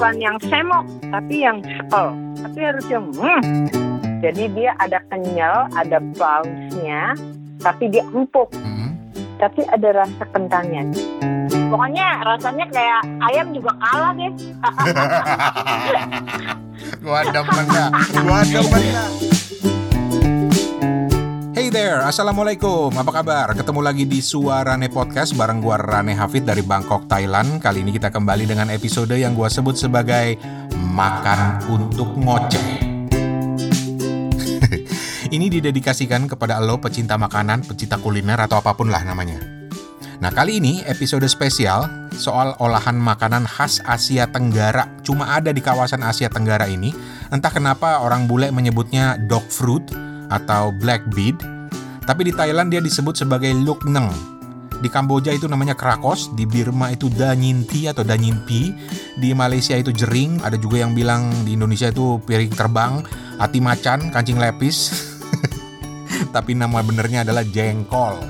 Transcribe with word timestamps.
bukan 0.00 0.16
yang 0.16 0.40
semok 0.48 0.88
tapi 1.12 1.44
yang 1.44 1.60
sepel 1.60 2.16
tapi 2.40 2.58
harus 2.64 2.86
yang 2.88 3.04
hmm. 3.12 3.68
jadi 4.24 4.44
dia 4.56 4.72
ada 4.80 4.96
kenyal 5.12 5.68
ada 5.76 6.00
bounce-nya 6.16 7.12
tapi 7.60 7.92
dia 7.92 8.00
empuk 8.08 8.48
Hmm. 8.56 8.96
tapi 9.36 9.60
ada 9.68 10.00
rasa 10.00 10.24
kentangnya 10.32 10.88
pokoknya 11.68 12.24
rasanya 12.24 12.64
kayak 12.72 13.04
ayam 13.28 13.52
juga 13.52 13.76
kalah 13.76 14.16
deh 14.16 14.32
gua 17.04 17.20
demen. 17.28 17.64
Gua 18.24 18.40
demen. 18.40 19.29
There, 21.70 22.02
Assalamualaikum, 22.02 22.90
apa 22.98 23.22
kabar? 23.22 23.54
Ketemu 23.54 23.78
lagi 23.78 24.02
di 24.02 24.18
Suarane 24.18 24.90
Podcast 24.90 25.38
bareng 25.38 25.62
gua 25.62 25.78
Rane 25.78 26.18
Hafid 26.18 26.42
dari 26.42 26.66
Bangkok, 26.66 27.06
Thailand. 27.06 27.62
Kali 27.62 27.86
ini 27.86 27.94
kita 27.94 28.10
kembali 28.10 28.42
dengan 28.42 28.74
episode 28.74 29.14
yang 29.14 29.38
gua 29.38 29.46
sebut 29.46 29.78
sebagai 29.78 30.34
Makan 30.74 31.70
untuk 31.70 32.10
Ngoceh. 32.18 32.66
Ini 35.38 35.46
didedikasikan 35.46 36.26
kepada 36.26 36.58
lo 36.58 36.82
pecinta 36.82 37.14
makanan, 37.14 37.62
pecinta 37.62 38.02
kuliner 38.02 38.42
atau 38.42 38.58
apa 38.58 38.74
pun 38.74 38.90
lah 38.90 39.06
namanya. 39.06 39.38
Nah 40.18 40.34
kali 40.34 40.58
ini 40.58 40.82
episode 40.90 41.22
spesial 41.30 41.86
soal 42.18 42.58
olahan 42.58 42.98
makanan 42.98 43.46
khas 43.46 43.78
Asia 43.86 44.26
Tenggara. 44.26 44.90
Cuma 45.06 45.38
ada 45.38 45.54
di 45.54 45.62
kawasan 45.62 46.02
Asia 46.02 46.26
Tenggara 46.26 46.66
ini. 46.66 46.90
Entah 47.30 47.54
kenapa 47.54 48.02
orang 48.02 48.26
bule 48.26 48.50
menyebutnya 48.50 49.22
dog 49.30 49.46
fruit 49.46 49.86
atau 50.34 50.74
black 50.74 51.06
bead 51.14 51.59
Tapi 52.04 52.28
di 52.28 52.32
Thailand 52.32 52.72
dia 52.72 52.80
disebut 52.80 53.16
sebagai 53.18 53.52
luk 53.52 53.84
neng 53.86 54.08
Di 54.80 54.88
Kamboja 54.88 55.30
itu 55.30 55.46
namanya 55.46 55.76
krakos 55.76 56.32
Di 56.32 56.48
Birma 56.48 56.90
itu 56.90 57.12
danyinti 57.12 57.86
atau 57.86 58.02
danyinpi 58.02 58.72
Di 59.20 59.30
Malaysia 59.36 59.76
itu 59.76 59.92
jering 59.92 60.40
Ada 60.40 60.56
juga 60.56 60.82
yang 60.82 60.96
bilang 60.96 61.28
di 61.44 61.54
Indonesia 61.54 61.92
itu 61.92 62.18
piring 62.24 62.52
terbang 62.56 63.04
Ati 63.40 63.56
macan, 63.56 64.12
kancing 64.12 64.36
lepis. 64.36 64.92
Tapi 66.36 66.52
nama 66.52 66.84
benernya 66.84 67.24
adalah 67.24 67.40
jengkol. 67.40 68.20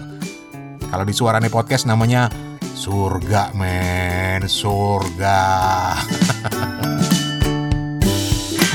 Kalau 0.87 1.03
di 1.03 1.11
Suarane 1.11 1.51
Podcast 1.51 1.91
namanya 1.91 2.31
surga 2.79 3.51
men, 3.59 4.47
surga. 4.47 5.43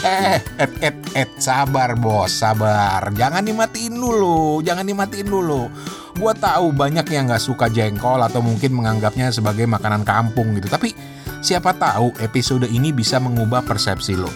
eh, 0.05 0.37
et, 0.61 0.73
et, 0.85 0.97
et, 1.25 1.31
sabar 1.41 1.97
bos, 1.97 2.29
sabar. 2.29 3.09
Jangan 3.11 3.41
dimatiin 3.41 3.97
dulu, 3.97 4.61
jangan 4.61 4.85
dimatiin 4.85 5.25
dulu. 5.25 5.67
Gua 6.15 6.31
tahu 6.37 6.71
banyak 6.71 7.03
yang 7.11 7.27
nggak 7.27 7.41
suka 7.41 7.67
jengkol 7.67 8.21
atau 8.21 8.39
mungkin 8.39 8.71
menganggapnya 8.77 9.33
sebagai 9.33 9.65
makanan 9.65 10.05
kampung 10.05 10.53
gitu. 10.55 10.69
Tapi 10.69 10.93
siapa 11.41 11.73
tahu 11.75 12.13
episode 12.21 12.69
ini 12.69 12.93
bisa 12.93 13.17
mengubah 13.17 13.65
persepsi 13.65 14.13
lo. 14.15 14.29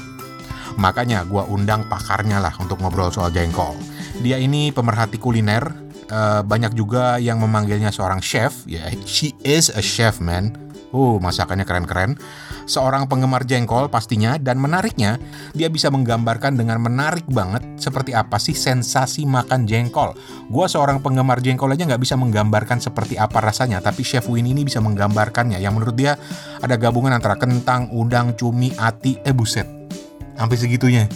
Makanya 0.75 1.23
gua 1.29 1.45
undang 1.45 1.87
pakarnya 1.87 2.41
lah 2.41 2.51
untuk 2.57 2.81
ngobrol 2.81 3.13
soal 3.13 3.29
jengkol. 3.29 3.77
Dia 4.19 4.41
ini 4.41 4.73
pemerhati 4.73 5.21
kuliner, 5.21 5.89
Uh, 6.09 6.41
banyak 6.41 6.73
juga 6.73 7.21
yang 7.21 7.37
memanggilnya 7.37 7.93
seorang 7.93 8.17
chef. 8.17 8.65
Ya, 8.65 8.89
she 9.05 9.29
is 9.45 9.69
a 9.69 9.77
chef, 9.77 10.17
man. 10.17 10.57
Uh, 10.89 11.21
masakannya 11.21 11.69
keren-keren. 11.69 12.17
Seorang 12.69 13.09
penggemar 13.09 13.49
jengkol 13.49 13.89
pastinya 13.89 14.37
dan 14.37 14.61
menariknya, 14.61 15.17
dia 15.57 15.73
bisa 15.73 15.89
menggambarkan 15.89 16.53
dengan 16.53 16.77
menarik 16.77 17.25
banget 17.25 17.65
seperti 17.81 18.13
apa 18.13 18.37
sih 18.37 18.53
sensasi 18.53 19.25
makan 19.25 19.65
jengkol. 19.65 20.13
Gua 20.53 20.69
seorang 20.69 21.01
penggemar 21.01 21.41
jengkol 21.41 21.73
aja 21.73 21.89
nggak 21.89 21.97
bisa 21.97 22.13
menggambarkan 22.13 22.77
seperti 22.77 23.17
apa 23.17 23.41
rasanya, 23.41 23.81
tapi 23.81 24.05
Chef 24.05 24.29
Win 24.29 24.45
ini 24.45 24.61
bisa 24.61 24.77
menggambarkannya. 24.85 25.57
Yang 25.57 25.73
menurut 25.81 25.95
dia 25.97 26.13
ada 26.61 26.77
gabungan 26.77 27.09
antara 27.09 27.41
kentang, 27.41 27.89
udang, 27.89 28.37
cumi, 28.37 28.69
ati, 28.77 29.17
eh 29.25 29.33
buset. 29.33 29.65
Sampai 30.37 30.61
segitunya. 30.61 31.09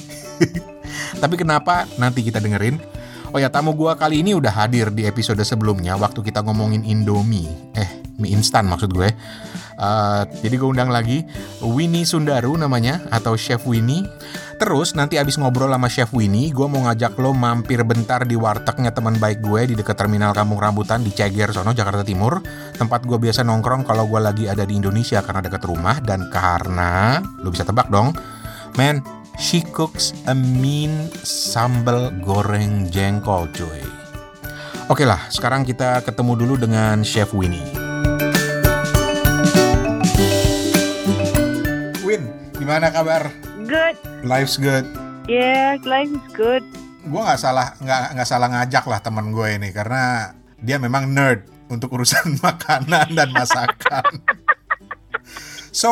tapi 1.21 1.37
kenapa? 1.37 1.85
Nanti 2.01 2.25
kita 2.25 2.41
dengerin. 2.41 2.81
Oh 3.29 3.37
ya, 3.37 3.53
tamu 3.53 3.77
gua 3.77 3.93
kali 3.93 4.25
ini 4.25 4.33
udah 4.33 4.49
hadir 4.49 4.89
di 4.89 5.05
episode 5.05 5.41
sebelumnya 5.45 5.93
waktu 6.01 6.17
kita 6.25 6.41
ngomongin 6.41 6.81
Indomie. 6.81 7.45
Eh, 7.77 8.01
mie 8.17 8.33
instan 8.33 8.65
maksud 8.65 8.89
gue. 8.89 9.13
Uh, 9.77 10.23
jadi 10.41 10.55
gue 10.59 10.69
undang 10.69 10.93
lagi 10.93 11.25
Winnie 11.61 12.05
Sundaru 12.05 12.55
namanya 12.55 13.01
atau 13.09 13.33
Chef 13.37 13.63
Winnie. 13.65 14.05
Terus 14.61 14.95
nanti 14.95 15.19
abis 15.19 15.35
ngobrol 15.41 15.73
sama 15.73 15.89
Chef 15.89 16.13
Winnie, 16.15 16.53
gue 16.53 16.67
mau 16.69 16.85
ngajak 16.87 17.17
lo 17.19 17.35
mampir 17.35 17.83
bentar 17.83 18.23
di 18.23 18.37
wartegnya 18.37 18.93
teman 18.93 19.17
baik 19.19 19.43
gue 19.43 19.73
di 19.73 19.75
dekat 19.75 19.97
terminal 19.97 20.31
Kampung 20.31 20.61
Rambutan 20.61 21.03
di 21.03 21.11
Ceger, 21.11 21.51
sono 21.51 21.75
Jakarta 21.75 22.05
Timur. 22.05 22.39
Tempat 22.77 23.03
gue 23.03 23.17
biasa 23.17 23.43
nongkrong 23.43 23.83
kalau 23.83 24.07
gue 24.07 24.21
lagi 24.21 24.45
ada 24.47 24.63
di 24.63 24.77
Indonesia 24.77 25.19
karena 25.19 25.43
dekat 25.43 25.67
rumah 25.67 25.99
dan 25.99 26.31
karena 26.31 27.19
lo 27.43 27.51
bisa 27.51 27.67
tebak 27.67 27.89
dong, 27.91 28.15
men 28.79 29.03
She 29.33 29.65
cooks 29.65 30.13
a 30.29 30.37
mean 30.37 31.09
sambal 31.25 32.13
goreng 32.21 32.93
jengkol 32.93 33.49
cuy 33.49 33.81
Oke 34.93 35.09
lah, 35.09 35.25
sekarang 35.33 35.65
kita 35.65 36.05
ketemu 36.05 36.37
dulu 36.37 36.53
dengan 36.61 37.01
Chef 37.01 37.33
Winnie 37.33 37.82
gimana 42.63 42.95
kabar? 42.95 43.27
good. 43.67 43.99
Life's 44.23 44.55
good. 44.55 44.87
Yeah 45.27 45.75
life 45.83 46.07
is 46.07 46.27
good. 46.31 46.63
Gue 47.03 47.19
nggak 47.19 47.35
salah 47.35 47.75
nggak 47.75 48.15
nggak 48.15 48.27
salah 48.27 48.47
ngajak 48.47 48.87
lah 48.87 49.03
teman 49.03 49.35
gue 49.35 49.59
ini 49.59 49.75
Karena 49.75 50.31
dia 50.63 50.79
memang 50.79 51.11
nerd 51.11 51.43
untuk 51.67 51.91
urusan 51.91 52.39
makanan 52.45 53.11
dan 53.11 53.35
masakan. 53.35 54.23
So, 55.75 55.91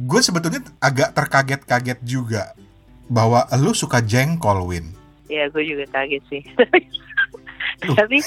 gue 0.00 0.20
sebetulnya 0.24 0.64
agak 0.80 1.12
terkaget-kaget 1.12 2.00
juga 2.08 2.56
bahwa 3.10 3.44
lu 3.60 3.76
suka 3.76 4.00
jengkol, 4.00 4.64
Win. 4.64 4.96
ya 5.28 5.50
gue 5.52 5.60
juga 5.60 5.84
kaget 5.92 6.24
sih. 6.32 6.42
Tapi 8.00 8.18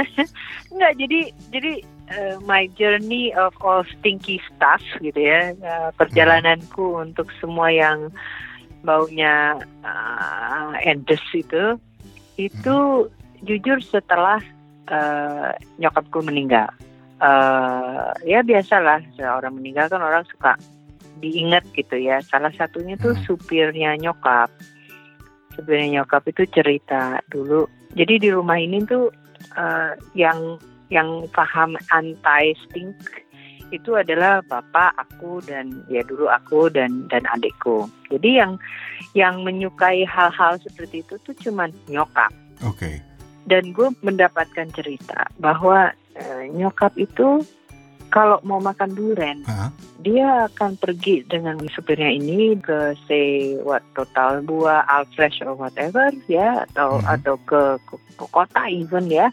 nggak 0.76 0.92
jadi 1.00 1.20
jadi 1.48 1.72
uh, 2.12 2.36
my 2.44 2.66
journey 2.78 3.34
of 3.34 3.54
all 3.62 3.82
stinky 3.98 4.38
stuff 4.50 4.82
gitu 5.02 5.18
ya. 5.18 5.54
Uh, 5.58 5.90
perjalananku 5.98 7.02
untuk 7.02 7.30
semua 7.38 7.70
yang 7.72 8.10
baunya 8.86 9.58
uh, 9.82 10.70
endes 10.86 11.22
itu 11.34 11.74
itu 12.38 12.76
jujur 13.42 13.78
setelah 13.82 14.38
uh, 14.92 15.50
nyokapku 15.80 16.22
meninggal. 16.22 16.70
Uh, 17.16 18.12
ya 18.28 18.44
biasalah 18.44 19.00
seorang 19.16 19.56
meninggal 19.56 19.88
kan 19.88 20.04
orang 20.04 20.22
suka 20.28 20.54
diingat 21.18 21.64
gitu 21.72 21.96
ya. 21.96 22.20
Salah 22.20 22.52
satunya 22.52 22.94
tuh 23.00 23.16
Hmm. 23.16 23.24
supirnya 23.24 23.96
nyokap. 23.96 24.52
Supirnya 25.56 26.00
nyokap 26.00 26.28
itu 26.28 26.44
cerita 26.52 27.24
dulu. 27.32 27.64
Jadi 27.96 28.20
di 28.20 28.28
rumah 28.28 28.60
ini 28.60 28.84
tuh 28.84 29.08
uh, 29.56 29.96
yang 30.12 30.60
yang 30.90 31.26
paham 31.34 31.74
anti 31.90 32.54
stink 32.66 32.94
itu 33.74 33.98
adalah 33.98 34.38
bapak 34.46 34.94
aku 34.94 35.42
dan 35.42 35.82
ya 35.90 36.06
dulu 36.06 36.30
aku 36.30 36.70
dan 36.70 37.10
dan 37.10 37.26
adikku 37.34 37.90
jadi 38.06 38.46
yang 38.46 38.52
yang 39.18 39.42
menyukai 39.42 40.06
hal-hal 40.06 40.54
seperti 40.62 41.02
itu 41.02 41.18
tuh 41.26 41.34
cuman 41.42 41.74
nyokap 41.90 42.30
Oke. 42.62 43.02
dan 43.50 43.74
gue 43.74 43.90
mendapatkan 44.06 44.70
cerita 44.70 45.26
bahwa 45.42 45.90
eh, 46.14 46.46
nyokap 46.54 46.94
itu 46.94 47.42
kalau 48.14 48.38
mau 48.46 48.62
makan 48.62 48.94
duren 48.94 49.42
Hah? 49.50 49.74
dia 49.98 50.46
akan 50.46 50.78
pergi 50.78 51.26
dengan 51.26 51.58
supirnya 51.74 52.14
ini 52.14 52.54
ke 52.62 52.94
say 53.10 53.58
what 53.66 53.82
total 53.98 54.38
buah 54.46 54.86
Alfresh 54.86 55.42
or 55.42 55.58
whatever 55.58 56.14
ya 56.30 56.62
atau 56.70 57.02
Mhm. 57.02 57.18
atau 57.18 57.34
ke, 57.42 57.62
ke, 57.82 57.94
ke 58.14 58.24
kota 58.30 58.62
even 58.70 59.10
ya 59.10 59.26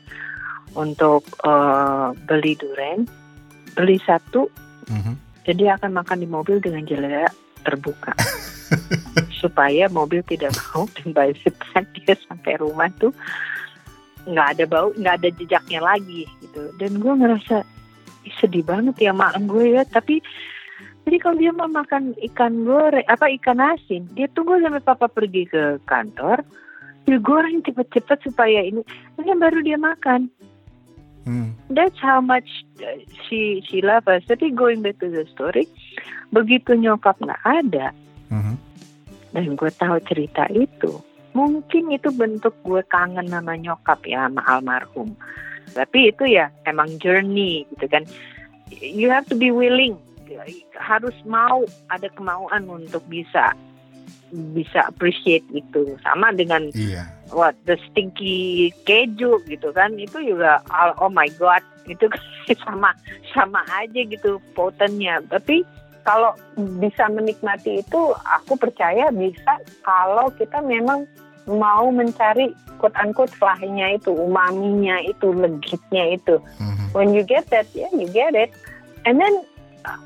untuk 0.73 1.25
eh, 1.43 2.07
beli 2.25 2.53
duren 2.57 3.05
beli 3.73 3.97
satu 4.05 4.49
Mhm. 4.83 5.13
dan 5.47 5.55
dia 5.55 5.71
akan 5.79 5.91
makan 5.95 6.19
di 6.19 6.27
mobil 6.27 6.59
dengan 6.59 6.83
jendela 6.83 7.31
terbuka. 7.63 8.11
Supaya 9.41 9.87
mobil 9.87 10.19
tidak 10.27 10.51
bau 10.59 10.87
dan 10.99 11.15
by 11.15 11.31
the 11.31 11.51
time 11.71 11.87
dia 11.95 12.15
sampai 12.27 12.59
rumah 12.59 12.91
tuh 12.99 13.15
nggak 14.27 14.47
ada 14.55 14.63
bau 14.67 14.91
nggak 14.95 15.15
ada 15.23 15.29
jejaknya 15.35 15.79
lagi 15.83 16.27
gitu. 16.43 16.67
Dan 16.79 16.99
gue 16.99 17.13
ngerasa 17.15 17.63
"Ih, 18.27 18.35
sedih 18.39 18.63
banget 18.63 18.95
ya 18.99 19.11
malam 19.15 19.47
gue 19.47 19.71
ya. 19.75 19.83
Tapi 19.87 20.19
jadi 21.03 21.17
kalau 21.19 21.35
dia 21.35 21.51
mau 21.51 21.67
makan 21.67 22.15
ikan 22.31 22.63
goreng 22.63 23.07
apa 23.07 23.27
ikan 23.39 23.59
asin 23.59 24.07
dia 24.15 24.27
tunggu 24.31 24.59
sampai 24.63 24.79
papa 24.79 25.11
pergi 25.11 25.43
ke 25.47 25.79
kantor 25.83 26.39
dia 27.03 27.19
goreng 27.19 27.59
cepet-cepet 27.59 28.19
supaya 28.23 28.63
ini 28.63 28.79
ini 29.19 29.31
baru 29.35 29.59
dia 29.59 29.75
makan 29.75 30.31
Hmm. 31.23 31.55
that's 31.71 31.95
how 32.03 32.19
much 32.19 32.67
uh, 32.83 32.99
she 33.25 33.63
she 33.63 33.79
love 33.79 34.03
us. 34.11 34.27
Tapi 34.27 34.51
going 34.51 34.83
back 34.83 34.99
to 34.99 35.07
the 35.07 35.23
story, 35.31 35.71
begitu 36.35 36.75
nyokap 36.75 37.15
nggak 37.23 37.43
ada 37.43 37.95
Mhm. 38.27 38.55
dan 39.31 39.45
gue 39.55 39.71
tahu 39.71 39.97
cerita 40.03 40.49
itu, 40.51 40.99
mungkin 41.31 41.95
itu 41.95 42.11
bentuk 42.11 42.53
gue 42.67 42.83
kangen 42.91 43.31
sama 43.31 43.55
nyokap 43.55 44.03
ya 44.03 44.27
sama 44.27 44.41
almarhum. 44.45 45.15
Tapi 45.71 46.11
itu 46.11 46.27
ya 46.27 46.51
emang 46.67 46.99
journey 46.99 47.63
gitu 47.71 47.87
kan. 47.87 48.03
You 48.73 49.07
have 49.13 49.29
to 49.31 49.37
be 49.37 49.53
willing 49.53 49.95
harus 50.77 51.13
mau 51.29 51.61
ada 51.93 52.09
kemauan 52.13 52.65
untuk 52.65 53.05
bisa 53.05 53.53
bisa 54.33 54.89
appreciate 54.89 55.45
itu 55.53 55.93
sama 56.01 56.33
dengan 56.33 56.73
Iya. 56.73 57.05
what 57.29 57.53
the 57.69 57.77
stinky 57.89 58.73
keju 58.85 59.37
gitu 59.45 59.69
kan. 59.73 59.93
Itu 59.97 60.21
juga 60.25 60.61
oh 61.01 61.09
my 61.09 61.29
god 61.37 61.61
itu 61.85 62.09
kan 62.09 62.23
sama 62.65 62.89
sama 63.33 63.61
aja 63.77 64.01
gitu 64.05 64.41
potennya. 64.57 65.21
Tapi 65.29 65.61
kalau 66.03 66.35
bisa 66.81 67.07
menikmati 67.13 67.79
itu 67.85 68.01
aku 68.27 68.57
percaya 68.59 69.07
bisa 69.13 69.61
kalau 69.85 70.27
kita 70.35 70.59
memang 70.65 71.05
mau 71.47 71.87
mencari 71.93 72.51
quote 72.81 72.95
unquote 72.99 73.31
flahnya 73.37 73.95
itu 73.95 74.11
umaminya 74.11 74.97
itu 75.05 75.31
legitnya 75.31 76.17
itu. 76.17 76.41
Mhm. 76.59 76.83
when 76.93 77.09
you 77.09 77.25
get 77.25 77.45
that 77.49 77.65
yeah 77.73 77.89
you 77.93 78.09
get 78.09 78.33
it. 78.33 78.49
And 79.05 79.19
then 79.19 79.33
uh, 79.85 79.99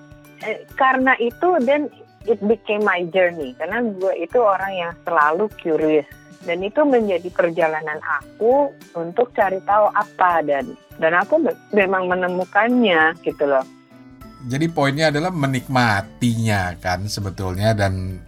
eh, 0.43 0.63
karena 0.75 1.13
itu 1.19 1.59
then 1.63 1.87
it 2.27 2.39
became 2.43 2.83
my 2.83 3.07
journey. 3.09 3.55
Karena 3.55 3.81
gue 3.81 4.13
itu 4.19 4.37
orang 4.37 4.73
yang 4.75 4.91
selalu 5.07 5.47
curious. 5.57 6.07
Dan 6.45 6.61
itu 6.63 6.85
menjadi 6.85 7.27
perjalanan 7.33 7.97
aku 8.03 8.71
untuk 8.95 9.33
cari 9.33 9.57
tahu 9.65 9.89
apa 9.91 10.45
dan 10.45 10.77
dan 11.01 11.17
aku 11.17 11.41
me- 11.41 11.57
memang 11.73 12.07
menemukannya 12.07 13.17
gitu 13.25 13.43
loh. 13.43 13.65
Jadi 14.47 14.69
poinnya 14.69 15.09
adalah 15.09 15.33
menikmatinya 15.33 16.77
kan 16.77 17.09
sebetulnya 17.09 17.73
dan 17.73 18.21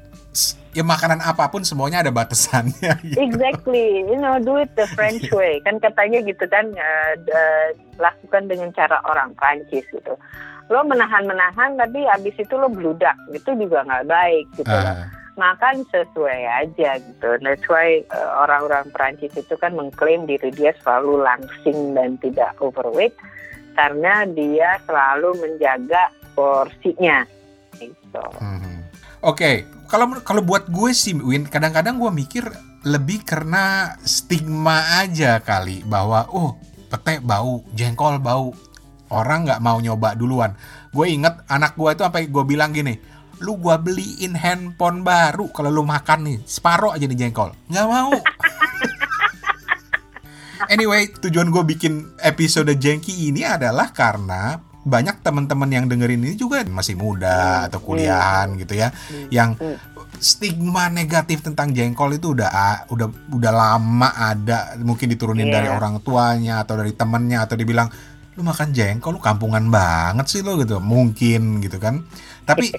ya 0.74 0.84
makanan 0.84 1.22
apa 1.22 1.48
pun 1.48 1.62
semuanya 1.63 2.01
ada 2.01 2.12
batasannya. 2.12 2.98
gitu. 3.07 3.19
exactly. 3.24 4.04
You 4.04 4.18
know 4.18 4.42
do 4.42 4.57
it 4.57 4.74
the 4.74 4.90
French 4.98 5.30
way. 5.30 5.62
Kan 5.63 5.78
katanya 5.80 6.19
gitu 6.25 6.44
kan 6.50 6.66
eh, 6.75 7.13
d- 7.24 7.78
lakukan 8.01 8.50
dengan 8.50 8.74
cara 8.74 9.00
orang 9.06 9.31
Prancis 9.38 9.86
gitu 9.92 10.18
lo 10.69 10.86
menahan-menahan 10.86 11.81
tapi 11.81 12.06
habis 12.06 12.38
itu 12.38 12.54
lo 12.54 12.69
bludak 12.69 13.18
gitu 13.33 13.57
juga 13.57 13.81
nggak 13.86 14.06
baik 14.06 14.45
gitu 14.54 14.69
loh. 14.69 14.86
Ah, 14.86 15.10
makan 15.39 15.81
sesuai 15.89 16.42
aja 16.45 17.01
gitu. 17.01 17.30
That's 17.42 17.66
why 17.66 18.06
uh, 18.13 18.45
orang-orang 18.45 18.92
Perancis 18.94 19.33
itu 19.33 19.56
kan 19.57 19.74
mengklaim 19.74 20.30
diri 20.30 20.54
dia 20.54 20.75
selalu 20.86 21.25
langsing 21.25 21.95
dan 21.98 22.19
tidak 22.21 22.54
overweight 22.62 23.16
karena 23.74 24.27
dia 24.30 24.77
selalu 24.86 25.39
menjaga 25.42 26.12
porsinya. 26.38 27.25
Gitu. 27.80 28.25
mhm. 28.38 28.77
Oke, 29.19 29.68
kalau 29.92 30.15
kalau 30.24 30.39
buat 30.39 30.68
gue 30.72 30.95
sih 30.95 31.12
Win, 31.15 31.48
kadang-kadang 31.48 32.00
gue 32.00 32.07
mikir 32.07 32.48
lebih 32.88 33.27
karena 33.27 33.95
stigma 34.07 35.04
aja 35.04 35.44
kali 35.44 35.83
bahwa 35.83 36.24
oh 36.31 36.56
pete 36.88 37.19
bau, 37.19 37.68
jengkol 37.75 38.15
bau, 38.24 38.56
orang 39.09 39.45
nggak 39.45 39.61
mau 39.61 39.77
nyoba 39.77 40.13
duluan. 40.13 40.53
Gue 40.89 41.13
inget 41.13 41.41
anak 41.45 41.73
gue 41.75 41.89
itu 41.89 42.01
sampai 42.01 42.29
gue 42.29 42.44
bilang 42.45 42.71
gini, 42.71 42.97
lu 43.39 43.57
gue 43.57 43.75
beliin 43.77 44.33
handphone 44.33 45.01
baru 45.01 45.50
kalau 45.50 45.69
lu 45.69 45.83
makan 45.83 46.25
nih 46.25 46.38
separuh 46.44 46.94
aja 46.94 47.06
nih 47.06 47.27
jengkol, 47.27 47.53
nggak 47.67 47.88
mau. 47.88 48.13
Anyway, 50.69 51.09
tujuan 51.17 51.50
gue 51.50 51.63
bikin 51.65 52.13
episode 52.21 52.69
Jengki 52.75 53.31
ini 53.31 53.41
adalah 53.41 53.89
karena 53.89 54.59
banyak 54.79 55.23
teman-teman 55.23 55.65
yang 55.65 55.85
dengerin 55.89 56.21
ini 56.21 56.35
juga 56.38 56.62
masih 56.67 56.94
muda 56.94 57.65
atau 57.65 57.81
kuliahan 57.81 58.53
gitu 58.53 58.77
ya, 58.77 58.94
yang 59.33 59.55
stigma 60.19 60.91
negatif 60.91 61.41
tentang 61.41 61.71
jengkol 61.71 62.12
itu 62.12 62.35
udah 62.35 62.85
udah 62.91 63.07
udah 63.33 63.53
lama 63.55 64.09
ada, 64.13 64.75
mungkin 64.77 65.09
diturunin 65.09 65.47
Iya. 65.47 65.55
dari 65.63 65.67
orang 65.71 66.03
tuanya 66.03 66.62
atau 66.62 66.75
dari 66.75 66.91
temennya 66.91 67.47
atau 67.47 67.55
dibilang 67.55 67.88
lu 68.39 68.47
makan 68.47 68.71
jengkol 68.71 69.19
lu 69.19 69.19
kampungan 69.19 69.68
banget 69.68 70.25
sih 70.31 70.39
lo 70.39 70.56
gitu, 70.56 70.80
mungkin 70.80 71.59
gitu 71.59 71.75
kan. 71.75 72.07
Tapi 72.47 72.71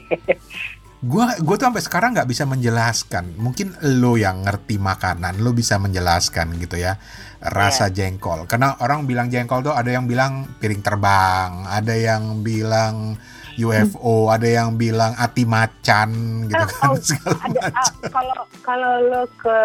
gua 1.10 1.32
gue 1.40 1.56
tuh 1.56 1.64
sampai 1.64 1.80
sekarang 1.80 2.10
nggak 2.12 2.28
bisa 2.28 2.44
menjelaskan 2.44 3.40
mungkin 3.40 3.72
lo 4.00 4.20
yang 4.20 4.44
ngerti 4.44 4.76
makanan 4.76 5.40
lo 5.40 5.56
bisa 5.56 5.80
menjelaskan 5.80 6.60
gitu 6.60 6.76
ya 6.76 7.00
rasa 7.40 7.88
jengkol 7.88 8.44
karena 8.44 8.76
orang 8.84 9.08
bilang 9.08 9.32
jengkol 9.32 9.64
tuh 9.64 9.72
ada 9.72 9.88
yang 9.88 10.04
bilang 10.04 10.44
piring 10.60 10.84
terbang 10.84 11.64
ada 11.64 11.96
yang 11.96 12.44
bilang 12.44 13.16
UFO 13.56 14.28
ada 14.28 14.44
yang 14.44 14.76
bilang 14.76 15.16
ati 15.16 15.48
macan 15.48 16.44
gitu 16.52 16.60
Oh, 16.60 16.68
kan 16.68 16.88
oh, 16.92 17.00
segala 17.08 17.40
Ada 17.48 17.60
ah, 17.72 17.90
kalau 18.12 18.38
kalau 18.60 18.92
lo 19.08 19.22
ke 19.40 19.58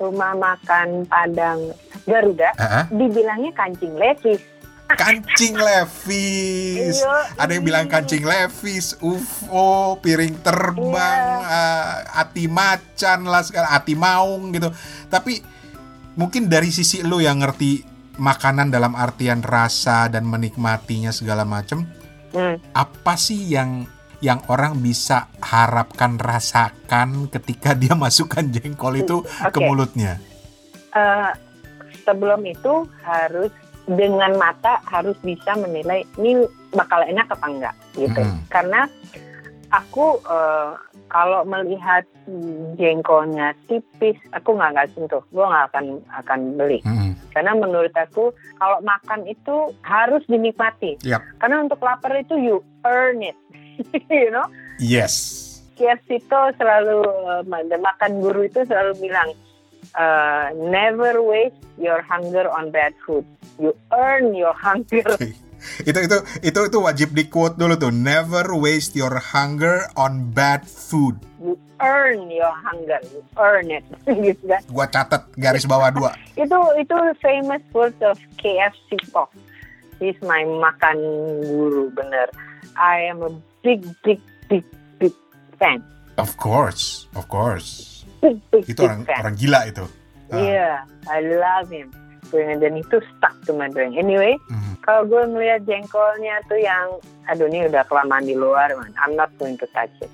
rumah 0.00 0.32
makan 0.32 1.04
Padang 1.04 1.76
Garuda 2.08 2.56
Ah, 2.56 2.64
ah. 2.64 2.84
dibilangnya 2.88 3.52
kancing 3.52 3.92
levis. 4.00 4.40
Kancing 4.92 5.54
levis 5.54 6.98
Iya. 6.98 7.14
ada 7.36 7.50
yang 7.50 7.62
bilang 7.62 7.86
kancing 7.86 8.22
levis 8.22 8.96
UFO 8.98 9.98
piring 9.98 10.40
terbang 10.40 11.20
Iya. 11.40 11.46
eh, 11.46 12.18
ati 12.18 12.44
macan 12.46 13.24
lah 13.24 13.42
segala 13.42 13.70
ati 13.72 13.94
maung 13.94 14.50
gitu 14.50 14.70
tapi 15.06 15.40
mungkin 16.12 16.46
dari 16.46 16.68
sisi 16.68 17.00
lo 17.00 17.18
yang 17.18 17.38
ngerti 17.38 17.86
makanan 18.16 18.68
dalam 18.68 18.92
artian 18.92 19.40
rasa 19.40 20.06
dan 20.06 20.24
menikmatinya 20.24 21.10
segala 21.10 21.42
macam 21.42 21.86
Hmm. 22.30 22.62
apa 22.70 23.18
sih 23.18 23.50
yang 23.50 23.90
yang 24.20 24.38
orang 24.46 24.78
bisa 24.78 25.26
harapkan 25.40 26.14
rasakan 26.14 27.26
ketika 27.26 27.74
dia 27.74 27.98
masukkan 27.98 28.46
jengkol 28.46 28.94
itu 28.94 29.16
ke 29.24 29.50
Oke. 29.50 29.64
mulutnya 29.64 30.22
Eh, 30.90 31.30
sebelum 32.02 32.42
itu 32.44 32.82
harus 33.00 33.50
dengan 33.86 34.36
mata 34.36 34.80
harus 34.86 35.16
bisa 35.20 35.56
menilai 35.56 36.04
ini 36.18 36.44
bakal 36.72 37.00
enak 37.02 37.26
apa 37.28 37.46
enggak 37.48 37.74
gitu 37.96 38.20
Mm. 38.20 38.38
karena 38.50 38.80
aku 39.70 40.18
eh, 40.26 40.70
kalau 41.10 41.42
melihat 41.42 42.06
hmm, 42.26 42.78
jengkolnya 42.78 43.54
tipis 43.66 44.14
aku 44.30 44.54
nggak 44.54 44.70
nggak 44.74 44.88
sentuh 44.94 45.22
gue 45.30 45.42
nggak 45.42 45.66
akan 45.74 45.86
akan 46.22 46.40
beli 46.54 46.78
Mm-mm. 46.86 47.14
karena 47.34 47.52
menurut 47.54 47.94
aku 47.94 48.30
kalau 48.58 48.78
makan 48.82 49.26
itu 49.26 49.74
harus 49.82 50.22
dinikmati 50.30 50.98
Yap. 51.06 51.22
karena 51.42 51.66
untuk 51.66 51.82
lapar 51.82 52.14
itu 52.18 52.34
you 52.38 52.56
earn 52.86 53.22
it 53.22 53.38
you 54.10 54.30
know 54.30 54.46
yes 54.78 55.38
Kirsito 55.74 56.52
selalu 56.60 57.02
eh, 57.42 57.78
makan 57.78 58.20
guru 58.20 58.44
itu 58.46 58.62
selalu 58.66 58.94
bilang 59.02 59.32
eh, 59.96 60.46
never 60.54 61.22
waste 61.22 61.58
your 61.78 62.02
hunger 62.02 62.46
on 62.50 62.70
bad 62.70 62.94
food. 63.06 63.24
You 63.58 63.74
earn 63.90 64.34
your 64.34 64.54
hunger. 64.54 65.04
itu 65.84 65.98
itu 66.08 66.16
itu 66.40 66.60
itu 66.72 66.78
wajib 66.80 67.12
di 67.12 67.28
quote 67.28 67.60
dulu 67.60 67.76
tuh 67.76 67.92
never 67.92 68.48
waste 68.56 68.96
your 68.96 69.20
hunger 69.20 69.84
on 69.92 70.32
bad 70.32 70.64
food 70.64 71.20
You 71.36 71.60
earn 71.84 72.32
your 72.32 72.48
hunger. 72.64 72.96
You 73.12 73.20
earn 73.36 73.68
it. 73.68 73.84
gitu 74.24 74.44
kan. 74.48 74.64
gua 74.72 74.88
catat 74.88 75.28
garis 75.36 75.68
bawah 75.68 75.92
dua 75.92 76.16
Itu 76.42 76.56
itu 76.80 76.96
famous 77.20 77.60
words 77.76 78.00
of 78.00 78.16
KFC 78.40 78.96
Pop. 79.12 79.28
He's 80.00 80.16
my 80.24 80.48
makan 80.48 80.96
guru 81.44 81.92
bener. 81.92 82.32
I 82.80 83.12
am 83.12 83.20
a 83.20 83.32
big 83.60 83.84
big 84.00 84.24
big 84.48 84.64
big 84.96 85.12
fan. 85.60 85.84
of 86.20 86.36
course 86.36 87.08
of 87.16 87.24
course 87.32 87.89
itu 88.62 88.80
orang 88.80 89.02
fan. 89.02 89.18
orang 89.18 89.34
gila 89.34 89.60
itu 89.64 89.84
Ah. 90.30 90.38
Iya, 90.38 90.86
I 91.10 91.18
love 91.26 91.68
him. 91.68 91.90
Dan 92.30 92.78
itu 92.78 93.02
stuck 93.10 93.34
to 93.42 93.50
my 93.50 93.66
brain. 93.66 93.90
Anyway, 93.92 94.38
Mhm. 94.46 94.78
kalau 94.80 95.02
gue 95.04 95.26
ngeliat 95.26 95.66
jengkolnya 95.66 96.40
tuh 96.46 96.56
yang, 96.56 96.96
aduh 97.26 97.44
ini 97.44 97.66
udah 97.66 97.82
kelamaan 97.84 98.22
di 98.22 98.32
luar, 98.32 98.70
man. 98.72 98.88
I'm 98.96 99.12
not 99.12 99.28
going 99.34 99.58
to 99.58 99.66
touch 99.68 99.90
it. 99.98 100.08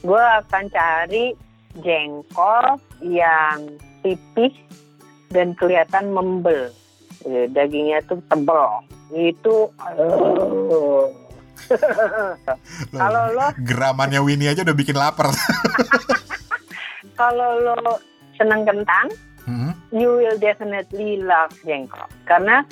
Gue 0.00 0.14
akan 0.14 0.70
cari 0.70 1.34
jengkol 1.76 2.78
yang 3.02 3.76
tipis 4.00 4.54
dan 5.28 5.52
kelihatan 5.52 6.08
membel. 6.08 6.72
Ya, 7.26 7.44
Dagingnya 7.50 7.98
tuh 8.06 8.22
tebel. 8.24 8.86
Itu, 9.10 9.74
kalau 12.94 13.34
lo 13.34 13.50
geramannya 13.66 14.22
Winnie 14.22 14.48
aja 14.48 14.62
udah 14.62 14.72
bikin 14.72 14.94
lapar 14.94 15.34
kalau 17.18 17.58
lo 17.58 17.74
seneng 18.38 18.62
kentang, 18.62 19.10
Mhm. 19.50 19.70
you 19.90 20.08
will 20.14 20.38
definitely 20.38 21.18
love 21.18 21.50
jengkol 21.66 22.06
karena 22.22 22.62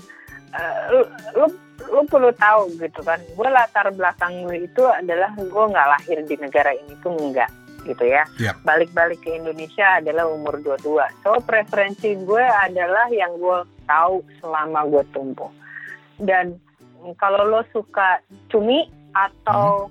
lu, 0.89 1.01
lu 1.35 1.47
lu 1.87 2.01
perlu 2.09 2.33
tahu 2.33 2.73
gitu 2.81 3.01
kan 3.05 3.21
gue 3.21 3.49
latar 3.49 3.93
belakang 3.93 4.49
gue 4.49 4.65
itu 4.65 4.83
adalah 4.85 5.29
gue 5.37 5.65
nggak 5.69 5.89
lahir 5.93 6.19
di 6.25 6.37
negara 6.41 6.73
ini 6.73 6.97
tuh 7.05 7.13
enggak 7.13 7.51
gitu 7.85 8.03
ya 8.03 8.25
Yap. 8.41 8.65
balik-balik 8.65 9.21
ke 9.21 9.37
Indonesia 9.37 10.01
adalah 10.01 10.27
umur 10.27 10.59
22 10.59 11.07
so 11.21 11.37
preferensi 11.45 12.17
gue 12.17 12.41
adalah 12.43 13.07
yang 13.13 13.37
gue 13.37 13.59
tahu 13.85 14.25
selama 14.41 14.89
gue 14.89 15.05
tumbuh 15.13 15.53
dan 16.19 16.57
kalau 17.21 17.45
lo 17.47 17.61
suka 17.71 18.19
cumi 18.49 18.89
atau 19.13 19.89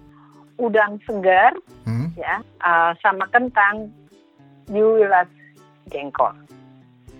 udang 0.57 0.97
segar 1.05 1.53
Hmm? 1.85 2.09
ya 2.17 2.41
uh, 2.65 2.97
sama 2.97 3.29
kentang 3.29 3.93
you 4.69 4.98
will 4.98 5.10
love 5.10 5.29
jengkol 5.89 6.34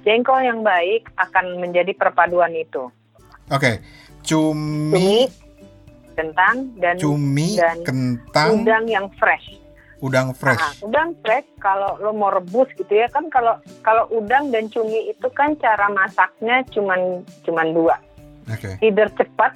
jengkol 0.02 0.40
yang 0.42 0.62
baik 0.62 1.10
akan 1.18 1.60
menjadi 1.60 1.94
perpaduan 1.94 2.54
itu 2.54 2.90
Oke, 3.54 3.78
cumi, 4.25 5.30
cumi 5.30 5.46
kentang 6.18 6.74
dan 6.82 6.96
Cumi, 6.98 7.60
dan 7.60 7.78
kentang, 7.86 8.64
udang 8.64 8.86
yang 8.90 9.06
fresh. 9.22 9.60
udang 10.02 10.34
fresh. 10.34 10.58
Ah, 10.58 10.74
udang 10.82 11.14
fresh 11.22 11.46
kalau 11.62 11.94
lo 12.02 12.10
mau 12.10 12.34
rebus 12.34 12.68
gitu 12.74 12.90
ya 12.90 13.06
kan 13.10 13.30
kalau 13.30 13.58
kalau 13.82 14.10
udang 14.10 14.50
dan 14.50 14.66
cumi 14.70 15.14
itu 15.14 15.28
kan 15.30 15.54
cara 15.62 15.88
masaknya 15.94 16.66
cuman 16.74 17.22
cuman 17.46 17.68
dua. 17.70 17.96
Oke. 18.50 18.82
Either 18.82 19.14
cepat 19.14 19.54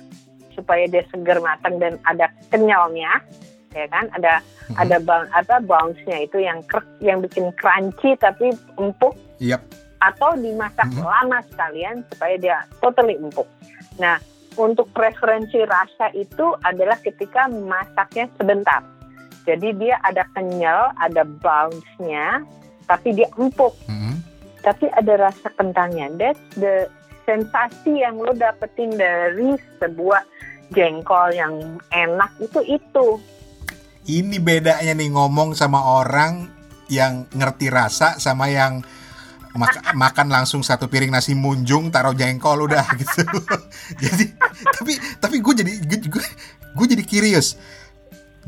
supaya 0.53 0.85
dia 0.85 1.01
segar 1.09 1.41
matang 1.41 1.77
dan 1.77 1.97
ada 2.05 2.29
kenyalnya 2.49 3.23
ya 3.73 3.85
kan 3.89 4.09
ada 4.17 4.41
Mhm. 4.69 4.77
ada 4.77 4.97
bang 5.01 5.25
apa 5.33 5.55
bounce-nya 5.65 6.17
itu 6.25 6.37
yang 6.41 6.61
krek, 6.69 6.85
yang 7.01 7.21
bikin 7.21 7.49
crunchy 7.57 8.13
tapi 8.17 8.53
empuk 8.77 9.13
Yap. 9.41 9.61
atau 10.01 10.37
dimasak 10.37 10.89
Mhm. 10.93 11.01
lama 11.01 11.39
sekalian 11.49 11.95
supaya 12.13 12.35
dia 12.37 12.57
totally 12.77 13.17
empuk. 13.17 13.49
Nah, 13.97 14.21
untuk 14.57 14.89
preferensi 14.93 15.59
rasa 15.65 16.13
itu 16.13 16.53
adalah 16.65 16.97
ketika 17.01 17.49
masaknya 17.49 18.29
sebentar. 18.37 18.81
Jadi 19.47 19.73
dia 19.81 19.97
ada 20.05 20.21
kenyal, 20.37 20.93
ada 21.01 21.25
bounce-nya, 21.25 22.45
tapi 22.85 23.17
dia 23.17 23.25
empuk, 23.37 23.73
Mhm. 23.89 24.21
tapi 24.61 24.85
ada 24.93 25.29
rasa 25.29 25.49
kentangnya. 25.57 26.13
That's 26.13 26.41
the 26.57 26.85
sensasi 27.25 28.01
yang 28.01 28.17
lo 28.17 28.33
dapetin 28.33 28.93
dari 28.93 29.53
sebuah 29.77 30.21
jengkol 30.73 31.33
yang 31.33 31.53
enak 31.89 32.29
itu 32.41 32.61
itu. 32.65 33.07
Ini 34.09 34.41
bedanya 34.41 34.97
nih 34.97 35.13
ngomong 35.13 35.53
sama 35.53 35.85
orang 35.85 36.49
yang 36.89 37.29
ngerti 37.29 37.69
rasa 37.69 38.17
sama 38.17 38.49
yang 38.49 38.81
mak- 39.53 39.93
makan 39.93 40.33
langsung 40.33 40.65
satu 40.65 40.89
piring 40.89 41.13
nasi 41.13 41.37
munjung 41.37 41.93
taruh 41.93 42.17
jengkol 42.17 42.65
udah 42.65 42.89
gitu. 43.01 43.21
jadi 44.01 44.25
tapi 44.73 44.97
tapi 45.21 45.35
gue 45.45 45.53
jadi 45.61 45.71
gue 45.85 46.23
gue 46.73 46.85
jadi 46.89 47.03
curious. 47.05 47.53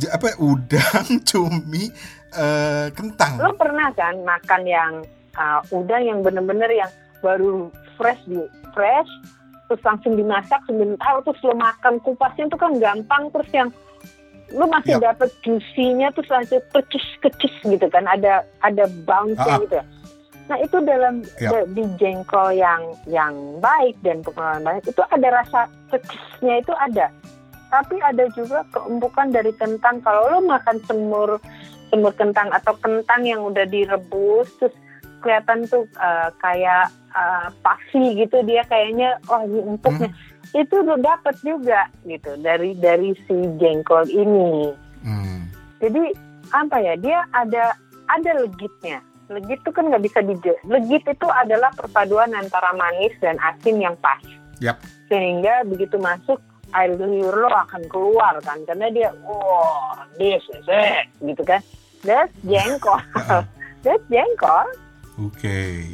J- 0.01 0.09
apa 0.09 0.33
udang, 0.41 1.05
cumi, 1.29 1.93
eh, 2.33 2.87
kentang. 2.97 3.37
Lo 3.37 3.53
pernah 3.53 3.93
kan 3.93 4.17
makan 4.25 4.61
yang 4.65 4.93
uh, 5.37 5.61
udang 5.69 6.01
yang 6.01 6.19
bener-bener 6.25 6.71
yang 6.73 6.89
baru 7.21 7.69
fresh 8.01 8.21
di 8.25 8.41
fresh 8.73 9.11
terus 9.69 9.87
langsung 9.87 10.19
dimasak 10.19 10.59
sebentar 10.67 11.21
terus 11.23 11.39
lo 11.47 11.55
makan 11.55 12.01
kupasnya 12.03 12.51
itu 12.51 12.57
kan 12.59 12.75
gampang 12.75 13.31
terus 13.31 13.47
yang 13.55 13.69
lo 14.51 14.65
masih 14.67 14.99
Yap. 14.99 15.15
dapet 15.15 15.29
juicy-nya 15.41 16.11
terus 16.11 16.29
langsung 16.31 16.61
kecus 16.71 17.05
kecus 17.23 17.55
gitu 17.63 17.87
kan 17.87 18.03
ada 18.07 18.43
ada 18.61 18.85
bounce 19.07 19.39
Ah, 19.39 19.55
ah. 19.55 19.59
gitu 19.63 19.75
ya. 19.79 19.85
Nah 20.51 20.57
itu 20.59 20.77
dalam 20.83 21.23
Yap. 21.39 21.51
da- 21.51 21.69
di 21.71 21.83
jengkol 21.95 22.49
yang 22.51 22.83
yang 23.07 23.33
baik 23.63 23.95
dan 24.03 24.19
pengalaman 24.21 24.79
baik 24.79 24.91
itu 24.91 25.03
ada 25.07 25.27
rasa 25.31 25.59
kecusnya 25.89 26.59
itu 26.59 26.73
ada. 26.75 27.07
Tapi 27.71 27.95
ada 28.03 28.27
juga 28.35 28.67
keempukan 28.75 29.31
dari 29.31 29.55
kentang. 29.55 30.03
Kalau 30.03 30.27
lo 30.27 30.39
makan 30.43 30.77
semur 30.83 31.39
semur 31.87 32.11
kentang 32.15 32.51
atau 32.51 32.75
kentang 32.79 33.23
yang 33.23 33.43
udah 33.43 33.63
direbus 33.67 34.47
terus 34.59 34.75
kelihatan 35.21 35.63
tuh 35.69 35.85
uh, 36.01 36.33
kayak 36.41 36.89
uh, 37.13 37.47
puffy 37.61 38.15
gitu 38.17 38.41
dia 38.41 38.65
kayaknya 38.65 39.19
wah 39.29 39.43
ini 39.45 39.59
empuknya 39.75 40.09
itu 40.51 40.75
lo 40.83 40.95
dapet 40.99 41.35
juga 41.43 41.87
gitu. 42.03 42.35
Dari 42.39 42.75
dari 42.77 43.15
si 43.27 43.37
jengkol 43.59 44.07
ini. 44.11 44.73
Hmm. 45.01 45.49
jadi 45.81 46.13
apa 46.53 46.77
ya 46.77 46.93
dia 46.99 47.25
ada 47.33 47.73
ada 48.11 48.31
legitnya. 48.37 49.01
Legit 49.31 49.63
itu 49.63 49.71
kan 49.71 49.87
nggak 49.87 50.03
bisa 50.03 50.19
di 50.21 50.35
legit 50.67 51.07
itu 51.07 51.27
adalah 51.31 51.71
perpaduan 51.73 52.35
antara 52.35 52.75
manis 52.75 53.15
dan 53.23 53.39
asin 53.39 53.79
yang 53.79 53.95
pas. 54.03 54.19
Yap. 54.61 54.77
sehingga 55.09 55.65
begitu 55.65 55.97
masuk 55.97 56.37
air 56.77 56.93
liur 56.93 57.33
lo 57.33 57.49
akan 57.49 57.81
keluar 57.89 58.37
kan. 58.45 58.61
Karena 58.63 58.93
dia 58.93 59.09
wow 59.25 60.05
this 60.21 60.43
is 60.53 60.67
it 60.69 61.09
gitu 61.23 61.41
kan. 61.41 61.59
That's 62.05 62.33
jengkol. 62.45 63.01
That's 63.85 64.05
jengkol. 64.09 64.67
Oke. 65.21 65.89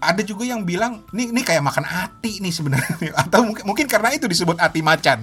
Ada 0.00 0.22
juga 0.22 0.44
yang 0.44 0.62
bilang, 0.62 1.06
nih 1.10 1.30
nih 1.32 1.44
kayak 1.44 1.64
makan 1.64 1.86
ati 1.86 2.38
nih 2.40 2.52
sebenarnya. 2.52 3.12
Atau 3.22 3.46
mungkin 3.46 3.64
mungkin 3.64 3.86
karena 3.86 4.12
itu 4.12 4.26
disebut 4.26 4.58
ati 4.58 4.80
macan. 4.80 5.22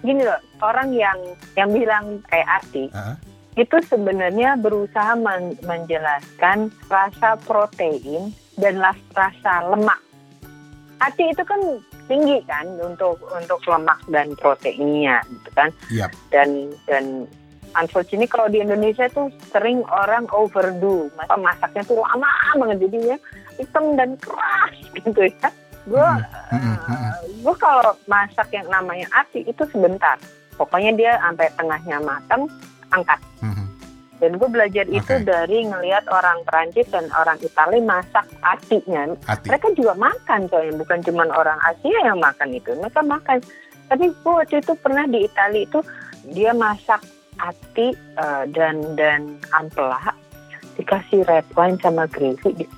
gini 0.00 0.24
loh 0.24 0.40
orang 0.64 0.96
yang 0.96 1.18
yang 1.60 1.68
bilang 1.76 2.24
kayak 2.32 2.64
Ati 2.64 2.88
Heeh. 2.88 3.16
itu 3.60 3.76
sebenarnya 3.84 4.56
berusaha 4.56 5.12
men- 5.12 5.60
menjelaskan 5.60 6.72
rasa 6.88 7.36
protein 7.44 8.32
dan 8.56 8.80
rasa 9.12 9.60
lemak. 9.68 10.00
Ati 11.04 11.36
itu 11.36 11.44
kan 11.44 11.60
tinggi 12.08 12.40
kan 12.48 12.64
untuk 12.80 13.20
untuk 13.28 13.60
lemak 13.68 14.00
dan 14.08 14.32
proteinnya 14.40 15.20
gitu 15.30 15.50
kan 15.52 15.68
Yap. 15.94 16.10
dan 16.34 16.72
dan 16.90 17.28
unfortunately 17.78 18.26
kalau 18.26 18.50
di 18.50 18.58
Indonesia 18.58 19.06
tuh 19.14 19.30
sering 19.54 19.86
orang 19.86 20.26
overdo 20.34 21.06
masa 21.14 21.38
masaknya 21.38 21.86
tuh 21.86 22.02
lama 22.02 22.26
banget 22.58 22.90
jadinya 22.90 23.16
hitam 23.60 23.84
dan 23.94 24.16
keras 24.18 24.72
gitu 24.96 25.20
ya. 25.28 25.50
Gue 25.88 26.08
Hmm, 26.50 26.60
hmm, 26.60 26.76
hmm, 26.86 27.12
gue 27.40 27.54
kalau 27.56 27.94
masak 28.04 28.48
yang 28.52 28.68
namanya 28.68 29.06
ati 29.16 29.46
itu 29.46 29.62
sebentar. 29.70 30.18
Pokoknya 30.58 30.92
dia 30.92 31.12
sampai 31.24 31.48
tengahnya 31.56 31.96
matang 32.04 32.44
angkat. 32.92 33.20
Dan 34.20 34.36
gue 34.36 34.48
belajar 34.52 34.84
itu 34.92 35.14
Oke. 35.16 35.24
dari 35.24 35.64
ngelihat 35.64 36.04
orang 36.12 36.44
Perancis 36.44 36.84
dan 36.92 37.08
orang 37.16 37.40
Italia 37.40 37.80
masak 37.80 38.28
atinya 38.44 39.16
Ati. 39.24 39.48
mereka 39.48 39.72
juga 39.72 39.96
makan 39.96 40.44
soalnya 40.52 40.76
bukan 40.76 41.00
cuma 41.00 41.24
orang 41.32 41.56
Asia 41.64 41.98
yang 42.04 42.20
makan 42.20 42.52
itu. 42.52 42.76
Mereka 42.76 43.00
makan. 43.00 43.40
Tapi 43.88 44.12
gue 44.12 44.32
waktu 44.36 44.60
itu 44.60 44.76
pernah 44.76 45.08
di 45.08 45.24
Italia 45.24 45.64
itu 45.64 45.80
dia 46.36 46.52
masak 46.52 47.00
ati 47.40 47.96
eh, 47.96 48.44
dan 48.52 48.84
dan 49.00 49.40
ampela 49.56 50.12
dikasih 50.76 51.24
red 51.24 51.48
wine 51.56 51.80
sama 51.80 52.04
gravy 52.12 52.68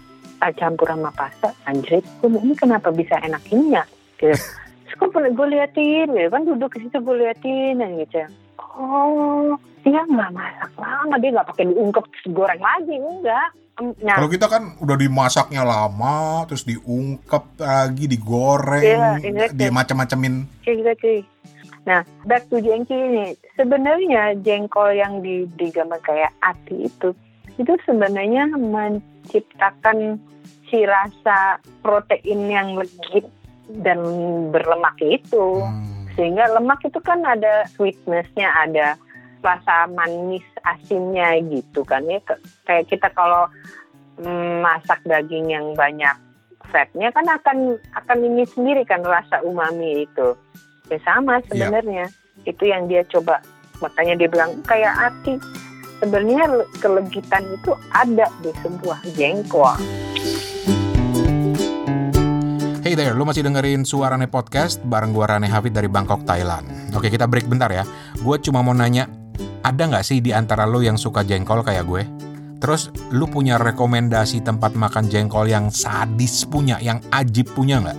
eh, 0.42 0.52
campur 0.58 0.90
sama 0.90 1.10
pasta 1.14 1.54
anjir 1.64 2.02
gue 2.02 2.28
ini 2.28 2.54
kenapa 2.58 2.90
bisa 2.90 3.16
enak 3.22 3.42
ini 3.54 3.78
ya 3.78 3.84
gitu. 4.18 4.34
Terus 4.92 4.98
gue 4.98 5.30
gue 5.32 5.46
liatin 5.56 6.08
gitu 6.12 6.28
kan 6.28 6.42
duduk 6.44 6.70
di 6.76 6.84
situ 6.86 6.98
gue 7.00 7.16
liatin 7.16 7.80
dan 7.80 7.96
gitu 7.96 8.28
oh 8.76 9.56
dia 9.82 10.02
nggak 10.04 10.30
masak 10.30 10.72
lama 10.78 11.14
dia 11.18 11.30
nggak 11.34 11.48
pakai 11.48 11.64
diungkep 11.72 12.04
terus 12.06 12.26
goreng 12.30 12.62
lagi 12.62 12.94
enggak 12.96 13.50
nah 14.04 14.20
Kalau 14.20 14.28
kita 14.30 14.46
kan 14.52 14.76
udah 14.84 14.96
dimasaknya 15.00 15.64
lama, 15.64 16.44
terus 16.44 16.62
diungkep 16.68 17.56
lagi, 17.56 18.04
digoreng, 18.04 18.84
Iya, 18.84 19.10
exactly. 19.24 19.58
di 19.58 19.66
macam-macamin. 19.72 20.34
Exactly. 20.68 21.24
Nah, 21.88 22.06
back 22.28 22.46
to 22.52 22.62
jengki 22.62 22.94
ini. 22.94 23.34
Sebenarnya 23.58 24.38
jengkol 24.44 24.94
yang 24.94 25.24
di, 25.24 25.48
digambar 25.58 25.98
kayak 26.04 26.30
ati 26.44 26.86
itu, 26.86 27.10
itu 27.58 27.72
sebenarnya 27.82 28.54
menciptakan 29.22 30.18
si 30.66 30.82
rasa 30.82 31.62
protein 31.84 32.50
yang 32.50 32.74
legit 32.74 33.30
dan 33.80 34.00
berlemak 34.50 34.98
itu. 34.98 35.62
Hmm. 35.62 36.10
Sehingga 36.18 36.50
lemak 36.58 36.82
itu 36.84 37.00
kan 37.00 37.24
ada 37.24 37.64
sweetness-nya, 37.72 38.50
ada 38.50 38.98
rasa 39.40 39.88
manis 39.88 40.44
asinnya 40.66 41.38
gitu 41.46 41.86
kan 41.86 42.04
ya. 42.04 42.18
Kayak 42.68 42.90
kita 42.90 43.08
kalau 43.14 43.48
mm, 44.20 44.60
masak 44.60 45.00
daging 45.06 45.50
yang 45.50 45.72
banyak 45.72 46.14
fatnya 46.70 47.10
kan 47.10 47.26
akan 47.26 47.76
akan 47.98 48.18
ini 48.22 48.44
sendiri 48.46 48.86
kan 48.86 49.02
rasa 49.02 49.40
umami 49.42 50.04
itu. 50.04 50.36
Ya 50.90 50.98
sama 51.02 51.40
sebenarnya. 51.48 52.10
Itu 52.44 52.68
yang 52.68 52.86
dia 52.90 53.06
coba. 53.08 53.40
Makanya 53.80 54.14
dia 54.20 54.28
bilang 54.28 54.62
kayak 54.68 54.94
hati. 54.94 55.40
Sebenarnya 56.02 56.50
le- 56.50 56.66
kelegitan 56.82 57.46
itu 57.46 57.78
ada 57.94 58.26
di 58.42 58.50
sebuah 58.58 59.06
jengkol. 59.14 59.78
Hey 62.82 62.98
there, 62.98 63.14
lu 63.14 63.22
masih 63.22 63.46
dengerin 63.46 63.86
Suarane 63.86 64.26
Podcast 64.26 64.82
bareng 64.82 65.14
gua 65.14 65.30
Rane 65.30 65.46
Hafid 65.46 65.70
dari 65.70 65.86
Bangkok, 65.86 66.26
Thailand. 66.26 66.66
Oke, 66.98 67.06
kita 67.06 67.30
break 67.30 67.46
bentar 67.46 67.70
ya. 67.70 67.86
Gue 68.18 68.34
cuma 68.42 68.66
mau 68.66 68.74
nanya, 68.74 69.06
ada 69.62 69.86
nggak 69.86 70.02
sih 70.02 70.18
di 70.18 70.34
antara 70.34 70.66
lu 70.66 70.82
yang 70.82 70.98
suka 70.98 71.22
jengkol 71.22 71.62
kayak 71.62 71.86
gue? 71.86 72.02
Terus 72.58 72.90
lu 73.14 73.30
punya 73.30 73.54
rekomendasi 73.62 74.42
tempat 74.42 74.74
makan 74.74 75.06
jengkol 75.06 75.46
yang 75.46 75.70
sadis 75.70 76.42
punya, 76.50 76.82
yang 76.82 76.98
ajib 77.14 77.46
punya 77.54 77.78
nggak? 77.78 77.98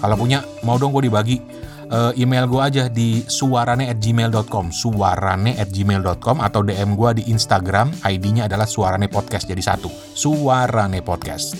Kalau 0.00 0.16
punya, 0.16 0.40
mau 0.64 0.80
dong 0.80 0.96
gue 0.96 1.04
dibagi. 1.04 1.59
Eh, 1.90 2.22
email 2.22 2.46
gue 2.46 2.62
aja 2.62 2.84
di 2.86 3.26
suarane@gmail.com, 3.26 4.70
suarane@gmail.com 4.70 6.36
atau 6.38 6.62
DM 6.62 6.94
gue 6.94 7.10
di 7.18 7.22
Instagram, 7.34 7.90
ID-nya 8.06 8.46
adalah 8.46 8.62
Suarane 8.62 9.10
Podcast 9.10 9.50
jadi 9.50 9.58
satu, 9.58 9.90
Suarane 10.14 11.02
Podcast. 11.02 11.58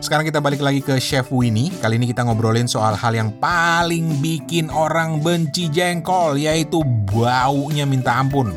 Sekarang 0.00 0.24
kita 0.24 0.40
balik 0.40 0.64
lagi 0.64 0.80
ke 0.80 0.96
Chef 0.96 1.28
Winnie. 1.28 1.68
Kali 1.68 2.00
ini 2.00 2.08
kita 2.08 2.24
ngobrolin 2.24 2.64
soal 2.64 2.96
hal 2.96 3.12
yang 3.12 3.36
paling 3.36 4.24
bikin 4.24 4.72
orang 4.72 5.20
benci 5.20 5.68
jengkol, 5.68 6.40
yaitu 6.40 6.80
baunya 7.12 7.84
minta 7.84 8.16
ampun. 8.16 8.56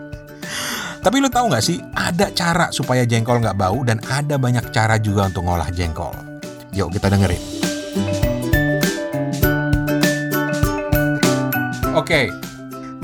Tapi 1.04 1.16
lu 1.20 1.28
tahu 1.28 1.52
nggak 1.52 1.64
sih, 1.64 1.76
ada 1.92 2.32
cara 2.32 2.72
supaya 2.72 3.04
jengkol 3.04 3.44
nggak 3.44 3.58
bau 3.58 3.84
dan 3.84 4.00
ada 4.08 4.40
banyak 4.40 4.64
cara 4.72 4.96
juga 4.96 5.28
untuk 5.28 5.44
ngolah 5.44 5.68
jengkol. 5.68 6.16
Yuk 6.72 6.88
kita 6.88 7.12
dengerin. 7.12 8.29
Oke, 12.10 12.26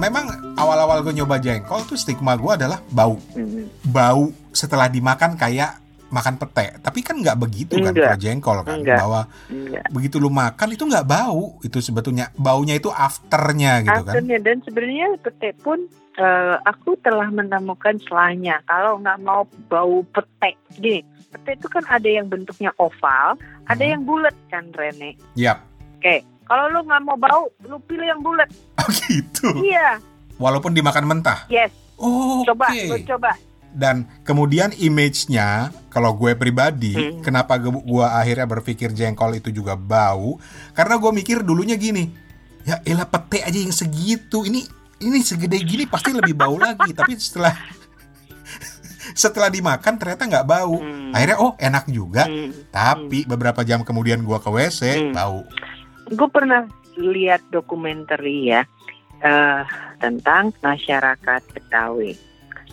memang 0.02 0.26
awal-awal 0.58 0.98
gue 0.98 1.14
nyoba 1.14 1.38
jengkol 1.38 1.78
tuh 1.86 1.94
stigma 1.94 2.34
gue 2.34 2.58
adalah 2.58 2.82
bau. 2.90 3.14
Hmm. 3.38 3.70
Bau 3.86 4.34
setelah 4.50 4.90
dimakan 4.90 5.38
kayak 5.38 5.78
makan 6.10 6.34
pete. 6.34 6.82
Tapi 6.82 7.06
kan 7.06 7.22
nggak 7.22 7.38
begitu 7.38 7.78
kan 7.78 7.94
Enggak. 7.94 8.02
kalau 8.02 8.18
jengkol 8.18 8.58
kan. 8.66 8.82
Enggak. 8.82 8.98
Bahwa 8.98 9.20
Enggak. 9.46 9.86
begitu 9.94 10.18
lu 10.18 10.26
makan 10.26 10.75
itu 10.75 10.82
nggak 10.90 11.06
bau. 11.06 11.54
Itu 11.62 11.78
sebetulnya 11.78 12.34
baunya 12.34 12.75
itu 12.75 12.90
afternya 12.90 13.86
gitu 13.86 14.02
kan. 14.10 14.18
Akhirnya 14.18 14.38
dan 14.42 14.58
sebenarnya 14.66 15.06
pete 15.22 15.54
pun 15.62 15.86
eh, 16.18 16.56
aku 16.66 16.98
telah 16.98 17.30
menemukan 17.30 18.02
celahnya. 18.10 18.58
Kalau 18.66 18.98
nggak 18.98 19.22
mau 19.22 19.46
bau 19.70 20.02
pete, 20.10 20.58
gini, 20.82 21.06
pete 21.30 21.54
itu 21.54 21.70
kan 21.70 21.86
ada 21.86 22.10
yang 22.10 22.26
bentuknya 22.26 22.75
oval, 22.82 23.38
ada 23.70 23.84
Hmm. 23.86 23.92
yang 23.94 24.02
bulat 24.02 24.34
kan 24.50 24.66
Rene. 24.75 25.14
Yap. 25.38 25.62
Oke, 25.94 26.26
kalau 26.46 26.64
lu 26.68 26.80
nggak 26.80 27.02
mau 27.02 27.14
bau, 27.14 27.44
lu 27.60 27.76
pilih 27.82 28.06
yang 28.06 28.20
bulat. 28.20 28.48
Oh 28.78 28.90
gitu. 29.04 29.50
Iya, 29.60 29.98
Walaupun 30.36 30.70
dimakan 30.70 31.04
mentah. 31.04 31.48
yes. 31.48 31.74
Oh, 31.96 32.44
Coba, 32.44 32.68
oke. 32.68 32.86
lu 32.86 33.02
coba. 33.04 33.32
Dan 33.68 34.04
kemudian 34.22 34.70
image-nya, 34.70 35.68
kalau 35.88 36.12
gue 36.12 36.32
pribadi, 36.32 36.92
Hmm. 36.92 37.18
kenapa 37.18 37.56
gue, 37.56 37.72
gue 37.74 38.04
akhirnya 38.04 38.46
berpikir 38.46 38.88
jengkol 38.90 39.34
itu 39.34 39.50
juga 39.50 39.74
bau? 39.74 40.38
Karena 40.70 40.96
gue 40.96 41.10
mikir 41.10 41.40
dulunya 41.40 41.74
gini, 41.74 42.08
ya 42.62 42.78
elah 42.82 43.04
pete 43.04 43.40
aja 43.40 43.56
yang 43.56 43.68
segitu, 43.70 44.44
ini 44.44 44.62
ini 44.96 45.18
segede 45.20 45.58
gini 45.58 45.84
pasti 45.84 46.12
lebih 46.12 46.32
bau 46.32 46.54
lagi. 46.62 46.88
Tapi 46.90 47.16
setelah 47.16 47.52
setelah 49.14 49.48
dimakan 49.48 49.94
ternyata 49.96 50.22
nggak 50.24 50.46
bau. 50.46 50.78
Hmm. 50.78 51.10
Akhirnya 51.10 51.36
oh 51.38 51.52
enak 51.56 51.84
juga. 51.88 52.24
Hmm. 52.24 52.52
Tapi 52.68 53.24
beberapa 53.24 53.60
jam 53.60 53.82
kemudian 53.82 54.20
gue 54.20 54.38
ke 54.38 54.48
WC 54.48 54.80
Hmm. 55.00 55.12
bau. 55.12 55.40
Gue 56.12 56.28
pernah 56.30 56.66
lihat 56.96 57.42
dokumenter 57.52 58.20
ya 58.22 58.62
eh, 59.20 59.62
tentang 59.98 60.54
masyarakat 60.62 61.42
Betawi. 61.52 62.14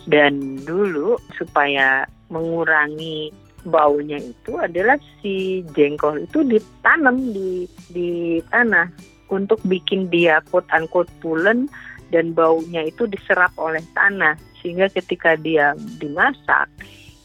Dan 0.04 0.60
dulu 0.62 1.16
supaya 1.34 2.04
mengurangi 2.28 3.32
baunya 3.64 4.20
itu 4.20 4.60
adalah 4.60 5.00
si 5.20 5.64
jengkol 5.72 6.28
itu 6.28 6.44
ditanam 6.44 7.16
di 7.32 7.64
di 7.90 8.38
tanah 8.52 8.92
untuk 9.32 9.56
bikin 9.64 10.12
dia 10.12 10.44
quote 10.52 10.68
unquote 10.76 11.08
pulen 11.24 11.66
dan 12.12 12.36
baunya 12.36 12.84
itu 12.84 13.08
diserap 13.08 13.50
oleh 13.56 13.80
tanah 13.96 14.36
sehingga 14.60 14.92
ketika 14.92 15.34
dia 15.40 15.72
dimasak 15.96 16.68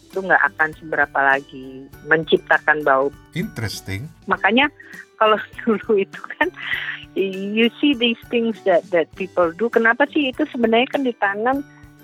itu 0.09 0.25
nggak 0.25 0.41
akan 0.55 0.69
seberapa 0.79 1.19
lagi 1.19 1.85
menciptakan 2.07 2.81
bau 2.81 3.11
Interesting. 3.35 4.07
makanya 4.25 4.71
kalau 5.19 5.38
dulu 5.61 5.99
itu 5.99 6.21
kan 6.39 6.47
you 7.19 7.67
see 7.83 7.93
these 7.93 8.19
things 8.31 8.55
that 8.63 8.81
that 8.89 9.11
people 9.19 9.51
do. 9.51 9.67
Kenapa 9.67 10.07
sih 10.09 10.31
itu 10.31 10.47
sebenarnya 10.49 10.88
kan 10.89 11.03
ditanam 11.03 11.57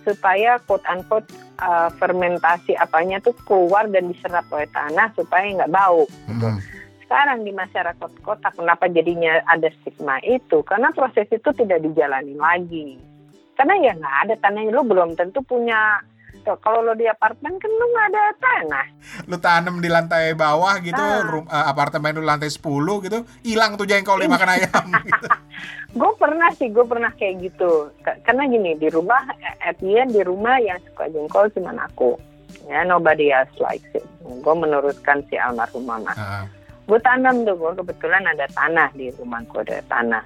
supaya 0.06 0.62
quote 0.70 0.86
unquote 0.86 1.26
uh, 1.64 1.90
fermentasi 1.98 2.78
apanya 2.78 3.18
tuh 3.24 3.34
keluar 3.48 3.90
dan 3.90 4.12
diserap 4.12 4.46
oleh 4.54 4.70
tanah 4.70 5.10
supaya 5.16 5.48
nggak 5.50 5.74
bau? 5.74 6.06
Mm. 6.30 6.62
sekarang 7.06 7.46
di 7.46 7.54
masyarakat 7.54 8.12
kota 8.26 8.50
kenapa 8.50 8.90
jadinya 8.90 9.38
ada 9.46 9.70
stigma 9.78 10.18
itu? 10.26 10.66
Karena 10.66 10.90
proses 10.90 11.30
itu 11.30 11.54
tidak 11.54 11.86
dijalani 11.86 12.34
lagi. 12.34 12.98
Karena 13.54 13.78
ya 13.78 13.94
nggak 13.94 14.18
ada 14.26 14.36
tanahnya. 14.42 14.74
Lu 14.74 14.82
belum 14.82 15.14
tentu 15.14 15.46
punya 15.46 16.02
Tuh, 16.46 16.58
kalau 16.58 16.80
lo 16.80 16.94
di 16.94 17.04
apartemen 17.04 17.58
kan 17.58 17.68
lu 17.68 17.86
nggak 17.88 18.08
ada 18.08 18.24
tanah 18.38 18.86
Lu 19.26 19.36
tanam 19.36 19.76
di 19.78 19.90
lantai 19.90 20.32
bawah 20.32 20.78
gitu, 20.80 20.94
Ah. 20.96 21.26
rum- 21.26 21.50
eh, 21.50 21.66
apartemen 21.66 22.14
lu 22.14 22.24
lantai 22.24 22.48
10 22.48 22.62
gitu, 23.02 23.18
hilang 23.42 23.74
tuh 23.74 23.84
jengkol 23.84 24.18
dimakan 24.18 24.50
ayam. 24.52 24.86
gitu. 25.04 25.28
gue 25.96 26.12
pernah 26.16 26.52
sih 26.52 26.68
gue 26.68 26.84
pernah 26.84 27.08
kayak 27.10 27.40
gitu 27.42 27.88
karena 28.22 28.44
gini 28.46 28.76
di 28.76 28.90
rumah 28.90 29.26
at 29.60 29.80
the 29.80 29.96
end, 29.96 30.12
di 30.12 30.22
rumah 30.22 30.60
yang 30.60 30.76
suka 30.84 31.08
jengkol 31.08 31.48
cuma 31.50 31.72
aku 31.80 32.20
ya 32.66 32.84
nobody 32.84 33.32
else 33.32 33.56
likes 33.58 33.88
it 33.94 34.04
gue 34.22 34.54
menurutkan 34.54 35.24
si 35.26 35.36
almarhum 35.36 35.82
mama 35.82 36.12
Ah. 36.14 36.44
gue 36.84 37.00
tanam 37.00 37.42
tuh 37.42 37.56
gue 37.56 37.72
kebetulan 37.80 38.28
ada 38.28 38.44
tanah 38.52 38.92
di 38.92 39.08
rumahku 39.10 39.64
ada 39.64 39.80
tanah 39.88 40.24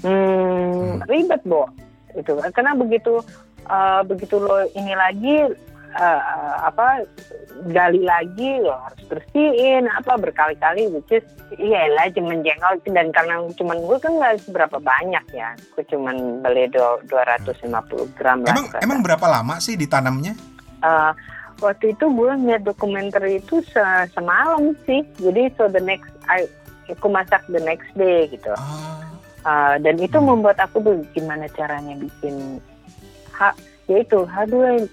hmm, 0.00 0.08
Hmm. 0.08 1.04
ribet 1.04 1.44
bo 1.44 1.68
itu 2.10 2.32
karena 2.48 2.72
begitu 2.72 3.20
eh, 3.66 4.00
begitu 4.04 4.36
lo 4.36 4.64
ini 4.70 4.92
lagi 4.92 5.36
eh, 5.94 6.20
apa 6.60 7.04
gali 7.66 8.02
lagi 8.02 8.58
lo 8.58 8.74
harus 8.74 9.02
bersihin 9.06 9.86
apa 9.88 10.16
berkali-kali 10.16 10.90
which 10.90 11.12
is 11.12 11.24
iya 11.54 11.86
lah 11.88 12.10
cuman 12.10 12.42
jengkol 12.42 12.74
dan 12.90 13.08
karena 13.10 13.34
cuman 13.52 13.78
gue 13.80 13.98
kan 13.98 14.12
nggak 14.12 14.42
seberapa 14.42 14.76
banyak 14.76 15.22
ya 15.30 15.54
gue 15.72 15.84
cuman 15.86 16.16
beli 16.40 16.66
do- 16.66 16.98
250 17.06 17.62
gram 18.12 18.42
lah 18.42 18.50
Emang 18.50 18.66
emang 18.80 18.98
berapa 19.00 19.26
lama 19.30 19.56
sih 19.58 19.74
ditanamnya? 19.74 20.34
Eh, 20.82 21.12
waktu 21.56 21.94
itu 21.94 22.04
gue 22.04 22.30
ngeliat 22.34 22.62
dokumenter 22.62 23.22
itu 23.24 23.62
se- 23.62 24.08
semalam 24.10 24.74
sih 24.82 25.00
jadi 25.16 25.48
so 25.54 25.64
the 25.66 25.78
next 25.78 26.10
I, 26.26 26.44
aku 26.84 27.06
masak 27.06 27.40
the 27.46 27.62
next 27.62 27.88
day 27.94 28.26
gitu. 28.26 28.50
Uh, 29.44 29.76
dan 29.78 29.96
itu 29.96 30.16
Hmm. 30.16 30.32
membuat 30.34 30.56
aku 30.58 30.80
gimana 31.12 31.44
caranya 31.48 31.92
bikin 31.94 32.58
ha, 33.34 33.50
yaitu 33.90 34.22
how 34.30 34.46
do 34.46 34.62
I 34.62 34.86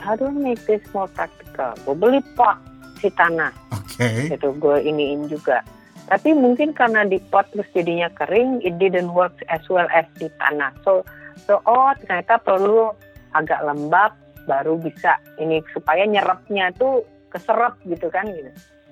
how 0.00 0.16
do 0.16 0.28
I 0.28 0.34
make 0.34 0.60
this 0.64 0.82
more 0.96 1.08
practical? 1.12 1.76
Gue 1.84 1.96
beli 1.96 2.20
pot 2.34 2.56
si 3.00 3.12
tanah. 3.12 3.52
Oke. 3.76 4.32
itu 4.32 4.48
gue 4.56 4.76
iniin 4.80 5.28
juga. 5.28 5.60
Tapi 6.08 6.34
mungkin 6.34 6.74
karena 6.74 7.06
di 7.06 7.20
pot 7.30 7.46
terus 7.52 7.68
jadinya 7.76 8.08
kering 8.16 8.64
it 8.64 8.76
didn't 8.80 9.12
work 9.12 9.36
as 9.52 9.62
well 9.68 9.86
as 9.92 10.08
di 10.16 10.28
tanah. 10.40 10.72
So 10.82 11.04
so 11.44 11.60
oh 11.68 11.92
ternyata 12.04 12.40
perlu 12.40 12.92
agak 13.36 13.60
lembab 13.64 14.12
baru 14.44 14.76
bisa 14.80 15.16
ini 15.38 15.62
supaya 15.70 16.04
nyerapnya 16.04 16.74
tuh 16.76 17.06
keserap 17.30 17.78
gitu 17.86 18.08
kan 18.08 18.28
gitu. 18.28 18.50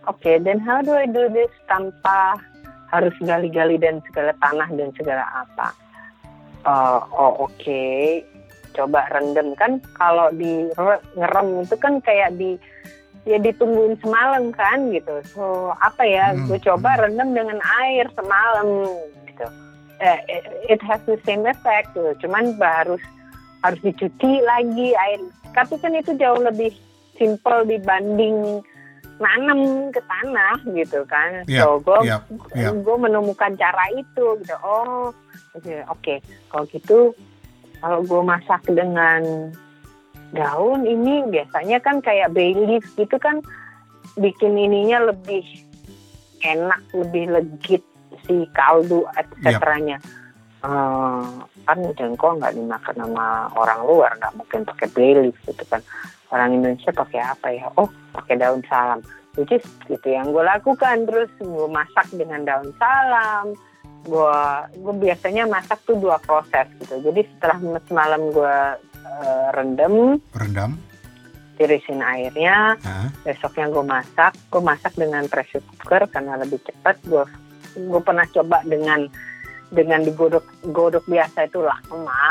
Oke 0.08 0.40
then 0.40 0.60
how 0.62 0.80
do 0.80 0.96
I 0.96 1.04
do 1.08 1.28
this 1.28 1.52
tanpa 1.68 2.40
harus 2.90 3.14
gali-gali 3.22 3.78
dan 3.78 4.02
segala 4.10 4.34
tanah 4.42 4.68
dan 4.74 4.90
segala 4.98 5.24
apa? 5.46 5.68
Eh, 6.60 7.00
oh 7.16 7.48
oke 7.48 7.84
coba 8.74 9.06
rendam. 9.10 9.54
Kan 9.58 9.82
kalau 9.94 10.30
di 10.34 10.68
re- 10.74 11.04
ngerem 11.16 11.64
itu 11.64 11.76
kan 11.78 11.98
kayak 12.00 12.34
di 12.38 12.56
ya 13.28 13.36
ditungguin 13.36 14.00
semalam 14.00 14.48
kan 14.56 14.88
gitu. 14.90 15.20
So 15.32 15.74
apa 15.76 16.02
ya 16.04 16.32
Hmm. 16.32 16.48
gue 16.48 16.58
coba 16.64 16.96
rendam 17.00 17.36
dengan 17.36 17.58
air 17.84 18.08
semalam 18.16 18.88
gitu. 19.28 19.46
Eh, 20.00 20.18
it 20.72 20.80
has 20.80 21.00
the 21.04 21.20
same 21.28 21.44
effect 21.44 21.92
gitu. 21.92 22.24
cuman 22.24 22.56
harus 22.56 23.02
harus 23.60 23.80
dicuci 23.84 24.40
lagi 24.40 24.96
air. 24.96 25.20
Tapi 25.52 25.76
kan 25.82 25.92
itu 25.92 26.16
jauh 26.16 26.40
lebih 26.40 26.72
simple 27.20 27.68
dibanding 27.68 28.64
nanam 29.20 29.92
ke 29.92 30.00
tanah 30.08 30.56
gitu 30.72 31.04
kan. 31.04 31.44
Iya, 31.44 31.68
so 31.68 31.76
gue 31.84 31.98
iya. 32.56 32.72
gue 32.72 32.96
menemukan 32.96 33.52
cara 33.60 33.84
itu 33.92 34.26
gitu. 34.40 34.56
Oh 34.64 35.12
oke 35.52 35.74
oke. 35.92 36.14
Kalau 36.48 36.64
gitu 36.72 36.98
kalau 37.80 38.00
gue 38.04 38.22
masak 38.22 38.62
dengan 38.68 39.50
daun 40.30 40.86
ini 40.86 41.26
biasanya 41.26 41.82
kan 41.82 41.98
kayak 41.98 42.30
bay 42.30 42.54
leaf 42.54 42.86
gitu 42.94 43.16
kan 43.18 43.42
bikin 44.14 44.54
ininya 44.54 45.10
lebih 45.10 45.42
enak 46.44 46.80
lebih 46.94 47.34
legit 47.34 47.82
si 48.28 48.46
kaldu 48.54 49.04
etc 49.16 49.58
nya 49.82 49.98
Eh, 50.60 51.24
kan 51.64 51.78
jengkol 51.96 52.36
nggak 52.36 52.52
dimakan 52.52 52.96
sama 53.00 53.48
orang 53.56 53.80
luar 53.80 54.12
nggak 54.20 54.36
mungkin 54.36 54.60
pakai 54.68 54.88
bay 54.92 55.12
leaf 55.16 55.36
gitu 55.48 55.64
kan. 55.64 55.80
Orang 56.28 56.52
Indonesia 56.52 56.92
pakai 56.92 57.20
apa 57.24 57.48
ya? 57.48 57.64
Oh 57.80 57.88
pakai 58.12 58.36
daun 58.36 58.60
salam. 58.68 59.00
Which 59.40 59.56
is 59.56 59.64
itu 59.88 60.08
yang 60.12 60.36
gue 60.36 60.44
lakukan. 60.44 61.08
Terus 61.08 61.32
gue 61.40 61.68
masak 61.72 62.12
dengan 62.12 62.44
daun 62.44 62.76
salam 62.76 63.56
gue 64.00 64.36
gue 64.80 64.94
biasanya 64.96 65.44
masak 65.44 65.80
tuh 65.84 65.96
dua 65.96 66.16
proses 66.20 66.66
gitu 66.80 67.00
jadi 67.04 67.20
setelah 67.36 67.58
semalam 67.84 68.22
gue 68.32 68.56
eh, 68.96 69.46
rendam 69.52 70.16
Rendam. 70.32 70.80
tirisin 71.56 72.00
airnya 72.00 72.80
Ah. 72.80 73.12
besoknya 73.22 73.68
gue 73.68 73.84
masak 73.84 74.32
gue 74.48 74.62
masak 74.64 74.92
dengan 74.96 75.28
pressure 75.28 75.60
cooker 75.76 76.08
karena 76.08 76.40
lebih 76.40 76.56
cepat 76.64 76.96
gue 77.04 77.24
gue 77.76 78.00
pernah 78.00 78.24
coba 78.26 78.64
dengan 78.64 79.04
dengan 79.70 80.02
digodok 80.02 80.42
godok 80.74 81.06
biasa 81.06 81.46
itu 81.46 81.62
lama 81.62 82.26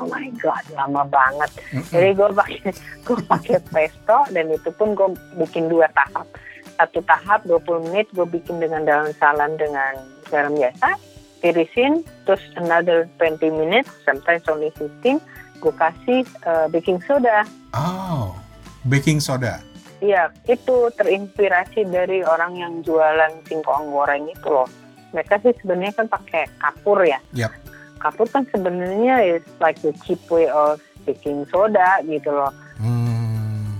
oh 0.00 0.08
my 0.08 0.30
god 0.40 0.64
lama 0.72 1.04
banget 1.04 1.50
Mm-mm. 1.68 1.90
jadi 1.92 2.08
gue 2.16 2.28
pakai 2.32 2.70
gue 3.06 3.18
pakai 3.28 3.58
pesto 3.68 4.18
dan 4.32 4.46
itu 4.48 4.70
pun 4.72 4.96
gue 4.96 5.08
bikin 5.36 5.68
dua 5.68 5.90
tahap 5.92 6.24
satu 6.72 7.04
tahap 7.04 7.44
20 7.44 7.92
menit 7.92 8.06
gue 8.16 8.24
bikin 8.24 8.56
dengan 8.56 8.82
daun 8.82 9.12
salam 9.20 9.52
dengan 9.60 9.92
garam 10.32 10.56
biasa 10.56 10.96
tirisin 11.44 12.00
terus 12.24 12.40
another 12.56 13.04
20 13.20 13.52
minutes 13.52 13.92
sometimes 14.08 14.42
only 14.48 14.72
15 14.80 15.20
gue 15.60 15.74
kasih 15.76 16.24
eh, 16.24 16.66
baking 16.72 16.98
soda 17.04 17.44
Oh, 17.72 18.36
baking 18.84 19.16
soda. 19.16 19.64
Iya, 20.04 20.28
itu 20.44 20.92
terinspirasi 20.92 21.88
dari 21.88 22.20
orang 22.20 22.60
yang 22.60 22.72
jualan 22.84 23.32
singkong 23.48 23.88
goreng 23.88 24.28
itu 24.28 24.48
loh. 24.50 24.68
Mereka 25.16 25.40
sih 25.40 25.56
sebenarnya 25.62 26.04
kan 26.04 26.08
pakai 26.12 26.52
kapur 26.60 27.00
ya. 27.00 27.16
Yap. 27.32 27.52
kapur 28.02 28.26
kan 28.26 28.42
sebenarnya 28.50 29.38
is 29.38 29.46
like 29.62 29.78
the 29.86 29.94
cheap 30.02 30.18
way 30.26 30.50
of 30.50 30.82
baking 31.06 31.46
soda 31.54 32.02
gitu 32.02 32.34
loh. 32.34 32.50
Hmm. 32.82 33.78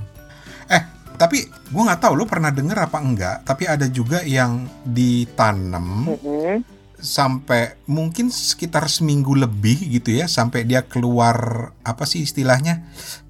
Eh, 0.70 0.82
tapi 1.22 1.46
gue 1.46 1.82
nggak 1.86 2.02
tahu 2.02 2.18
lu 2.18 2.26
pernah 2.26 2.50
denger 2.50 2.74
apa 2.90 2.98
enggak, 2.98 3.46
tapi 3.46 3.70
ada 3.70 3.86
juga 3.86 4.26
yang 4.26 4.66
ditanam 4.82 6.10
Mm-mm. 6.10 6.66
sampai 6.98 7.78
mungkin 7.86 8.26
sekitar 8.26 8.90
seminggu 8.90 9.38
lebih 9.38 9.78
gitu 9.86 10.18
ya 10.18 10.26
sampai 10.26 10.66
dia 10.66 10.82
keluar 10.82 11.70
apa 11.86 12.10
sih 12.10 12.26
istilahnya 12.26 12.82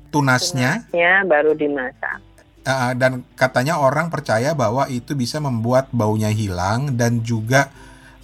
tunasnya 0.09 0.89
Ya 0.97 1.21
baru 1.29 1.53
dimasak. 1.53 2.25
Uh, 2.65 2.97
dan 2.97 3.29
katanya 3.37 3.77
orang 3.77 4.09
percaya 4.09 4.57
bahwa 4.57 4.89
itu 4.89 5.13
bisa 5.13 5.37
membuat 5.37 5.93
baunya 5.93 6.33
hilang 6.33 6.97
dan 6.97 7.21
juga 7.21 7.69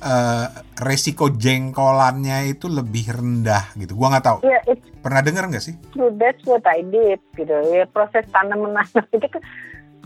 uh, 0.00 0.48
resiko 0.81 1.28
jengkolannya 1.28 2.57
itu 2.57 2.72
lebih 2.72 3.20
rendah 3.20 3.76
gitu. 3.76 3.92
Gua 4.00 4.16
nggak 4.16 4.24
tahu. 4.24 4.38
It's 4.64 4.88
Pernah 4.99 5.23
dengar 5.23 5.47
nggak 5.47 5.65
sih? 5.65 5.75
true. 5.95 6.11
That's 6.19 6.43
what 6.45 6.67
I 6.67 6.83
did 6.83 7.23
gitu. 7.39 7.55
Ya 7.71 7.87
proses 7.87 8.27
tanam 8.35 8.67
menanam 8.67 9.05
itu 9.17 9.27
kan, 9.31 9.43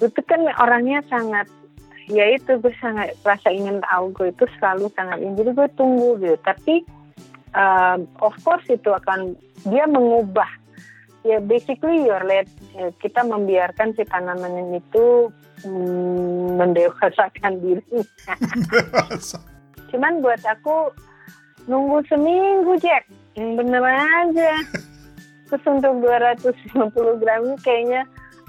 itu 0.01 0.21
kan 0.25 0.41
orangnya 0.61 1.01
sangat 1.09 1.49
ya 2.11 2.25
itu 2.35 2.59
gue 2.59 2.75
sangat 2.83 3.15
rasa 3.23 3.49
ingin 3.55 3.79
tahu 3.87 4.11
gue 4.15 4.29
itu 4.35 4.45
selalu 4.59 4.91
sangat 4.99 5.23
ingin 5.23 5.39
jadi 5.39 5.51
gue 5.55 5.69
tunggu 5.79 6.19
gitu 6.19 6.37
tapi 6.43 6.75
um, 7.55 8.09
of 8.19 8.35
course 8.43 8.65
itu 8.67 8.91
akan 8.91 9.39
dia 9.69 9.87
mengubah 9.87 10.49
ya 11.23 11.39
basically 11.39 12.03
your 12.03 12.23
let 12.27 12.51
ya, 12.75 12.91
kita 12.99 13.23
membiarkan 13.23 13.95
si 13.95 14.03
tanaman 14.11 14.75
itu 14.75 15.31
mm, 15.63 16.59
mendewasakan 16.59 17.63
diri 17.63 18.03
cuman 19.95 20.19
buat 20.25 20.43
aku 20.43 20.91
nunggu 21.71 22.03
seminggu 22.11 22.75
Jack 22.83 23.07
bener 23.37 23.85
aja 23.85 24.53
terus 25.49 25.64
untuk 25.68 26.01
250 26.05 27.21
gram 27.21 27.40
ini 27.45 27.57
kayaknya 27.61 28.03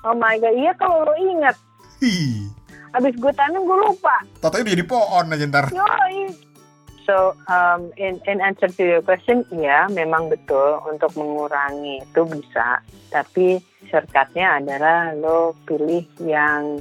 oh 0.08 0.16
my 0.16 0.36
god 0.40 0.56
iya 0.56 0.72
kalau 0.76 1.08
lo 1.08 1.16
ingat 1.20 1.56
Hi, 2.04 2.48
habis 2.92 3.16
gue 3.16 3.32
tanam 3.36 3.64
gue 3.64 3.78
lupa 3.80 4.24
Tatonya 4.44 4.76
jadi 4.76 4.84
pohon 4.84 5.32
aja 5.32 5.46
ntar. 5.48 5.66
Yoi. 5.72 6.36
So, 7.04 7.36
um, 7.52 7.92
in, 8.00 8.24
in 8.32 8.40
answer 8.40 8.72
to 8.72 8.84
your 8.84 9.04
question, 9.04 9.44
ya 9.52 9.92
memang 9.92 10.32
betul 10.32 10.80
untuk 10.88 11.12
mengurangi 11.20 12.00
itu 12.00 12.24
bisa. 12.24 12.80
Tapi 13.12 13.60
shortcutnya 13.92 14.64
adalah 14.64 15.12
lo 15.12 15.52
pilih 15.68 16.08
yang 16.24 16.80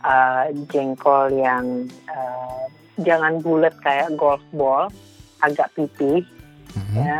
uh, 0.00 0.48
jengkol 0.72 1.28
yang 1.36 1.84
uh, 2.08 2.64
jangan 3.04 3.44
bulat 3.44 3.76
kayak 3.84 4.16
golf 4.16 4.40
ball, 4.56 4.88
agak 5.44 5.68
pipih 5.76 6.24
Mhm, 6.74 7.02
ya. 7.02 7.18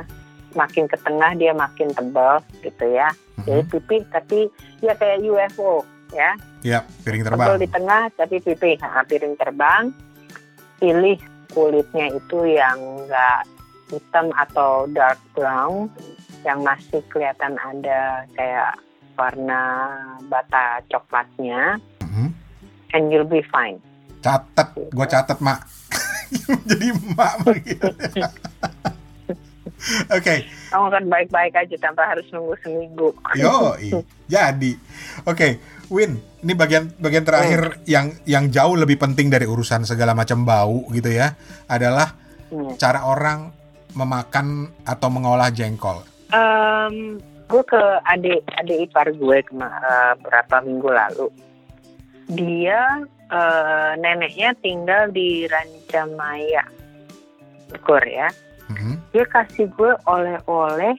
Makin 0.54 0.86
ke 0.86 0.96
tengah 1.02 1.34
dia 1.34 1.50
makin 1.50 1.90
tebal 1.90 2.42
gitu 2.62 2.84
ya. 2.90 3.10
Jadi 3.42 3.62
mhm. 3.66 3.70
pipih 3.70 4.02
tapi 4.10 4.40
ya 4.82 4.94
kayak 4.94 5.22
UFO 5.26 5.82
ya. 6.14 6.30
Ya, 6.64 6.78
piring 7.02 7.26
terbang. 7.26 7.46
Tebal 7.46 7.58
di 7.58 7.68
tengah 7.68 8.02
tapi 8.14 8.36
pipih 8.38 8.74
nah, 8.78 9.02
piring 9.02 9.34
terbang 9.34 9.84
pilih 10.78 11.18
kulitnya 11.54 12.06
itu 12.12 12.38
yang 12.50 12.78
enggak 12.78 13.46
hitam 13.90 14.32
atau 14.34 14.90
dark 14.90 15.20
brown 15.36 15.86
yang 16.42 16.60
masih 16.60 17.00
kelihatan 17.08 17.56
ada 17.62 18.26
kayak 18.34 18.74
warna 19.14 19.62
bata 20.26 20.82
coklatnya 20.90 21.78
Mhm. 22.02 22.34
and 22.92 23.14
you'll 23.14 23.28
be 23.28 23.40
fine 23.54 23.78
Catet, 24.24 24.72
gue 24.72 25.04
catet 25.04 25.36
mak. 25.44 25.68
jadi 26.64 26.96
emak 26.96 27.32
manggil. 27.44 27.92
Oke, 30.08 30.48
kamu 30.72 30.86
kan 30.88 31.04
baik-baik 31.12 31.54
aja 31.54 31.76
tanpa 31.76 32.08
harus 32.08 32.24
nunggu 32.32 32.56
seminggu 32.64 33.12
yo, 33.36 33.76
jadi, 34.24 34.70
oke, 35.28 35.48
Win, 35.92 36.16
ini 36.40 36.56
bagian 36.56 36.88
bagian 36.96 37.28
terakhir 37.28 37.84
yang 37.84 38.16
yang 38.24 38.48
jauh 38.48 38.72
lebih 38.72 38.96
penting 38.96 39.28
dari 39.28 39.44
urusan 39.44 39.84
segala 39.84 40.16
macam 40.16 40.48
bau 40.48 40.88
gitu 40.88 41.12
ya, 41.12 41.36
adalah 41.68 42.16
Hmm. 42.48 42.76
cara 42.80 43.04
orang 43.04 43.50
memakan 43.92 44.68
atau 44.84 45.08
mengolah 45.12 45.50
jengkol. 45.50 46.00
Em, 46.30 47.18
gue 47.44 47.62
ke 47.66 47.82
adik 48.04 48.42
adik 48.56 48.88
ipar 48.88 49.10
gue 49.12 49.38
kema- 49.44 49.68
eh, 49.84 50.12
berapa 50.22 50.64
minggu 50.64 50.88
lalu. 50.88 51.28
Dia 52.32 53.04
eh, 53.24 53.92
neneknya 53.98 54.54
tinggal 54.60 55.10
di 55.10 55.48
Rancamaya, 55.48 56.62
Bogor 57.72 58.04
ya. 58.06 58.28
Mhm. 58.72 59.12
Dia 59.12 59.24
kasih 59.28 59.68
gue 59.72 59.92
oleh-oleh 60.04 60.96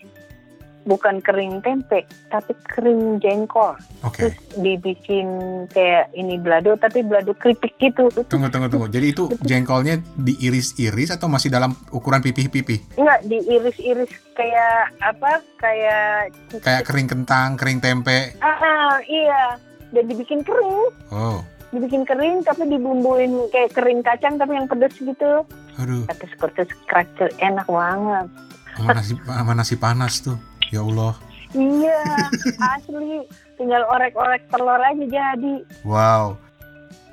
bukan 0.85 1.17
kering 1.17 1.65
tempe, 1.65 2.05
tapi 2.29 2.53
kering 2.69 3.17
jengkol. 3.17 3.73
Oke, 4.05 4.29
Terus 4.29 4.37
dibikin 4.53 5.27
kayak 5.73 6.13
ini 6.13 6.37
belado, 6.37 6.77
tapi 6.77 7.01
belado 7.01 7.33
keripik 7.33 7.73
gitu. 7.81 8.05
tunggu 8.29 8.53
tunggu 8.53 8.69
tunggu. 8.69 8.87
Jadi 8.93 9.07
itu 9.09 9.33
jengkolnya 9.41 9.97
diiris-iris 10.15 11.09
atau 11.17 11.25
masih 11.25 11.49
dalam 11.49 11.73
ukuran 11.89 12.21
pipih-pipih? 12.21 13.01
Enggak 13.01 13.19
diiris-iris 13.25 14.13
kayak 14.37 14.93
apa? 15.01 15.41
Kayak 15.57 16.29
Kayak 16.61 16.85
kering 16.85 17.09
kentang, 17.09 17.57
kering 17.57 17.81
tempe. 17.81 18.37
Ah, 18.39 18.53
ah, 18.53 18.93
iya. 19.09 19.57
Dan 19.89 20.05
dibikin 20.05 20.45
kering. 20.45 20.93
Oh, 21.09 21.41
dibikin 21.75 22.03
kering 22.03 22.41
tapi 22.41 22.65
dibumbuin 22.65 23.29
kayak 23.49 23.71
kering 23.71 23.99
kacang 23.99 24.35
tapi 24.35 24.53
yang 24.53 24.65
pedes 24.65 24.95
gitu 24.95 25.43
aduh, 25.75 26.03
pedes 26.07 26.31
pedes 26.35 26.69
cracker 26.85 27.29
enak 27.37 27.65
banget 27.65 28.27
sama 28.73 28.91
nasi, 28.93 29.13
sama 29.15 29.51
nasi 29.53 29.75
panas 29.75 30.13
tuh. 30.19 30.35
Ya 30.67 30.81
Allah. 30.81 31.15
iya 31.51 32.01
asli 32.73 33.23
tinggal 33.55 33.83
orek-orek 33.85 34.43
telur 34.49 34.75
aja 34.75 35.05
jadi 35.05 35.55
Wow. 35.83 36.35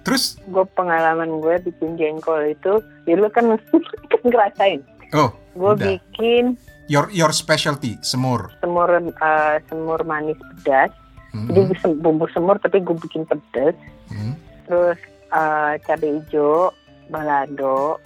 Terus, 0.03 0.35
gue 0.42 0.66
pengalaman 0.75 1.38
gue 1.38 1.62
bikin 1.62 1.94
jengkol 1.94 2.42
itu 2.48 2.72
ya 3.05 3.14
lu 3.14 3.29
kan 3.29 3.55
kan 4.11 4.20
ngerasain 4.25 4.83
oh, 5.12 5.31
gue 5.53 5.72
bikin 5.79 6.59
your 6.87 7.07
your 7.11 7.31
specialty 7.31 7.94
semur. 8.01 8.51
semur 8.59 8.90
eh, 8.90 9.57
semur 9.64 10.03
manis 10.03 10.35
pedas 10.59 10.90
Mhm. 11.31 11.48
jadi 11.48 11.61
sem- 11.79 11.96
bumbu 11.96 12.27
semur 12.29 12.59
tapi 12.59 12.77
gue 12.79 12.92
bikin 12.98 13.22
pedas 13.25 13.72
Mhm. 14.11 14.35
Terus 14.66 14.98
eh, 15.33 15.72
cabai 15.83 16.20
hijau 16.20 16.70
balado 17.12 18.01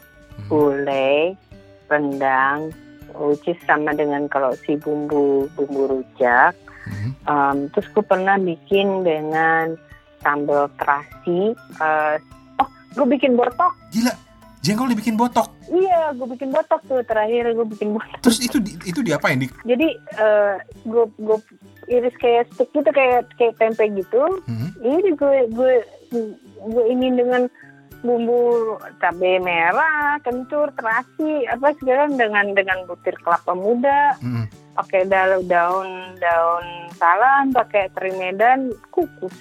gulai, 0.48 1.32
rendang, 1.88 2.70
which 3.16 3.48
is 3.48 3.58
sama 3.64 3.96
dengan 3.96 4.28
kalau 4.28 4.52
si 4.66 4.76
bumbu 4.76 5.48
bumbu 5.56 5.88
rujak. 5.88 6.52
Mhm. 6.86 7.10
Um, 7.26 7.58
terus 7.74 7.88
gue 7.90 8.04
pernah 8.04 8.38
bikin 8.38 9.02
dengan 9.02 9.74
sambal 10.22 10.70
terasi. 10.78 11.56
Uh, 11.82 12.14
oh, 12.62 12.68
gue 12.94 13.06
bikin 13.18 13.34
botok. 13.34 13.74
Gila, 13.90 14.14
jengkol 14.62 14.92
dibikin 14.94 15.18
botok. 15.18 15.50
Iya, 15.66 16.14
gue 16.14 16.26
bikin 16.30 16.54
botok 16.54 16.80
tuh 16.86 17.02
terakhir 17.02 17.50
gue 17.58 17.66
bikin 17.66 17.90
botok. 17.98 18.20
Terus 18.22 18.38
itu 18.38 18.62
di, 18.62 18.78
itu 18.86 19.02
diapain? 19.02 19.42
Di, 19.42 19.50
Jadi 19.66 19.88
uh, 20.22 20.62
gue 20.86 21.04
gue 21.18 21.38
iris 21.90 22.14
kayak 22.22 22.50
stick 22.54 22.70
gitu 22.70 22.90
kayak 22.94 23.26
kayak 23.34 23.58
tempe 23.58 23.82
gitu. 23.98 24.22
Mhm. 24.46 24.68
Ini 24.78 25.10
gue 25.18 25.36
gue 25.50 25.72
gue 26.60 26.84
ini 26.88 27.12
dengan 27.12 27.48
bumbu 28.04 28.76
cabai 29.00 29.40
merah, 29.42 30.20
kencur, 30.22 30.70
terasi, 30.76 31.48
apa 31.48 31.74
sekarang 31.80 32.14
dengan 32.14 32.54
dengan 32.54 32.86
butir 32.86 33.16
kelapa 33.24 33.56
muda, 33.56 34.14
Mhm. 34.22 34.46
pakai 34.76 35.08
daun 35.08 35.42
daun 35.48 35.88
daun 36.20 36.66
salam, 36.94 37.50
pakai 37.50 37.90
teri 37.96 38.12
medan, 38.14 38.70
kukus. 38.92 39.34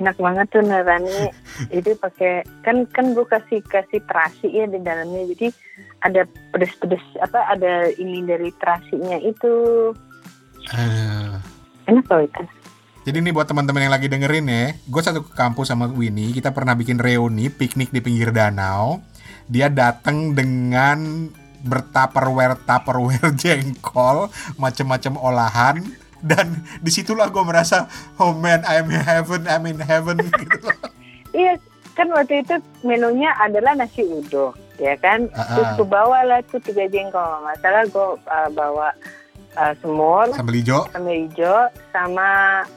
Enak 0.00 0.16
banget 0.16 0.48
tuh 0.48 0.64
Narani. 0.64 1.28
Jadi 1.76 1.92
pakai 2.00 2.44
kan 2.64 2.88
kan 2.88 3.12
gue 3.12 3.26
kasih 3.28 3.60
kasih 3.68 4.00
terasi 4.08 4.48
ya 4.48 4.64
di 4.64 4.80
dalamnya. 4.80 5.28
Jadi 5.36 5.52
ada 6.00 6.24
pedes-pedes 6.56 7.04
apa 7.20 7.44
ada 7.52 7.92
ini 8.00 8.24
dari 8.24 8.48
terasinya 8.56 9.20
itu. 9.20 9.52
Aduh. 10.72 11.36
Enak 11.84 12.06
loh 12.08 12.22
itu. 12.24 12.42
Jadi 13.10 13.26
ini 13.26 13.34
buat 13.34 13.50
teman-teman 13.50 13.90
yang 13.90 13.90
lagi 13.90 14.06
dengerin 14.06 14.46
ya, 14.46 14.70
gue 14.86 15.02
satu 15.02 15.26
ke 15.26 15.34
kampus 15.34 15.74
sama 15.74 15.90
Winnie, 15.90 16.30
kita 16.30 16.54
pernah 16.54 16.78
bikin 16.78 16.94
reuni 16.94 17.50
piknik 17.50 17.90
di 17.90 17.98
pinggir 17.98 18.30
danau. 18.30 19.02
Dia 19.50 19.66
datang 19.66 20.30
dengan 20.30 21.26
bertupperware 21.66 22.62
tupperware 22.62 23.34
jengkol, 23.42 24.30
macam-macam 24.62 25.18
olahan, 25.18 25.82
dan 26.22 26.62
di 26.78 26.94
situlah 26.94 27.26
gue 27.34 27.42
merasa, 27.42 27.90
oh 28.22 28.30
man, 28.30 28.62
I'm 28.62 28.86
in 28.86 29.02
heaven, 29.02 29.42
I'm 29.50 29.66
in 29.66 29.82
heaven 29.82 30.22
gitu. 30.30 30.70
Iya, 31.34 31.58
kan 31.98 32.14
waktu 32.14 32.46
itu 32.46 32.62
menunya 32.86 33.34
adalah 33.42 33.74
nasi 33.74 34.06
uduk, 34.06 34.54
ya 34.78 34.94
kan? 35.02 35.26
Ah, 35.34 35.58
Terus 35.58 35.66
ah. 35.66 35.74
gue 35.82 35.88
bawa 35.90 36.18
lah 36.30 36.46
tuh 36.46 36.62
tiga 36.62 36.86
jengkol. 36.86 37.42
Masalah 37.42 37.90
gue 37.90 38.22
uh, 38.22 38.50
bawa 38.54 38.94
uh, 39.52 39.74
semur, 39.78 40.26
Sambal 40.30 40.56
hijau, 40.56 40.86
sambal 40.88 41.14
hijau, 41.16 41.58
sama 41.90 42.30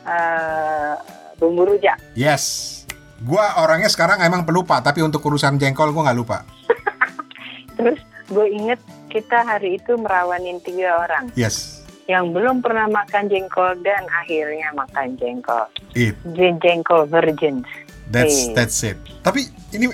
uh, 0.03 0.93
bumbu 1.35 1.67
rujak. 1.67 1.97
yes. 2.13 2.71
Gue 3.19 3.39
orangnya 3.39 3.87
sekarang 3.87 4.19
emang 4.19 4.43
pelupa, 4.43 4.79
tapi 4.79 4.99
untuk 4.99 5.23
urusan 5.23 5.55
jengkol 5.55 5.89
gue 5.89 6.01
nggak 6.01 6.17
lupa. 6.17 6.43
Terus 7.77 7.95
gue 8.25 8.47
inget 8.49 8.79
kita 9.07 9.41
hari 9.41 9.77
itu 9.77 9.95
merawanin 9.95 10.59
tiga 10.59 10.99
orang 10.99 11.31
Yes. 11.31 11.79
yang 12.05 12.29
belum 12.29 12.59
pernah 12.59 12.83
makan 12.85 13.31
jengkol 13.31 13.79
dan 13.79 14.03
akhirnya 14.13 14.67
makan 14.71 15.15
jengkol. 15.15 15.63
It. 15.93 16.19
Jen- 16.31 16.59
Jengkol 16.59 17.07
virgins. 17.07 17.63
That's 18.11 18.43
Eh. 18.43 18.51
that's 18.51 18.83
it. 18.83 18.99
Tapi 19.23 19.47
ini 19.71 19.87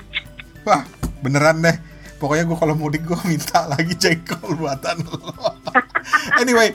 wah 0.68 0.84
beneran 1.20 1.64
deh. 1.64 1.76
Pokoknya 2.20 2.44
gue 2.44 2.54
kalau 2.54 2.76
mudik 2.76 3.02
gue 3.02 3.16
minta 3.24 3.64
lagi 3.64 3.96
jengkol 3.96 4.52
buatan 4.54 5.00
lo. 5.02 5.32
anyway, 6.42 6.68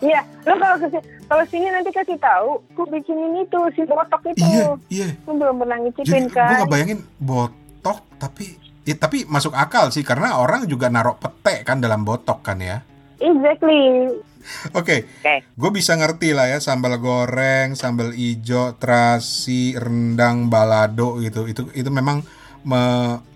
Iya, 0.00 0.24
lo 0.42 0.56
kalau 0.56 0.76
ke 0.80 0.88
kalau 1.24 1.44
sini 1.44 1.68
nanti 1.68 1.92
kasih 1.92 2.16
tahu, 2.16 2.64
ku 2.72 2.88
bikinin 2.88 3.44
itu 3.44 3.60
si 3.76 3.84
botok 3.84 4.24
itu. 4.26 4.40
iya 4.40 4.64
iya. 4.88 5.08
Lu 5.28 5.36
belum 5.36 5.60
pernah 5.60 5.76
Jadi 5.76 5.86
ngicipin 5.92 6.24
gue 6.24 6.32
kan? 6.32 6.56
nggak 6.56 6.70
bayangin 6.70 7.00
botok 7.18 8.00
tapi 8.16 8.56
ya, 8.82 8.96
tapi 8.96 9.28
masuk 9.28 9.52
akal 9.52 9.92
sih 9.92 10.00
karena 10.00 10.40
orang 10.40 10.64
juga 10.64 10.88
narok 10.88 11.20
pete 11.20 11.60
kan 11.62 11.78
dalam 11.78 12.00
botok 12.00 12.40
kan 12.40 12.56
ya. 12.56 12.80
Exactly. 13.18 14.08
Oke, 14.72 15.04
Oke. 15.20 15.34
gue 15.44 15.70
bisa 15.70 15.92
ngerti 15.92 16.32
lah 16.32 16.48
ya 16.48 16.56
sambal 16.56 16.96
goreng, 16.96 17.76
sambal 17.76 18.16
ijo, 18.16 18.72
terasi, 18.80 19.76
rendang, 19.76 20.48
balado 20.48 21.20
gitu. 21.20 21.44
Itu 21.44 21.68
itu 21.74 21.90
memang 21.90 22.24
me- 22.64 23.27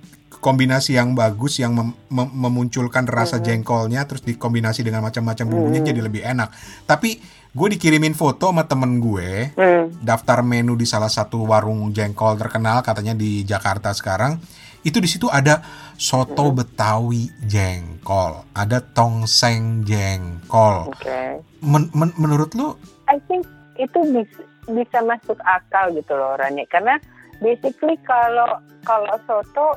kombinasi 0.43 0.99
yang 0.99 1.15
bagus 1.15 1.63
yang 1.63 1.73
mem- 1.79 1.95
mem- 2.11 2.35
memunculkan 2.35 3.07
rasa 3.07 3.39
Mhm. 3.39 3.45
jengkolnya 3.47 4.03
terus 4.05 4.27
dikombinasi 4.27 4.83
dengan 4.83 5.07
macam-macam 5.07 5.47
bumbunya 5.47 5.81
Mhm. 5.81 5.89
jadi 5.89 6.01
lebih 6.03 6.23
enak. 6.27 6.51
Tapi 6.83 7.23
gue 7.53 7.69
dikirimin 7.79 8.17
foto 8.17 8.51
sama 8.51 8.67
temen 8.67 8.99
gue 8.99 9.53
Hmm. 9.55 9.93
daftar 10.03 10.43
menu 10.43 10.73
di 10.73 10.83
salah 10.83 11.13
satu 11.13 11.45
warung 11.45 11.93
jengkol 11.93 12.35
terkenal 12.35 12.81
katanya 12.81 13.13
di 13.13 13.45
Jakarta 13.45 13.93
sekarang 13.93 14.41
itu 14.83 14.97
di 14.97 15.07
situ 15.07 15.29
ada 15.29 15.61
soto 15.95 16.49
betawi 16.49 17.29
jengkol 17.45 18.49
ada 18.57 18.81
tongseng 18.81 19.85
jengkol 19.85 20.97
Oke. 20.97 21.45
Men- 21.61 21.93
men- 21.93 22.17
menurut 22.17 22.57
lu 22.57 22.73
I 23.07 23.21
think 23.29 23.45
itu 23.77 24.01
bisa, 24.11 24.41
bisa 24.73 24.99
masuk 25.05 25.37
akal 25.45 25.93
gitu 25.93 26.17
loh 26.17 26.33
Rani 26.41 26.65
karena 26.73 26.97
basically 27.39 28.01
kalau 28.03 28.49
kalau 28.83 29.13
soto 29.29 29.77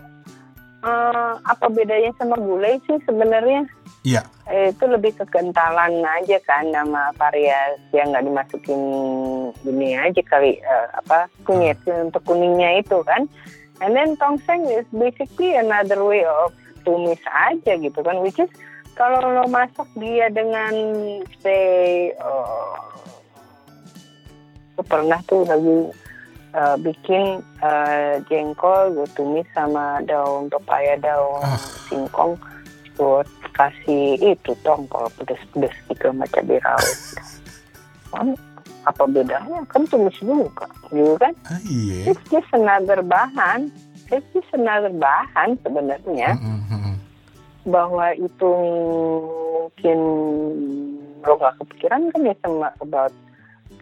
eh, 0.85 1.33
apa 1.41 1.65
bedanya 1.73 2.13
sama 2.21 2.37
gulai 2.37 2.77
sih 2.85 3.01
sebenarnya? 3.09 3.65
Iya. 4.05 4.21
Eh, 4.45 4.69
itu 4.69 4.85
lebih 4.85 5.17
kekentalan 5.17 6.05
aja 6.05 6.37
kan 6.45 6.69
nama 6.69 7.09
variasi 7.17 7.97
yang 7.97 8.13
nggak 8.13 8.25
dimasukin 8.29 8.81
ini 9.65 9.97
aja 9.97 10.21
kali 10.21 10.61
eh, 10.61 10.87
apa 10.93 11.25
kunyit 11.43 11.81
untuk 11.89 12.21
kuningnya 12.23 12.85
itu 12.85 13.01
kan. 13.01 13.25
And 13.83 13.91
then 13.97 14.15
tongseng 14.15 14.69
is 14.71 14.87
basically 14.93 15.57
another 15.57 15.99
way 16.05 16.23
of 16.23 16.55
tumis 16.85 17.19
aja 17.27 17.75
gitu 17.81 17.99
kan 18.05 18.21
which 18.21 18.37
is 18.37 18.47
kalau 18.95 19.19
lo 19.19 19.43
masak 19.51 19.89
dia 19.99 20.31
dengan 20.31 20.71
say 21.43 22.13
gue 24.75 24.85
pernah 24.85 25.19
tuh 25.25 25.43
lagi 25.47 25.91
eh, 26.55 26.75
bikin 26.79 27.43
eh, 27.59 28.23
jengkol 28.31 28.95
gue 28.95 29.07
tumis 29.13 29.47
sama 29.51 29.99
daun 30.07 30.47
pepaya 30.47 30.95
daun 30.97 31.43
Ah. 31.43 31.59
singkong. 31.91 32.39
Gue 32.95 33.27
kasih 33.51 34.15
itu 34.15 34.51
tongkol 34.63 35.11
pedes-pedes 35.19 35.75
gitu 35.91 36.15
sama 36.15 36.23
cabai 36.31 36.63
rawit. 36.63 36.99
Kan 38.15 38.27
apa 38.87 39.03
bedanya? 39.03 39.59
Kan 39.67 39.83
tumis 39.91 40.15
juga 40.23 40.63
gitu 40.95 41.19
kan? 41.19 41.35
Ah, 41.51 41.59
iya. 41.67 42.15
It's 42.15 42.23
just 42.31 42.47
another 42.55 43.03
bahan. 43.03 43.67
It's 44.07 44.23
just 44.31 44.47
another 44.55 44.93
bahan 44.95 45.59
sebenarnya. 45.59 46.39
Mm, 46.39 46.61
mm, 46.63 46.79
mm. 46.79 46.95
bahwa 47.65 48.13
itu 48.13 48.51
mungkin 49.65 49.99
lo 51.25 51.33
gak 51.41 51.57
kepikiran 51.57 52.13
kan 52.13 52.21
ya 52.29 52.35
sama 52.45 52.69
about 52.77 53.09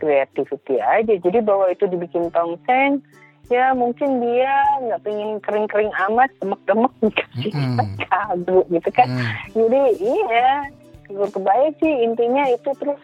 creativity 0.04 0.84
aja 0.84 1.16
jadi 1.16 1.40
bahwa 1.40 1.72
itu 1.72 1.88
dibikin 1.88 2.28
tongseng 2.36 3.00
ya 3.48 3.72
mungkin 3.72 4.20
dia 4.20 4.52
nggak 4.84 5.00
pengen 5.04 5.40
kering-kering 5.40 5.92
amat 6.12 6.28
demek-demek 6.44 6.92
dikasih 7.00 7.52
Mm-mm. 7.56 7.80
kaldu 8.12 8.68
gitu 8.68 8.90
kan 8.92 9.08
Mm. 9.08 9.32
jadi 9.56 9.82
iya 10.04 10.50
gue 11.08 11.28
kebayang 11.32 11.76
sih 11.80 11.94
intinya 12.04 12.44
itu 12.52 12.70
terus 12.80 13.00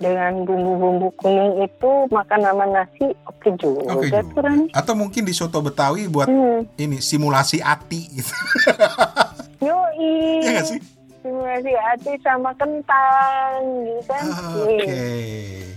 dengan 0.00 0.48
bumbu-bumbu 0.48 1.12
kuning 1.20 1.60
itu 1.60 1.90
makan 2.08 2.40
sama 2.40 2.64
nasi 2.72 3.12
oke 3.28 3.48
juga 3.60 4.00
juga. 4.00 4.24
Ran. 4.40 4.64
atau 4.72 4.94
mungkin 4.96 5.28
di 5.28 5.36
soto 5.36 5.60
betawi 5.60 6.08
buat 6.08 6.24
hmm. 6.24 6.72
ini 6.80 7.04
simulasi 7.04 7.60
ati 7.60 8.08
gitu 8.16 8.32
Yoi. 9.68 10.40
Nggak 10.40 10.64
sih 10.72 10.80
Simulasi 11.20 11.68
hati 11.76 12.16
sama 12.24 12.48
kentang 12.56 13.60
gitu 13.84 14.00
kan. 14.08 14.24
oke 14.56 14.72
Iya. 14.88 15.69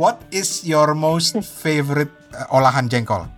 What 0.00 0.16
is 0.30 0.64
your 0.64 0.96
most 0.96 1.36
favorite 1.44 2.08
uh, 2.32 2.48
olahan 2.50 2.88
jengkol 2.88 3.28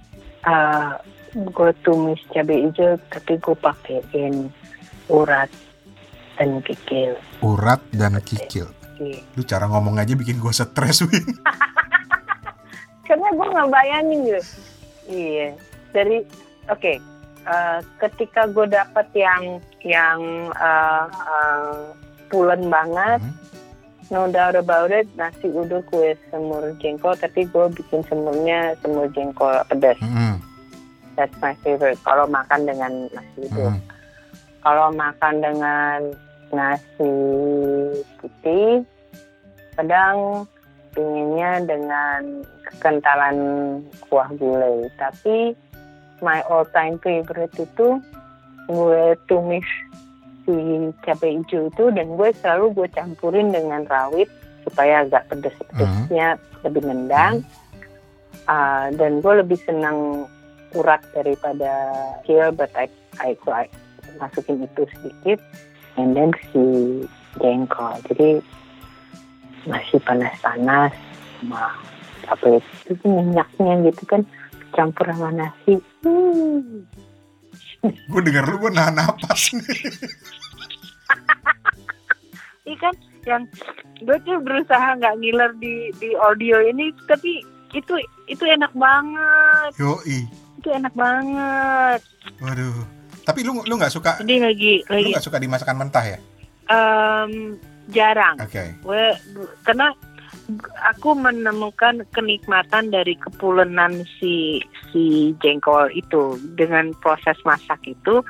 Ah, 0.43 0.99
gue 1.33 1.71
tumis 1.83 2.23
cabai 2.29 2.63
hijau 2.65 2.95
tapi 3.09 3.35
gue 3.37 3.57
pakein 3.57 4.47
urat 5.09 5.51
dan 6.35 6.59
kikil. 6.61 7.19
urat 7.41 7.83
dan 7.91 8.15
kikil 8.21 8.71
Iya. 8.95 9.19
lu 9.35 9.43
cara 9.43 9.67
ngomong 9.67 9.99
aja 9.99 10.15
bikin 10.15 10.39
gue 10.39 10.53
stres 10.53 11.03
Win 11.03 11.27
Karena 13.03 13.29
gue 13.29 13.47
nggak 13.47 13.69
bayangin 13.69 14.19
gitu. 14.25 14.43
Iya. 15.07 15.49
Dari 15.91 16.17
oke. 16.67 16.93
eh, 17.43 17.79
ketika 17.99 18.47
gue 18.47 18.67
dapet 18.69 19.07
yang 19.13 19.59
yang 19.83 20.21
eh, 20.49 21.07
eh, 21.11 21.83
pulen 22.29 22.63
banget, 22.65 23.19
Mhm. 23.21 23.35
No 24.11 24.27
doubt 24.31 24.57
about 24.57 24.91
it, 24.91 25.07
nasi 25.15 25.53
uduk 25.53 25.87
kue 25.93 26.17
semur 26.33 26.75
jengkol, 26.81 27.15
tapi 27.15 27.47
gue 27.47 27.67
bikin 27.77 28.03
semurnya 28.09 28.75
semur 28.83 29.07
jengkol 29.13 29.55
pedas. 29.69 29.99
Mm, 30.03 30.41
That's 31.15 31.37
my 31.45 31.53
favorite. 31.61 32.01
Kalau 32.03 32.25
makan 32.27 32.65
dengan 32.65 32.93
nasi 33.13 33.39
uduk. 33.47 33.77
mm. 33.77 33.81
Kalau 34.63 34.89
makan 34.95 35.35
dengan 35.43 35.99
nasi 36.55 37.15
putih, 38.23 38.87
kadang 39.75 40.47
pinginnya 40.93 41.65
dengan 41.65 42.45
kekentalan 42.69 43.37
kuah 44.07 44.29
gulai. 44.37 44.87
Tapi 45.01 45.57
my 46.23 46.41
all 46.47 46.65
time 46.71 47.01
favorite 47.03 47.53
itu 47.59 47.99
gue 48.71 49.05
tumis 49.27 49.67
si 50.43 50.55
cabai 51.07 51.39
hijau 51.41 51.71
itu 51.71 51.85
dan 51.95 52.07
gue 52.19 52.29
selalu 52.43 52.67
gue 52.75 52.89
campurin 52.95 53.55
dengan 53.55 53.87
rawit 53.87 54.29
supaya 54.67 55.03
agak 55.07 55.27
pedes-pedesnya 55.31 56.39
lebih 56.63 56.83
nendang. 56.87 57.43
Ah, 58.51 58.91
dan 58.95 59.23
gue 59.23 59.35
lebih 59.39 59.59
senang 59.63 60.27
urat 60.75 61.03
daripada 61.15 61.95
kecil, 62.23 62.51
but 62.55 62.71
I, 62.75 62.91
I, 63.23 63.37
I 63.47 63.67
masukin 64.19 64.67
itu 64.67 64.83
sedikit, 64.99 65.39
and 66.01 66.17
then 66.17 66.35
si 66.51 66.63
jengkol. 67.39 67.95
Jadi 68.11 68.43
masih 69.69 69.99
panas-panas, 70.03 70.91
sama 71.39 71.71
apa 72.31 72.63
itu 72.87 73.03
minyaknya 73.07 73.91
gitu 73.91 74.03
kan 74.07 74.23
campur 74.75 75.07
sama 75.11 75.31
nasi. 75.35 75.79
Hmm. 76.03 76.87
Gue 77.83 78.21
denger 78.23 78.45
lu 78.47 78.57
gue 78.59 78.71
nahan 78.71 78.95
napas 78.95 79.51
nih. 79.53 79.81
Ini 82.63 82.77
kan 82.79 82.95
yang 83.27 83.43
gue 83.99 84.17
tuh 84.23 84.39
berusaha 84.39 84.99
nggak 84.99 85.19
ngiler 85.19 85.51
di 85.59 85.91
di 85.99 86.15
audio 86.15 86.63
ini, 86.63 86.91
tapi 87.07 87.43
itu 87.73 87.95
itu 88.27 88.45
enak 88.45 88.71
banget, 88.73 89.73
yoi. 89.79 90.27
Itu 90.63 90.71
enak 90.71 90.95
banget. 90.95 92.01
waduh. 92.39 92.87
Tapi 93.23 93.47
lu 93.47 93.63
lu 93.63 93.75
nggak 93.79 93.91
suka 93.91 94.19
Jadi 94.19 94.35
lagi 94.43 94.73
lu 94.87 94.95
lagi. 94.99 95.11
nggak 95.15 95.27
suka 95.27 95.39
dimasakan 95.39 95.77
mentah 95.79 96.05
ya? 96.07 96.19
Em, 96.67 97.59
jarang. 97.91 98.39
oke. 98.39 98.63
Gue 98.83 99.05
karena 99.63 99.91
aku 100.93 101.15
menemukan 101.15 102.05
kenikmatan 102.13 102.91
dari 102.91 103.15
kepulenan 103.17 104.05
si 104.19 104.61
si 104.91 105.35
jengkol 105.41 105.89
itu. 105.95 106.37
Dengan 106.59 106.93
proses 106.99 107.37
masak 107.47 107.81
itu 107.87 108.25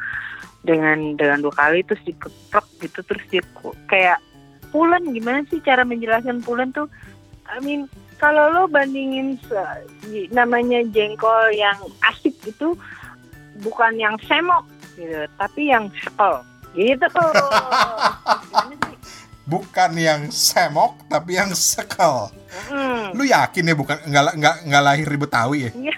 dengan 0.62 1.18
dengan 1.18 1.42
dua 1.42 1.54
kali 1.58 1.82
terus 1.82 2.02
dikeprek 2.06 2.66
gitu 2.82 3.00
terus 3.06 3.24
dia 3.30 3.42
kayak 3.88 4.18
pulen. 4.70 5.14
Gimana 5.14 5.42
sih 5.48 5.58
cara 5.62 5.82
menjelaskan 5.82 6.44
pulen 6.44 6.70
tuh? 6.70 6.86
I 7.48 7.58
mean 7.60 7.90
kalau 8.22 8.54
lo 8.54 8.62
bandingin 8.70 9.36
namanya 10.30 10.86
jengkol 10.94 11.50
yang 11.52 11.76
asik 12.06 12.34
itu 12.46 12.78
bukan 13.66 13.98
yang 13.98 14.14
semok 14.24 14.64
gitu 14.94 15.26
tapi 15.36 15.70
yang 15.70 15.90
sepel. 15.98 16.42
Gitu. 16.72 17.04
Gimana? 17.04 18.88
bukan 19.42 19.90
yang 19.98 20.30
semok 20.30 20.98
tapi 21.10 21.36
yang 21.38 21.50
sekel 21.52 22.30
Hmm. 22.68 23.16
lu 23.16 23.24
yakin 23.24 23.64
ya 23.64 23.72
bukan 23.72 23.96
nggak 24.04 24.36
nggak 24.36 24.56
nggak 24.68 24.82
lahir 24.84 25.08
di 25.08 25.18
Betawi 25.18 25.58
ya 25.64 25.70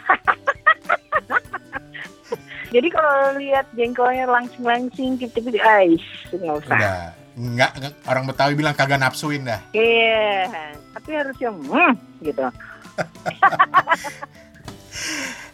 Jadi 2.75 2.91
kalau 2.91 3.39
lihat 3.39 3.71
jengkolnya 3.79 4.27
langsing-langsing 4.27 5.15
gitu-gitu, 5.23 5.63
ais, 5.63 6.03
nggak 6.35 6.59
usah. 6.59 6.75
Udah. 6.75 7.15
Nggak, 7.39 7.71
orang 8.11 8.27
Betawi 8.27 8.59
bilang 8.59 8.75
kagak 8.75 8.99
nafsuin 8.99 9.47
dah. 9.47 9.63
Iya, 9.71 10.51
tapi 10.91 11.11
harus 11.15 11.39
yang 11.39 11.55
hmm, 11.55 11.95
gitu. 12.19 12.43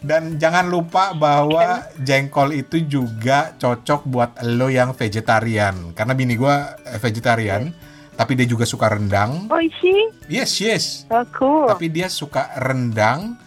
Dan 0.01 0.41
jangan 0.41 0.65
lupa 0.65 1.13
bahwa 1.13 1.85
jengkol 2.01 2.57
itu 2.57 2.81
juga 2.89 3.53
cocok 3.53 4.01
buat 4.09 4.31
lo 4.49 4.65
yang 4.73 4.97
vegetarian. 4.97 5.93
Karena 5.93 6.17
bini 6.17 6.33
gua 6.33 6.73
eh, 6.89 6.97
vegetarian, 6.97 7.69
tapi 8.17 8.33
dia 8.33 8.49
juga 8.49 8.65
suka 8.65 8.89
rendang. 8.89 9.45
Oh, 9.45 9.61
sih, 9.77 10.09
Yes, 10.25 10.57
yes. 10.57 11.05
oh, 11.13 11.21
cool. 11.37 11.69
Tapi 11.69 11.93
dia 11.93 12.09
suka 12.09 12.49
rendang 12.57 13.37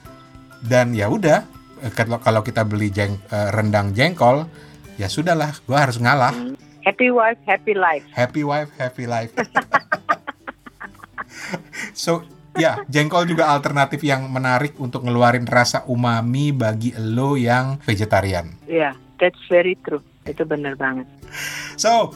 dan 0.63 0.95
ya 0.95 1.11
udah 1.11 1.43
eh, 1.83 1.91
kalau 1.91 2.23
kalau 2.23 2.47
kita 2.47 2.63
beli 2.63 2.95
jeng, 2.95 3.19
eh, 3.35 3.49
rendang 3.51 3.91
jengkol, 3.91 4.47
ya 4.95 5.11
sudahlah, 5.11 5.59
gua 5.67 5.91
harus 5.91 5.99
ngalah. 5.99 6.55
Happy 6.87 7.11
wife, 7.11 7.41
happy 7.51 7.75
life. 7.75 8.07
Happy 8.15 8.47
wife, 8.47 8.71
happy 8.79 9.11
life. 9.11 9.35
so, 11.97 12.23
ya, 12.59 12.83
jengkol 12.87 13.27
juga 13.27 13.51
alternatif 13.51 14.03
yang 14.07 14.31
menarik 14.31 14.79
untuk 14.79 15.03
ngeluarin 15.03 15.47
rasa 15.47 15.83
umami 15.91 16.55
bagi 16.55 16.95
lo 16.97 17.35
yang 17.35 17.79
vegetarian. 17.83 18.55
Iya, 18.71 18.95
that's 19.19 19.41
very 19.51 19.75
true. 19.83 20.03
Itu 20.25 20.47
benar 20.49 20.79
banget. 20.79 21.07
So, 21.77 22.15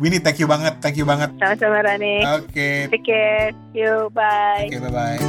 Winnie, 0.00 0.22
thank 0.22 0.40
you 0.40 0.48
banget, 0.48 0.80
thank 0.80 0.96
you 0.96 1.04
banget. 1.04 1.28
Sama-sama 1.36 1.84
Rani. 1.84 2.24
Oke, 2.40 2.88
Take 2.88 3.04
care. 3.04 3.52
You, 3.76 4.08
bye. 4.14 4.70
oke, 4.70 4.78
bye-bye. 4.88 5.20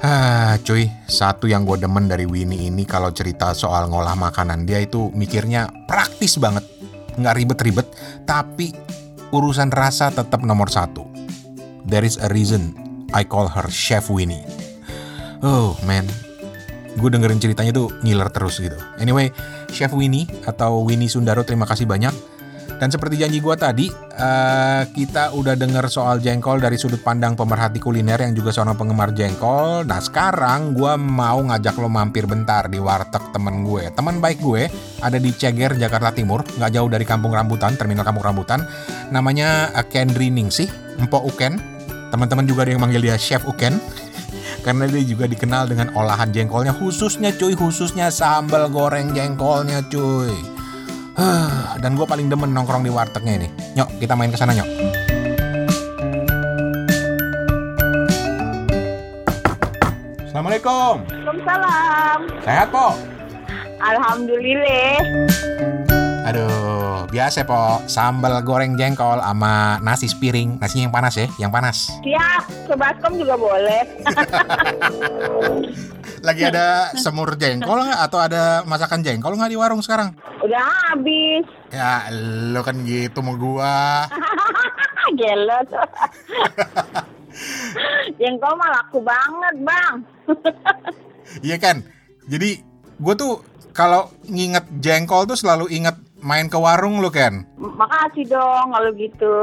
Ah, 0.00 0.58
cuy, 0.66 0.90
satu 1.06 1.46
yang 1.46 1.62
gue 1.62 1.78
demen 1.78 2.10
dari 2.10 2.26
Winnie 2.26 2.66
ini 2.66 2.82
kalau 2.82 3.14
cerita 3.14 3.54
soal 3.54 3.86
ngolah 3.86 4.18
makanan 4.18 4.66
dia 4.66 4.82
itu 4.82 5.12
mikirnya 5.14 5.70
praktis 5.86 6.34
banget, 6.34 6.66
nggak 7.14 7.36
ribet-ribet, 7.38 7.86
tapi 8.26 8.74
urusan 9.30 9.70
rasa 9.70 10.10
tetap 10.10 10.42
nomor 10.42 10.70
satu. 10.70 11.06
There 11.86 12.06
is 12.06 12.18
a 12.20 12.28
reason 12.30 12.74
I 13.10 13.26
call 13.26 13.50
her 13.50 13.66
Chef 13.70 14.10
Winnie. 14.10 14.44
Oh 15.40 15.74
man, 15.88 16.04
gue 16.98 17.08
dengerin 17.08 17.40
ceritanya 17.40 17.72
tuh 17.72 17.88
ngiler 18.04 18.28
terus 18.28 18.60
gitu. 18.60 18.76
Anyway, 19.00 19.32
Chef 19.72 19.90
Winnie 19.94 20.28
atau 20.44 20.84
Winnie 20.84 21.08
Sundaro 21.08 21.42
terima 21.42 21.64
kasih 21.64 21.88
banyak. 21.88 22.12
Dan 22.78 22.88
seperti 22.92 23.18
janji 23.18 23.42
gue 23.42 23.56
tadi, 23.58 23.86
eh, 23.90 24.82
kita 24.92 25.34
udah 25.34 25.58
denger 25.58 25.90
soal 25.90 26.22
jengkol 26.22 26.62
dari 26.62 26.78
sudut 26.78 27.02
pandang 27.02 27.34
pemerhati 27.34 27.82
kuliner 27.82 28.20
yang 28.22 28.36
juga 28.36 28.54
seorang 28.54 28.78
penggemar 28.78 29.10
jengkol. 29.16 29.82
Nah 29.88 29.98
sekarang 29.98 30.76
gue 30.76 30.92
mau 31.00 31.40
ngajak 31.40 31.74
lo 31.80 31.90
mampir 31.90 32.28
bentar 32.30 32.70
di 32.70 32.78
warteg 32.78 33.32
temen 33.34 33.66
gue. 33.66 33.90
Teman 33.90 34.22
baik 34.22 34.38
gue 34.44 34.68
ada 35.02 35.18
di 35.18 35.32
Ceger, 35.34 35.74
Jakarta 35.74 36.14
Timur, 36.14 36.44
nggak 36.44 36.70
jauh 36.70 36.88
dari 36.92 37.02
Kampung 37.08 37.34
Rambutan, 37.34 37.74
terminal 37.74 38.06
Kampung 38.06 38.24
Rambutan. 38.24 38.62
Namanya 39.10 39.74
eh, 39.74 39.86
Kendri 39.88 40.30
Ningsih, 40.30 40.68
Empok 41.00 41.26
Uken. 41.26 41.56
Teman-teman 42.10 42.42
juga 42.42 42.66
ada 42.66 42.74
yang 42.74 42.82
manggil 42.82 43.02
dia 43.02 43.16
Chef 43.16 43.42
Uken. 43.48 43.80
Karena 44.64 44.84
dia 44.84 45.02
juga 45.02 45.24
dikenal 45.24 45.72
dengan 45.72 45.88
olahan 45.96 46.28
jengkolnya 46.30 46.76
khususnya 46.76 47.32
cuy, 47.32 47.56
khususnya 47.56 48.12
sambal 48.12 48.68
goreng 48.68 49.16
jengkolnya 49.16 49.80
cuy. 49.88 50.59
Huh, 51.18 51.74
dan 51.82 51.98
gue 51.98 52.06
paling 52.06 52.30
demen 52.30 52.54
nongkrong 52.54 52.86
di 52.86 52.92
wartegnya 52.92 53.42
ini. 53.42 53.48
Nyok, 53.74 53.98
kita 53.98 54.14
main 54.14 54.30
ke 54.30 54.38
sana 54.38 54.54
nyok. 54.54 54.68
Assalamualaikum. 60.30 61.02
Waalaikumsalam. 61.10 62.18
Sehat 62.46 62.70
po? 62.70 62.94
Alhamdulillah. 63.82 65.89
Aduh, 66.30 67.10
biasa 67.10 67.42
po. 67.42 67.82
Sambal 67.90 68.38
goreng 68.46 68.78
jengkol 68.78 69.18
sama 69.18 69.82
nasi 69.82 70.06
sepiring. 70.06 70.62
Nasinya 70.62 70.86
yang 70.86 70.94
panas 70.94 71.14
ya, 71.18 71.26
yang 71.42 71.50
panas. 71.50 71.90
Siap, 72.06 72.70
ke 72.70 72.74
baskom 72.78 73.18
juga 73.18 73.34
boleh. 73.34 73.82
Lagi 76.26 76.42
ada 76.46 76.94
semur 76.94 77.34
jengkol 77.34 77.82
nggak? 77.82 78.00
Atau 78.06 78.22
ada 78.22 78.62
masakan 78.62 79.02
jengkol 79.02 79.34
nggak 79.34 79.50
di 79.50 79.58
warung 79.58 79.82
sekarang? 79.82 80.14
Udah 80.38 80.94
habis. 80.94 81.42
Ya, 81.74 82.06
lo 82.54 82.62
kan 82.62 82.78
gitu 82.86 83.26
mau 83.26 83.34
gua. 83.34 84.06
Gelet. 85.18 85.66
Jengkol 88.22 88.54
mah 88.54 88.70
laku 88.70 89.02
banget, 89.02 89.54
Bang. 89.66 90.06
Iya 91.42 91.58
kan? 91.58 91.82
Jadi 92.30 92.62
gue 93.02 93.14
tuh 93.18 93.42
kalau 93.74 94.10
nginget 94.26 94.66
jengkol 94.82 95.26
tuh 95.26 95.38
selalu 95.38 95.70
inget 95.74 95.94
main 96.20 96.46
ke 96.48 96.56
warung 96.56 97.00
lo 97.00 97.08
kan. 97.12 97.44
Makasih 97.56 98.28
dong 98.28 98.72
kalau 98.72 98.90
gitu. 98.96 99.34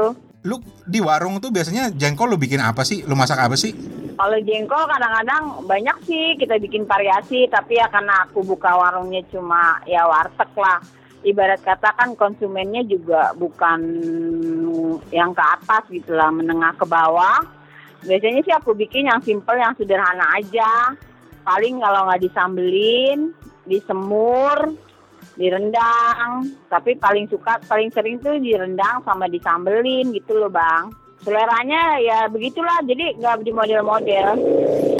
Lu 0.46 0.62
di 0.86 1.02
warung 1.02 1.42
tuh 1.42 1.50
biasanya 1.50 1.90
jengkol 1.90 2.30
lu 2.30 2.38
bikin 2.38 2.62
apa 2.62 2.86
sih? 2.86 3.02
Lu 3.04 3.18
masak 3.18 3.42
apa 3.42 3.58
sih? 3.58 3.74
Kalau 4.18 4.38
jengkol 4.42 4.82
kadang-kadang 4.86 5.62
banyak 5.66 5.96
sih 6.06 6.34
kita 6.38 6.58
bikin 6.58 6.86
variasi, 6.86 7.46
tapi 7.50 7.78
ya 7.78 7.86
karena 7.86 8.26
aku 8.26 8.42
buka 8.42 8.74
warungnya 8.74 9.22
cuma 9.30 9.78
ya 9.86 10.06
warteg 10.06 10.50
lah. 10.58 10.82
Ibarat 11.22 11.62
kata 11.66 11.98
kan 11.98 12.14
konsumennya 12.14 12.86
juga 12.86 13.34
bukan 13.34 13.78
yang 15.10 15.34
ke 15.34 15.42
atas 15.42 15.82
gitu 15.90 16.14
lah, 16.14 16.30
menengah 16.30 16.74
ke 16.78 16.86
bawah. 16.86 17.42
Biasanya 18.06 18.40
sih 18.46 18.54
aku 18.54 18.78
bikin 18.78 19.10
yang 19.10 19.18
simple, 19.26 19.58
yang 19.58 19.74
sederhana 19.74 20.38
aja. 20.38 20.94
Paling 21.42 21.82
kalau 21.82 22.06
nggak 22.06 22.22
disambelin, 22.22 23.34
disemur, 23.66 24.78
direndang. 25.38 26.50
Tapi 26.66 26.98
paling 26.98 27.30
suka, 27.30 27.62
paling 27.70 27.94
sering 27.94 28.18
tuh 28.18 28.36
direndang 28.42 29.00
sama 29.06 29.30
disambelin 29.30 30.10
gitu 30.10 30.36
loh 30.36 30.50
bang. 30.50 30.90
Seleranya 31.22 31.98
ya 31.98 32.18
begitulah, 32.30 32.78
jadi 32.86 33.14
nggak 33.18 33.42
di 33.46 33.52
model-model. 33.54 34.28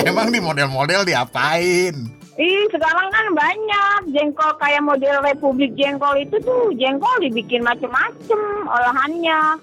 Emang 0.02 0.34
di 0.34 0.40
model-model 0.42 1.06
diapain? 1.06 1.94
Ih, 2.38 2.64
sekarang 2.70 3.10
kan 3.10 3.26
banyak 3.34 4.14
jengkol 4.14 4.54
kayak 4.62 4.86
model 4.86 5.18
Republik 5.26 5.74
Jengkol 5.74 6.22
itu 6.22 6.38
tuh 6.46 6.70
jengkol 6.78 7.10
dibikin 7.18 7.66
macem-macem 7.66 8.40
olahannya. 8.66 9.58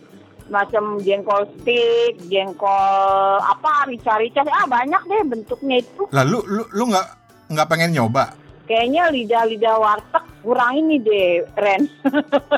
Macam 0.52 1.00
jengkol 1.02 1.48
stick, 1.58 2.20
jengkol 2.28 3.40
apa, 3.40 3.88
rica-rica, 3.88 4.44
ah 4.46 4.68
banyak 4.68 5.02
deh 5.08 5.24
bentuknya 5.26 5.82
itu. 5.82 6.04
Lalu 6.12 6.38
lu 6.52 6.64
lu 6.76 6.84
nggak 6.92 7.08
nggak 7.56 7.68
pengen 7.72 7.96
nyoba? 7.96 8.45
Kayaknya 8.66 9.14
lidah-lidah 9.14 9.76
warteg 9.78 10.26
kurang 10.46 10.74
ini 10.78 11.02
deh, 11.02 11.42
Ren. 11.58 11.90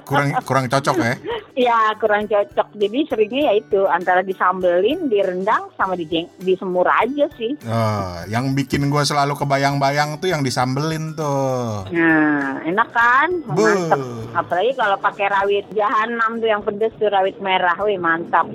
Kurang 0.04 0.36
kurang 0.44 0.66
cocok 0.68 0.96
ya? 1.00 1.16
ya 1.56 1.80
kurang 2.00 2.28
cocok. 2.28 2.68
Jadi 2.76 3.00
seringnya 3.08 3.52
ya 3.52 3.54
itu 3.60 3.84
antara 3.88 4.24
disambelin, 4.24 5.08
direndang, 5.08 5.72
sama 5.80 5.96
dijeng 5.96 6.28
disemur 6.44 6.88
aja 6.88 7.28
sih. 7.40 7.56
Oh, 7.64 8.24
yang 8.28 8.52
bikin 8.56 8.92
gue 8.92 9.04
selalu 9.08 9.40
kebayang-bayang 9.40 10.20
tuh 10.20 10.32
yang 10.32 10.44
disambelin 10.44 11.16
tuh. 11.16 11.88
Nah, 11.92 12.60
enak 12.64 12.90
kan? 12.92 13.30
Beuh. 13.56 13.68
Mantep. 13.68 14.02
Apalagi 14.36 14.72
kalau 14.76 14.98
pakai 15.00 15.28
rawit 15.32 15.66
jahanam 15.72 16.40
tuh 16.44 16.48
yang 16.52 16.62
pedes 16.64 16.92
tuh 17.00 17.08
rawit 17.08 17.40
merah, 17.40 17.76
wih 17.84 18.00
mantap. 18.00 18.48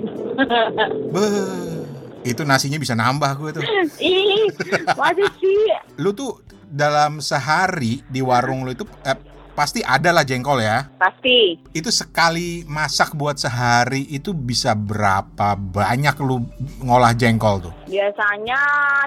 Beuh. 1.13 1.85
Itu 2.23 2.47
nasinya 2.47 2.79
bisa 2.79 2.95
nambah 2.95 3.35
gue 3.35 3.49
tuh. 3.59 3.63
Ih, 3.99 4.47
masih 4.95 5.27
sih. 5.43 5.59
Lu 5.99 6.15
tuh 6.15 6.39
dalam 6.73 7.21
sehari 7.21 8.01
di 8.09 8.25
warung 8.25 8.65
lu 8.65 8.73
itu 8.73 8.81
eh, 9.05 9.13
pasti 9.53 9.85
ada 9.85 10.09
lah 10.09 10.25
jengkol 10.25 10.57
ya. 10.57 10.89
Pasti. 10.97 11.61
Itu 11.69 11.93
sekali 11.93 12.65
masak 12.65 13.13
buat 13.13 13.37
sehari 13.37 14.09
itu 14.09 14.33
bisa 14.33 14.73
berapa 14.73 15.53
banyak 15.53 16.17
lu 16.25 16.41
ngolah 16.81 17.13
jengkol 17.13 17.69
tuh? 17.69 17.73
Biasanya 17.85 18.59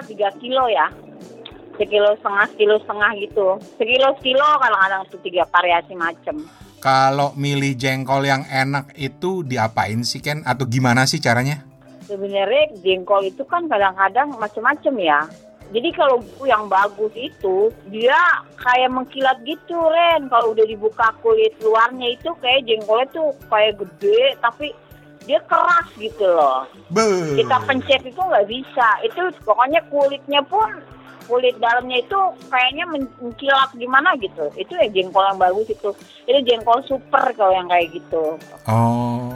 3 0.07 0.39
kilo 0.39 0.71
ya. 0.71 0.87
Sekilo 1.77 2.09
setengah, 2.17 2.47
sekilo 2.55 2.75
setengah 2.81 3.11
gitu. 3.21 3.47
Sekilo 3.77 4.09
sekilo 4.17 4.47
kadang-kadang 4.57 5.01
tuh 5.13 5.19
tiga 5.21 5.45
variasi 5.45 5.93
macem. 5.93 6.41
Kalau 6.81 7.37
milih 7.37 7.77
jengkol 7.77 8.25
yang 8.25 8.47
enak 8.49 8.97
itu 8.97 9.45
diapain 9.45 10.01
sih 10.01 10.23
Ken? 10.23 10.41
Atau 10.41 10.65
gimana 10.65 11.05
sih 11.05 11.21
caranya? 11.21 11.61
Sebenarnya 12.07 12.73
jengkol 12.81 13.29
itu 13.29 13.45
kan 13.45 13.69
kadang-kadang 13.69 14.33
macem-macem 14.41 14.95
ya. 14.97 15.27
Jadi 15.67 15.89
kalau 15.91 16.23
yang 16.47 16.71
bagus 16.71 17.11
itu 17.17 17.71
dia 17.91 18.15
kayak 18.55 18.91
mengkilat 18.91 19.37
gitu 19.43 19.75
Ren. 19.75 20.31
Kalau 20.31 20.55
udah 20.55 20.63
dibuka 20.63 21.11
kulit 21.19 21.51
luarnya 21.59 22.15
itu 22.15 22.31
kayak 22.39 22.63
jengkolnya 22.63 23.07
tuh 23.11 23.29
kayak 23.51 23.75
gede 23.83 24.39
tapi 24.39 24.71
dia 25.27 25.43
keras 25.43 25.87
gitu 25.99 26.23
loh. 26.23 26.63
Beuh. 26.87 27.35
Kita 27.35 27.59
pencet 27.67 28.01
itu 28.07 28.15
nggak 28.15 28.47
bisa. 28.47 28.87
Itu 29.03 29.27
pokoknya 29.43 29.83
kulitnya 29.91 30.39
pun 30.47 30.79
kulit 31.27 31.59
dalamnya 31.59 31.99
itu 31.99 32.19
kayaknya 32.47 32.87
men- 32.87 33.11
mengkilat 33.19 33.69
gimana 33.75 34.15
gitu. 34.23 34.47
Itu 34.55 34.71
ya 34.79 34.87
jengkol 34.87 35.27
yang 35.27 35.35
bagus 35.35 35.67
itu. 35.67 35.91
Itu 36.23 36.39
jengkol 36.47 36.79
super 36.87 37.27
kalau 37.35 37.51
yang 37.51 37.67
kayak 37.67 37.91
gitu. 37.91 38.39
Oh. 38.71 39.27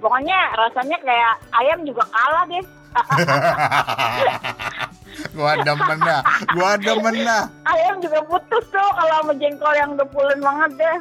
Pokoknya 0.00 0.56
rasanya 0.56 0.96
kayak 1.04 1.34
ayam 1.60 1.84
juga 1.84 2.08
kalah 2.08 2.48
deh. 2.48 2.64
gua 5.36 5.52
demen 5.62 5.98
dah. 6.02 6.22
Gua 6.54 6.72
demen 6.78 7.14
dah. 7.22 7.44
Ayam 7.66 8.02
juga 8.02 8.22
putus 8.26 8.64
tuh 8.70 8.88
kalau 8.94 9.14
sama 9.22 9.32
jengkol 9.38 9.74
yang 9.74 9.94
udah 9.94 10.08
pulen 10.10 10.40
banget 10.42 10.70
deh. 10.78 10.98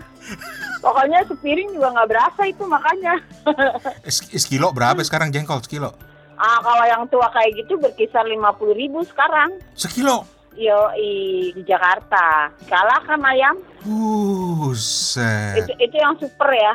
Pokoknya 0.82 1.26
sepiring 1.26 1.70
juga 1.74 1.88
nggak 1.98 2.10
berasa 2.10 2.42
itu 2.46 2.64
makanya. 2.70 3.16
Sekilo 4.42 4.70
berapa 4.74 5.02
sekarang 5.02 5.34
jengkol 5.34 5.62
sekilo? 5.66 5.94
Ah 6.38 6.62
kalau 6.62 6.86
yang 6.86 7.04
tua 7.10 7.26
kayak 7.34 7.66
gitu 7.66 7.82
berkisar 7.82 8.30
50.000 8.30 8.78
ribu 8.78 9.02
sekarang. 9.10 9.58
Sekilo. 9.74 10.26
Yo 10.58 10.90
di 10.98 11.62
Jakarta. 11.66 12.50
Kalah 12.70 13.02
kan 13.06 13.22
ayam? 13.26 13.58
Buset. 13.86 15.66
Itu 15.66 15.74
itu 15.82 15.96
yang 15.98 16.14
super 16.18 16.50
ya. 16.54 16.74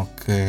Oke. 0.00 0.44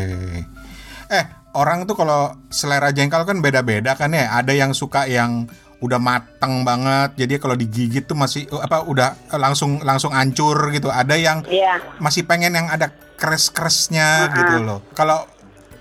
Eh, 1.07 1.25
orang 1.53 1.87
tuh 1.87 1.95
kalau 1.95 2.35
selera 2.49 2.91
jengkol 2.91 3.23
kan 3.23 3.39
beda-beda 3.39 3.95
kan 3.95 4.11
ya. 4.11 4.33
Ada 4.33 4.51
yang 4.51 4.71
suka 4.73 5.07
yang 5.07 5.47
udah 5.77 6.01
mateng 6.01 6.65
banget. 6.65 7.13
Jadi 7.15 7.33
kalau 7.37 7.53
digigit 7.53 8.03
tuh 8.03 8.17
masih 8.17 8.49
eh, 8.49 8.61
apa 8.61 8.81
udah 8.83 9.13
eh, 9.29 9.39
langsung 9.39 9.79
langsung 9.85 10.11
hancur 10.11 10.57
gitu. 10.73 10.89
Ada 10.89 11.15
yang 11.15 11.45
Iya. 11.45 11.79
masih 12.01 12.25
pengen 12.25 12.57
yang 12.57 12.67
ada 12.67 12.89
kres-kresnya 13.17 14.29
gitu 14.33 14.55
loh. 14.61 14.79
Kalau 14.93 15.25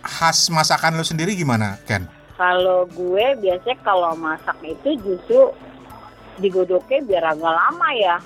khas 0.00 0.48
masakan 0.48 0.96
lu 0.96 1.04
sendiri 1.04 1.34
gimana, 1.34 1.80
Ken? 1.84 2.06
Kalau 2.36 2.84
gue 2.92 3.26
biasanya 3.40 3.80
kalau 3.80 4.12
masak 4.12 4.60
itu 4.60 4.92
justru 5.00 5.50
digodoknya 6.36 7.00
biar 7.02 7.24
agak 7.32 7.48
lama 7.48 7.88
ya. 7.96 8.16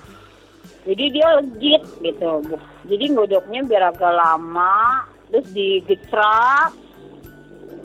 Jadi 0.82 1.04
dia 1.14 1.28
legit 1.38 1.82
gitu. 2.02 2.42
Jadi 2.90 3.04
godoknya 3.14 3.60
biar 3.62 3.94
agak 3.94 4.10
lama, 4.10 5.06
terus 5.30 5.46
digecrap. 5.54 6.74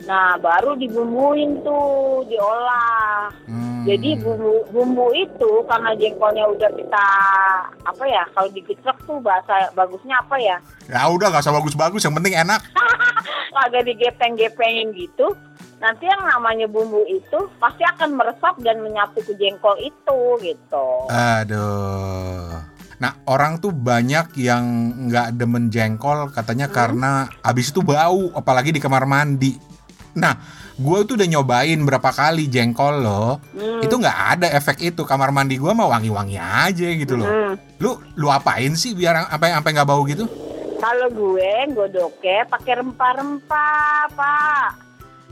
Nah, 0.06 0.38
baru 0.38 0.78
dibumbuin 0.78 1.66
tuh, 1.66 2.22
diolah. 2.30 3.26
Hmm. 3.50 3.82
Jadi 3.86 4.18
bumbu 4.18 4.66
bumbu 4.70 5.14
itu 5.14 5.62
karena 5.66 5.94
jengkolnya 5.94 6.46
udah 6.50 6.70
kita 6.74 7.06
apa 7.86 8.04
ya? 8.06 8.22
Kalau 8.34 8.48
digecrap 8.50 8.98
tuh 9.06 9.18
bahasa 9.22 9.70
bagusnya 9.74 10.18
apa 10.18 10.38
ya? 10.38 10.56
ya 10.86 11.06
udah 11.10 11.30
gak 11.34 11.42
usah 11.42 11.54
bagus-bagus, 11.54 12.02
yang 12.06 12.14
penting 12.14 12.34
enak. 12.38 12.62
agak 13.66 13.88
digepeng-gepengin 13.88 14.92
gitu, 14.92 15.32
nanti 15.80 16.04
yang 16.04 16.22
namanya 16.28 16.68
bumbu 16.68 17.02
itu 17.08 17.48
pasti 17.56 17.82
akan 17.88 18.14
meresap 18.14 18.54
dan 18.60 18.84
menyapu 18.84 19.24
ke 19.24 19.32
jengkol 19.40 19.74
itu 19.80 20.20
gitu. 20.44 20.88
Aduh. 21.08 22.60
Nah, 22.96 23.12
orang 23.28 23.60
tuh 23.60 23.76
banyak 23.76 24.40
yang 24.40 24.64
nggak 25.08 25.36
demen 25.36 25.68
jengkol 25.68 26.32
katanya 26.32 26.68
karena 26.72 27.28
abis 27.44 27.68
itu 27.72 27.84
bau, 27.84 28.32
apalagi 28.32 28.72
di 28.72 28.80
kamar 28.80 29.04
mandi. 29.04 29.75
Nah, 30.16 30.34
gue 30.80 30.98
tuh 31.04 31.14
udah 31.20 31.28
nyobain 31.28 31.76
berapa 31.76 32.10
kali 32.10 32.48
jengkol 32.48 33.04
loh. 33.04 33.36
Hmm. 33.52 33.84
Itu 33.84 34.00
nggak 34.00 34.18
ada 34.40 34.48
efek 34.56 34.80
itu. 34.80 35.04
Kamar 35.04 35.28
mandi 35.28 35.60
gue 35.60 35.68
mah 35.68 35.92
wangi-wangi 35.92 36.40
aja 36.40 36.88
gitu 36.96 37.20
loh. 37.20 37.28
Hmm. 37.28 37.52
Lu 37.76 38.00
lu 38.16 38.32
apain 38.32 38.72
sih 38.72 38.96
biar 38.96 39.28
sampai 39.28 39.52
sampai 39.52 39.70
nggak 39.76 39.88
bau 39.88 40.02
gitu? 40.08 40.24
Kalau 40.76 41.08
gue 41.12 41.52
godoknya 41.72 42.48
pakai 42.48 42.80
rempah-rempah, 42.80 44.12
Pak. 44.12 44.68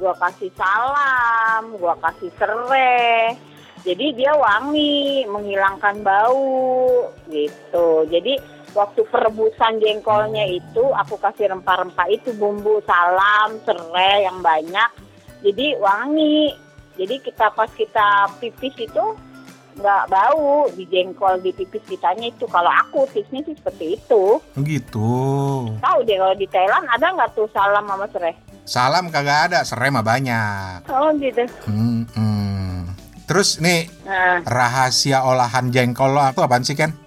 Gue 0.00 0.12
kasih 0.20 0.52
salam, 0.56 1.76
gue 1.76 1.94
kasih 2.00 2.30
serai. 2.36 3.36
Jadi 3.84 4.16
dia 4.16 4.32
wangi, 4.32 5.28
menghilangkan 5.28 6.00
bau 6.00 7.12
gitu. 7.28 8.08
Jadi 8.08 8.40
waktu 8.74 9.06
perebusan 9.08 9.78
jengkolnya 9.78 10.44
itu 10.50 10.84
aku 10.92 11.16
kasih 11.22 11.54
rempah-rempah 11.54 12.10
itu 12.10 12.34
bumbu 12.34 12.82
salam, 12.84 13.56
serai 13.62 14.26
yang 14.26 14.42
banyak. 14.42 14.90
Jadi 15.46 15.78
wangi. 15.78 16.52
Jadi 16.94 17.18
kita 17.22 17.50
pas 17.54 17.70
kita 17.74 18.30
pipis 18.38 18.74
itu 18.78 19.04
nggak 19.74 20.06
bau 20.06 20.70
di 20.70 20.86
jengkol 20.86 21.42
di 21.42 21.50
pipis 21.50 21.82
kitanya 21.86 22.30
itu. 22.30 22.46
Kalau 22.46 22.70
aku 22.70 23.06
tipsnya 23.10 23.42
sih 23.46 23.54
seperti 23.58 23.98
itu. 23.98 24.38
Gitu. 24.62 25.14
Tahu 25.82 25.98
deh 26.06 26.16
kalau 26.18 26.36
di 26.38 26.46
Thailand 26.50 26.86
ada 26.90 27.06
nggak 27.14 27.34
tuh 27.34 27.50
salam 27.50 27.86
sama 27.86 28.06
serai? 28.10 28.34
Salam 28.64 29.10
kagak 29.12 29.50
ada, 29.50 29.60
serai 29.66 29.90
mah 29.90 30.06
banyak. 30.06 30.86
Oh 30.88 31.10
gitu. 31.18 31.44
Hmm, 31.66 32.06
hmm. 32.14 32.94
Terus 33.24 33.58
nih 33.60 33.88
Nah, 34.04 34.44
rahasia 34.44 35.24
olahan 35.24 35.72
jengkol 35.72 36.12
lo 36.14 36.20
apaan 36.22 36.62
sih 36.62 36.76
Ken? 36.76 37.03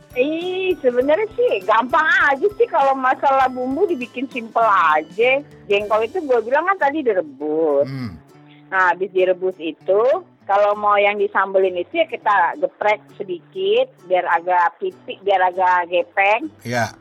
Sebenarnya 0.81 1.27
sih 1.33 1.63
gampang 1.65 2.05
aja 2.31 2.47
sih 2.57 2.67
kalau 2.69 2.93
masalah 2.93 3.49
bumbu 3.49 3.85
dibikin 3.89 4.29
simpel 4.29 4.65
aja. 4.65 5.41
Jengkol 5.67 6.07
itu 6.07 6.21
gue 6.23 6.39
bilang 6.45 6.65
kan 6.69 6.77
tadi 6.89 7.03
direbus. 7.03 7.87
Hmm. 7.89 8.17
Nah, 8.67 8.91
habis 8.91 9.11
direbus 9.15 9.55
itu 9.59 10.01
kalau 10.47 10.75
mau 10.79 10.95
yang 10.95 11.19
disambelin 11.19 11.75
itu 11.75 12.03
ya 12.03 12.07
kita 12.07 12.59
geprek 12.59 13.03
sedikit 13.19 13.87
biar 14.07 14.23
agak 14.27 14.79
pipik, 14.79 15.19
biar 15.23 15.51
agak 15.51 15.91
gepeng. 15.91 16.51
Ya. 16.63 16.91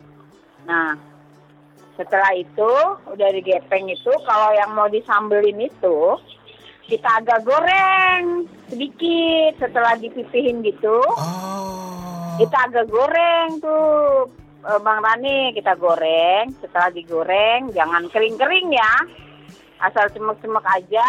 Nah, 0.66 0.98
setelah 1.96 2.34
itu 2.36 2.72
udah 3.08 3.28
digepeng 3.32 3.88
itu 3.88 4.12
kalau 4.26 4.50
yang 4.52 4.70
mau 4.76 4.86
disambelin 4.90 5.58
itu 5.62 6.18
kita 6.86 7.08
agak 7.18 7.42
goreng 7.42 8.46
sedikit 8.70 9.58
setelah 9.58 9.98
dipipihin 9.98 10.62
gitu 10.62 11.02
Oh. 11.18 12.15
Kita 12.36 12.56
agak 12.68 12.86
goreng 12.88 13.60
tuh 13.60 14.28
eh, 14.64 14.80
Bang 14.80 15.00
Rani 15.00 15.52
kita 15.56 15.72
goreng 15.76 16.52
setelah 16.60 16.92
digoreng 16.92 17.72
jangan 17.72 18.08
kering-kering 18.12 18.72
ya 18.72 18.92
asal 19.80 20.08
cemek-cemek 20.12 20.64
aja 20.64 21.06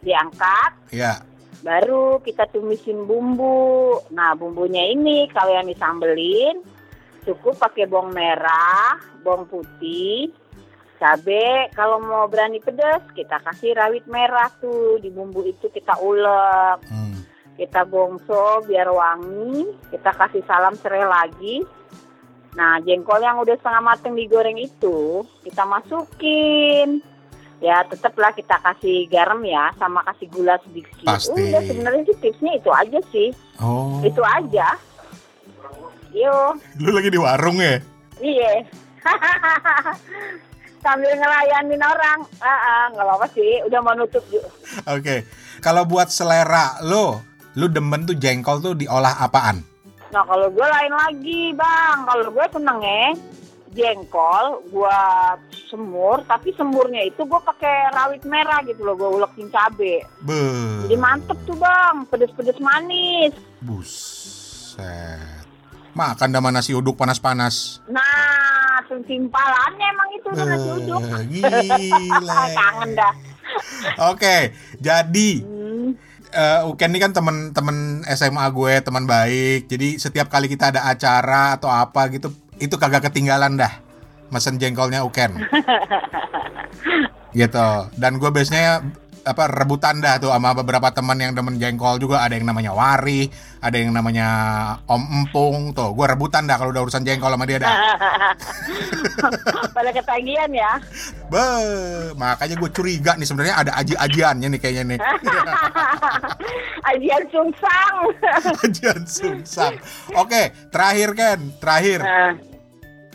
diangkat 0.00 0.72
Ya. 0.92 1.20
baru 1.60 2.24
kita 2.24 2.48
tumisin 2.48 3.04
bumbu. 3.04 4.00
Nah, 4.16 4.32
bumbunya 4.32 4.88
ini 4.88 5.28
kalau 5.28 5.52
yang 5.52 5.68
disambelin 5.68 6.64
cukup 7.28 7.60
pakai 7.60 7.84
bawang 7.84 8.16
merah, 8.16 8.96
bawang 9.20 9.44
putih, 9.44 10.32
cabe. 10.96 11.68
Kalau 11.76 12.00
mau 12.00 12.24
berani 12.32 12.64
pedas, 12.64 13.04
kita 13.12 13.44
kasih 13.44 13.76
rawit 13.76 14.08
merah 14.08 14.48
tuh 14.56 14.96
di 15.04 15.12
bumbu 15.12 15.44
itu 15.44 15.68
kita 15.68 16.00
ulek. 16.00 16.80
Hmm. 16.88 17.19
Kita 17.60 17.84
gongso 17.84 18.64
biar 18.64 18.88
wangi, 18.88 19.68
kita 19.92 20.16
kasih 20.16 20.40
salam 20.48 20.72
serai 20.80 21.04
lagi. 21.04 21.60
Nah, 22.56 22.80
jengkol 22.80 23.20
yang 23.20 23.36
udah 23.36 23.52
setengah 23.60 23.84
mateng 23.84 24.16
digoreng 24.16 24.56
itu 24.56 25.20
kita 25.44 25.68
masukin. 25.68 27.04
Ya, 27.60 27.84
tetaplah 27.84 28.32
kita 28.32 28.56
kasih 28.64 29.04
garam 29.12 29.44
ya, 29.44 29.76
sama 29.76 30.00
kasih 30.08 30.32
gula 30.32 30.56
sedikit. 30.64 31.04
Pasti. 31.04 31.36
Udah 31.36 31.60
sebenarnya 31.60 32.02
sih 32.08 32.16
tipsnya 32.16 32.56
itu 32.56 32.72
aja 32.72 33.00
sih. 33.12 33.28
Oh. 33.60 34.00
Itu 34.00 34.24
aja. 34.24 34.80
Yo, 36.16 36.56
Lu 36.80 36.96
lagi 36.96 37.12
di 37.12 37.20
warung 37.20 37.60
ya? 37.60 37.76
iya. 38.24 38.64
Sambil 40.84 41.12
ngelayanin 41.12 41.84
orang. 41.84 42.24
Ah, 42.40 42.48
ah, 42.48 42.82
nggak 42.96 43.04
apa-apa 43.04 43.26
sih, 43.36 43.60
udah 43.68 43.80
mau 43.84 43.92
nutup 43.92 44.24
juga. 44.32 44.48
Oke. 44.96 45.28
Kalau 45.60 45.84
buat 45.84 46.08
selera 46.08 46.80
lo, 46.80 47.20
lu 47.58 47.66
demen 47.66 48.06
tuh 48.06 48.14
jengkol 48.14 48.62
tuh 48.62 48.74
diolah 48.78 49.18
apaan? 49.22 49.62
Nah 50.10 50.22
kalau 50.26 50.50
gue 50.50 50.66
lain 50.66 50.92
lagi 50.94 51.54
bang, 51.54 51.96
kalau 52.06 52.30
gue 52.30 52.46
seneng 52.50 52.78
ya 52.82 53.14
jengkol, 53.70 54.66
gue 54.66 55.00
semur, 55.70 56.26
tapi 56.26 56.50
semurnya 56.58 57.06
itu 57.06 57.22
gue 57.22 57.40
pakai 57.40 57.94
rawit 57.94 58.26
merah 58.26 58.58
gitu 58.66 58.82
loh, 58.82 58.98
gue 58.98 59.10
ulekin 59.22 59.46
cabe. 59.54 60.02
Be. 60.26 60.42
Jadi 60.86 60.96
mantep 60.98 61.38
tuh 61.46 61.54
bang, 61.54 62.02
pedes-pedes 62.10 62.58
manis. 62.58 63.30
Buset. 63.62 65.46
Makan 65.94 66.30
sama 66.34 66.50
nasi 66.50 66.74
uduk 66.74 66.98
panas-panas. 66.98 67.82
Nah, 67.86 68.82
tuh 68.90 68.98
timpalannya 69.06 69.86
emang 69.86 70.08
itu 70.18 70.28
tuh 70.34 70.46
nasi 70.46 70.68
uduk. 70.82 71.02
Gila. 71.30 72.42
Kangen 72.58 72.90
dah. 72.98 73.14
Oke, 74.10 74.54
jadi 74.78 75.30
Hmm. 75.42 75.59
Eh 76.30 76.60
Uken 76.66 76.90
ini 76.94 76.98
kan 77.02 77.12
temen-temen 77.12 78.06
SMA 78.14 78.44
gue, 78.54 78.74
teman 78.82 79.04
baik. 79.04 79.66
Jadi 79.66 79.98
setiap 79.98 80.30
kali 80.30 80.46
kita 80.46 80.70
ada 80.74 80.86
acara 80.86 81.58
atau 81.58 81.70
apa 81.70 82.10
gitu, 82.14 82.30
itu 82.62 82.74
kagak 82.78 83.10
ketinggalan 83.10 83.58
dah. 83.58 83.82
Mesen 84.30 84.62
jengkolnya 84.62 85.02
Uken. 85.02 85.34
gitu. 87.40 87.68
Dan 87.98 88.22
gue 88.22 88.30
biasanya 88.30 88.82
apa 89.20 89.52
rebutan 89.52 90.00
dah 90.00 90.16
tuh 90.16 90.32
sama 90.32 90.56
beberapa 90.56 90.88
teman 90.90 91.20
yang 91.20 91.36
demen 91.36 91.60
jengkol 91.60 92.00
juga 92.00 92.24
ada 92.24 92.32
yang 92.32 92.48
namanya 92.48 92.72
Wari, 92.72 93.28
ada 93.60 93.76
yang 93.76 93.92
namanya 93.92 94.28
Om 94.88 95.24
Empung 95.24 95.76
tuh. 95.76 95.92
Gue 95.92 96.08
rebutan 96.08 96.48
dah 96.48 96.56
kalau 96.56 96.72
udah 96.72 96.88
urusan 96.88 97.04
jengkol 97.04 97.28
sama 97.28 97.44
dia 97.44 97.60
dah. 97.60 97.70
Pada 99.76 99.90
ketagihan 99.92 100.48
ya. 100.48 100.80
Be, 101.28 101.48
makanya 102.16 102.56
gue 102.56 102.70
curiga 102.72 103.12
nih 103.20 103.28
sebenarnya 103.28 103.54
ada 103.60 103.72
aji-ajiannya 103.84 104.48
nih 104.56 104.60
kayaknya 104.60 104.84
nih. 104.96 104.98
Ajian 106.96 107.24
sungsang. 107.28 107.96
Ajian 108.64 109.00
sungsang. 109.04 109.74
Oke, 110.16 110.56
terakhir 110.72 111.12
Ken, 111.12 111.40
terakhir 111.60 112.00
Nah, 112.00 112.32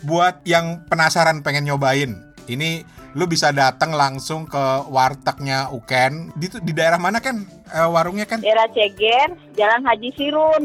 buat 0.06 0.46
yang 0.46 0.86
penasaran 0.88 1.42
pengen 1.42 1.68
nyobain. 1.68 2.16
Ini 2.46 2.86
lu 3.16 3.26
bisa 3.26 3.56
datang 3.56 3.96
langsung 3.96 4.44
ke 4.44 4.64
wartegnya 4.92 5.72
Uken. 5.72 6.36
Di, 6.36 6.52
di 6.60 6.76
daerah 6.76 7.00
mana 7.00 7.24
kan 7.24 7.42
eh, 7.72 7.88
warungnya 7.88 8.28
kan? 8.28 8.44
Daerah 8.44 8.68
Ceger, 8.70 9.32
Jalan 9.56 9.88
Haji 9.88 10.10
Sirun. 10.14 10.64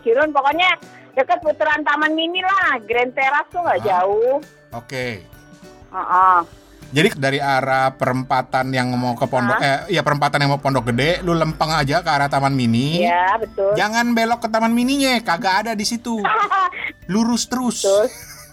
Sirun 0.00 0.32
pokoknya 0.32 0.80
dekat 1.12 1.44
putaran 1.44 1.84
Taman 1.84 2.16
Mini 2.16 2.40
lah. 2.40 2.80
Grand 2.82 3.12
Teras 3.12 3.44
tuh 3.52 3.60
nggak 3.60 3.80
Ah. 3.80 3.84
jauh. 3.84 4.36
Oke. 4.72 5.28
Heeh. 5.92 6.38
Jadi 6.90 7.08
dari 7.14 7.38
arah 7.38 7.94
perempatan 7.94 8.74
yang 8.74 8.90
mau 8.98 9.14
ke 9.14 9.22
pondok 9.30 9.62
eh 9.62 9.94
ya 9.94 10.02
perempatan 10.02 10.42
yang 10.42 10.58
mau 10.58 10.58
pondok 10.58 10.90
gede, 10.90 11.22
lu 11.22 11.38
lempeng 11.38 11.70
aja 11.70 12.02
ke 12.02 12.10
arah 12.10 12.26
Taman 12.26 12.50
Mini. 12.50 13.06
Iya 13.06 13.38
betul. 13.38 13.78
Jangan 13.78 14.10
belok 14.10 14.42
ke 14.42 14.48
Taman 14.50 14.74
Mininya, 14.74 15.14
kagak 15.22 15.62
ada 15.62 15.72
di 15.78 15.86
situ. 15.86 16.18
Lurus 17.12 17.46
terus. 17.46 17.86
Terus 17.86 18.10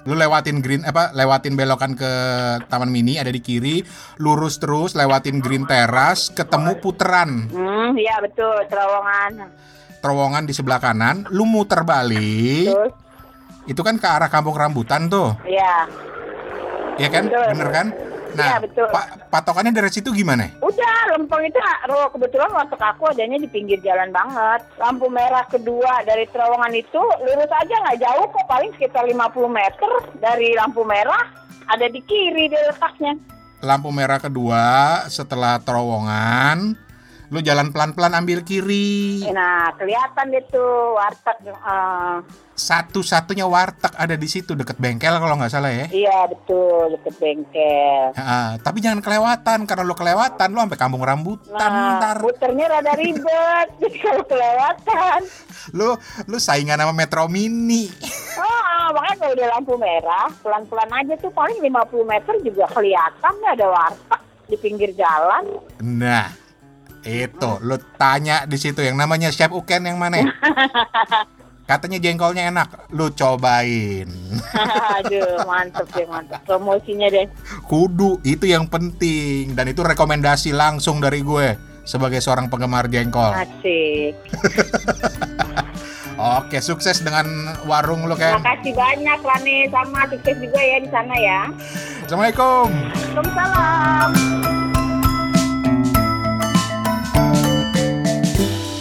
Lu 0.07 0.15
lewatin 0.15 0.63
green 0.63 0.87
apa 0.87 1.11
lewatin 1.11 1.59
belokan 1.59 1.91
ke 1.91 2.11
Taman 2.71 2.87
Mini 2.87 3.19
ada 3.19 3.27
di 3.27 3.43
kiri, 3.43 3.83
lurus 4.23 4.55
terus 4.55 4.95
lewatin 4.95 5.43
green 5.43 5.67
teras, 5.67 6.31
ketemu 6.31 6.79
puteran. 6.79 7.51
Hmm, 7.51 7.91
iya 7.99 8.15
betul, 8.23 8.55
terowongan. 8.71 9.51
Terowongan 9.99 10.47
di 10.47 10.55
sebelah 10.55 10.79
kanan, 10.79 11.27
lu 11.27 11.43
muter 11.43 11.83
balik. 11.83 12.71
Terus, 12.71 12.93
Itu 13.67 13.83
kan 13.83 13.99
ke 13.99 14.07
arah 14.07 14.31
Kampung 14.31 14.55
Rambutan 14.55 15.11
tuh. 15.11 15.35
ya, 15.43 15.83
Iya 16.95 17.09
kan? 17.11 17.27
Betul. 17.27 17.45
Bener 17.51 17.69
kan? 17.75 17.87
Nah, 18.37 18.47
Iya, 18.47 18.57
betul. 18.61 18.87
pa- 18.93 19.09
patokannya 19.33 19.73
dari 19.73 19.89
situ 19.89 20.13
gimana? 20.13 20.45
udah 20.61 20.97
lempeng 21.09 21.41
itu 21.41 21.57
kebetulan 22.13 22.53
warteg 22.53 22.77
aku 22.77 23.09
adanya 23.09 23.37
di 23.37 23.49
pinggir 23.49 23.81
jalan 23.81 24.13
banget. 24.13 24.61
Lampu 24.77 25.09
merah 25.09 25.41
kedua 25.43 26.05
dari 26.05 26.29
terowongan 26.29 26.69
itu 26.71 27.01
lurus 27.25 27.51
aja 27.51 27.75
nggak 27.81 27.99
jauh 27.99 28.25
kok, 28.29 28.45
paling 28.45 28.69
sekitar 28.77 29.03
50 29.03 29.49
meter 29.49 29.91
dari 30.21 30.53
lampu 30.53 30.85
merah 30.85 31.25
ada 31.65 31.89
di 31.89 31.99
kiri 31.99 32.47
dia 32.47 32.61
letaknya. 32.69 33.17
Lampu 33.57 33.89
merah 33.89 34.21
kedua 34.21 34.63
setelah 35.09 35.57
terowongan, 35.57 36.77
lu 37.27 37.39
jalan 37.39 37.69
pelan-pelan 37.69 38.15
ambil 38.15 38.39
kiri. 38.41 39.27
Nah, 39.27 39.75
kelihatan 39.75 40.31
tuh 40.47 40.95
warteg. 40.95 41.37
eh, 41.45 42.17
Satu-satunya 42.57 43.45
warteg 43.45 43.93
ada 43.93 44.13
di 44.13 44.25
situ 44.25 44.51
deket 44.51 44.75
bengkel 44.75 45.13
kalau 45.13 45.35
nggak 45.35 45.51
salah 45.51 45.69
ya. 45.69 45.85
iya 45.87 46.25
betul 46.25 46.89
deket 46.91 47.13
bengkel. 47.15 48.03
Ah, 48.13 48.57
tapi 48.57 48.79
jangan 48.79 48.97
kelewatan 48.97 49.63
karena 49.63 49.83
lu 49.83 49.93
kelewatan 49.93 50.47
lu 50.49 50.59
sampai 50.59 50.79
kampung 50.79 51.03
rambutan 51.03 51.53
Nah, 51.53 52.01
ntar. 52.01 52.17
puternya 52.17 52.65
rada 52.67 52.93
ribet 52.93 53.67
kalau 54.01 54.23
kelewatan. 54.23 55.19
Lu 55.71 55.93
lu 56.25 56.37
saingan 56.37 56.79
sama 56.79 56.91
Metro 56.91 57.27
Mini. 57.27 57.91
Oh, 58.37 58.85
makanya 58.89 59.15
kalau 59.19 59.33
udah 59.33 59.47
lampu 59.51 59.73
merah, 59.75 60.27
pelan-pelan 60.39 60.91
aja 60.95 61.13
tuh 61.17 61.29
paling 61.29 61.59
50 61.59 61.69
meter 62.05 62.33
juga 62.41 62.65
kelihatan 62.71 63.33
ada 63.43 63.65
warteg 63.67 64.21
di 64.47 64.55
pinggir 64.55 64.91
jalan. 64.93 65.45
Nah, 65.77 66.31
itu 67.07 67.51
lu 67.63 67.79
tanya 67.95 68.43
di 68.43 68.59
situ 68.59 68.83
yang 68.83 68.99
namanya 68.99 69.31
Chef 69.31 69.49
Uken 69.55 69.87
yang 69.87 69.95
mana? 69.95 70.19
Katanya 71.67 71.99
jengkolnya 71.99 72.47
enak, 72.47 72.91
lu 72.95 73.11
cobain. 73.11 74.07
Aduh, 74.99 75.43
mantep 75.43 75.87
deh, 75.91 76.07
mantep. 76.07 76.39
Promosinya 76.47 77.11
deh. 77.11 77.27
Kudu 77.67 78.23
itu 78.23 78.47
yang 78.47 78.71
penting 78.71 79.51
dan 79.51 79.67
itu 79.67 79.83
rekomendasi 79.83 80.55
langsung 80.55 81.03
dari 81.03 81.19
gue 81.19 81.59
sebagai 81.83 82.23
seorang 82.23 82.47
penggemar 82.47 82.87
jengkol. 82.87 83.35
Asik. 83.35 84.15
Oke, 86.17 86.63
sukses 86.63 87.03
dengan 87.03 87.27
warung 87.69 88.07
lu 88.09 88.15
Terima 88.15 88.41
kan. 88.41 88.57
kasih 88.57 88.73
banyak, 88.73 89.19
Rani. 89.21 89.57
Sama 89.69 90.01
sukses 90.09 90.35
juga 90.39 90.57
ya 90.63 90.77
di 90.81 90.89
sana 90.89 91.15
ya. 91.19 91.39
Assalamualaikum. 92.07 92.67
Waalaikumsalam. 93.11 94.66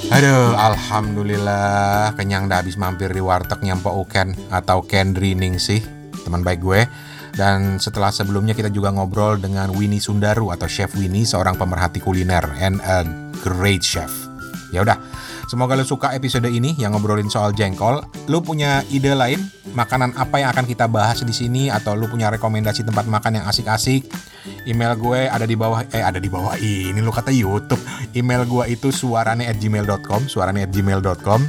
Aduh, 0.06 0.54
alhamdulillah 0.54 2.14
kenyang 2.14 2.46
dah 2.46 2.62
habis 2.62 2.78
mampir 2.78 3.10
di 3.10 3.18
wartegnya 3.18 3.74
Mpok 3.74 4.06
Uken 4.06 4.38
atau 4.54 4.78
Ken 4.86 5.10
Drining 5.10 5.58
sih, 5.58 5.82
teman 6.22 6.46
baik 6.46 6.62
gue. 6.62 6.86
Dan 7.34 7.82
setelah 7.82 8.14
sebelumnya 8.14 8.54
kita 8.54 8.70
juga 8.70 8.94
ngobrol 8.94 9.42
dengan 9.42 9.74
Winnie 9.74 9.98
Sundaru 9.98 10.54
atau 10.54 10.70
Chef 10.70 10.94
Winnie, 10.94 11.26
seorang 11.26 11.58
pemerhati 11.58 11.98
kuliner 11.98 12.46
and 12.62 12.78
a 12.86 13.02
great 13.42 13.82
chef. 13.82 14.08
Ya 14.70 14.86
udah, 14.86 14.94
semoga 15.46 15.78
lo 15.78 15.82
suka 15.82 16.14
episode 16.14 16.46
ini 16.46 16.76
yang 16.78 16.94
ngobrolin 16.94 17.30
soal 17.30 17.50
jengkol. 17.56 18.02
Lo 18.30 18.38
punya 18.42 18.82
ide 18.92 19.14
lain 19.16 19.42
makanan 19.74 20.14
apa 20.14 20.42
yang 20.42 20.50
akan 20.54 20.66
kita 20.66 20.86
bahas 20.86 21.22
di 21.22 21.34
sini 21.34 21.62
atau 21.72 21.96
lo 21.98 22.06
punya 22.10 22.30
rekomendasi 22.30 22.86
tempat 22.86 23.06
makan 23.08 23.42
yang 23.42 23.44
asik-asik? 23.46 24.06
Email 24.66 24.94
gue 24.98 25.26
ada 25.26 25.46
di 25.46 25.58
bawah 25.58 25.82
eh 25.90 26.02
ada 26.02 26.22
di 26.22 26.30
bawah 26.30 26.54
ini 26.58 26.98
lo 26.98 27.10
kata 27.10 27.30
YouTube. 27.34 27.80
Email 28.14 28.46
gue 28.46 28.74
itu 28.74 28.94
suarane@gmail.com, 28.94 30.30
suarane@gmail.com. 30.30 31.40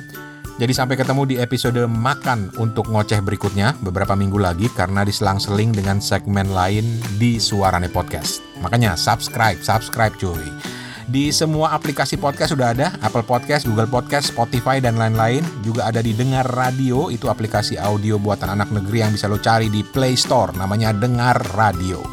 Jadi 0.58 0.74
sampai 0.74 0.98
ketemu 0.98 1.22
di 1.30 1.36
episode 1.38 1.86
makan 1.86 2.50
untuk 2.58 2.90
ngoceh 2.90 3.22
berikutnya 3.22 3.78
beberapa 3.86 4.18
minggu 4.18 4.42
lagi 4.42 4.66
karena 4.74 5.06
diselang-seling 5.06 5.70
dengan 5.70 6.02
segmen 6.02 6.50
lain 6.50 6.98
di 7.22 7.38
Suarane 7.38 7.94
Podcast. 7.94 8.42
Makanya 8.66 8.98
subscribe, 8.98 9.62
subscribe 9.62 10.18
cuy. 10.18 10.77
Di 11.08 11.32
semua 11.32 11.72
aplikasi 11.72 12.20
podcast 12.20 12.52
sudah 12.52 12.76
ada, 12.76 12.92
Apple 13.00 13.24
Podcast, 13.24 13.64
Google 13.64 13.88
Podcast, 13.88 14.28
Spotify, 14.36 14.84
dan 14.84 15.00
lain-lain. 15.00 15.40
Juga 15.64 15.88
ada 15.88 16.04
di 16.04 16.12
Dengar 16.12 16.44
Radio, 16.52 17.08
itu 17.08 17.32
aplikasi 17.32 17.80
audio 17.80 18.20
buatan 18.20 18.60
anak 18.60 18.76
negeri 18.76 19.08
yang 19.08 19.16
bisa 19.16 19.32
lo 19.32 19.40
cari 19.40 19.72
di 19.72 19.88
Play 19.88 20.20
Store, 20.20 20.52
namanya 20.60 20.92
Dengar 20.92 21.40
Radio. 21.56 22.04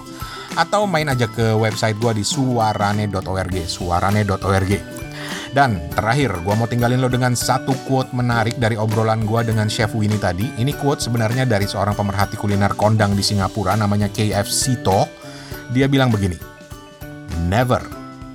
Atau 0.54 0.86
main 0.86 1.10
aja 1.10 1.26
ke 1.26 1.58
website 1.58 1.98
gua 1.98 2.14
di 2.14 2.22
suarane.org, 2.22 3.66
suarane.org. 3.66 4.72
Dan 5.50 5.90
terakhir, 5.90 6.30
gua 6.46 6.54
mau 6.54 6.70
tinggalin 6.70 7.02
lo 7.02 7.10
dengan 7.10 7.34
satu 7.34 7.74
quote 7.90 8.14
menarik 8.14 8.62
dari 8.62 8.78
obrolan 8.78 9.26
gua 9.26 9.42
dengan 9.42 9.66
Chef 9.66 9.90
Winnie 9.98 10.22
tadi. 10.22 10.46
Ini 10.54 10.70
quote 10.78 11.02
sebenarnya 11.02 11.42
dari 11.50 11.66
seorang 11.66 11.98
pemerhati 11.98 12.38
kuliner 12.38 12.78
kondang 12.78 13.18
di 13.18 13.26
Singapura 13.26 13.74
namanya 13.74 14.06
KF 14.06 14.46
Sito. 14.46 15.10
Dia 15.74 15.90
bilang 15.90 16.14
begini, 16.14 16.38
Never, 17.50 17.82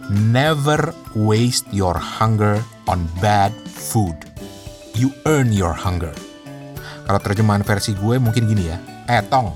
never 0.10 0.92
waste 1.14 1.70
your 1.70 1.94
hunger 1.96 2.58
on 2.90 3.06
bad 3.22 3.54
food. 3.70 4.18
You 4.98 5.14
earn 5.30 5.54
your 5.54 5.72
hunger. 5.72 6.12
Kalau 7.06 7.20
terjemahan 7.22 7.62
versi 7.62 7.94
gue 7.94 8.18
mungkin 8.18 8.50
gini 8.50 8.70
ya. 8.70 8.78
Eh 9.10 9.22
Tong, 9.26 9.54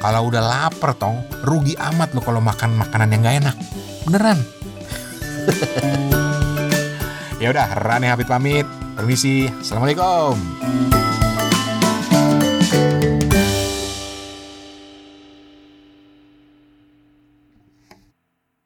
kalau 0.00 0.28
udah 0.28 0.42
lapar 0.44 0.92
Tong, 0.96 1.24
rugi 1.44 1.76
amat 1.76 2.12
lo 2.12 2.20
kalau 2.20 2.40
makan 2.40 2.76
makanan 2.76 3.08
yang 3.12 3.20
gak 3.24 3.36
enak. 3.44 3.56
Beneran. 4.04 4.38
ya 7.42 7.48
udah, 7.52 7.68
Rane 7.80 8.08
Hafid 8.12 8.28
pamit. 8.28 8.68
Permisi. 8.94 9.48
Assalamualaikum. 9.48 10.36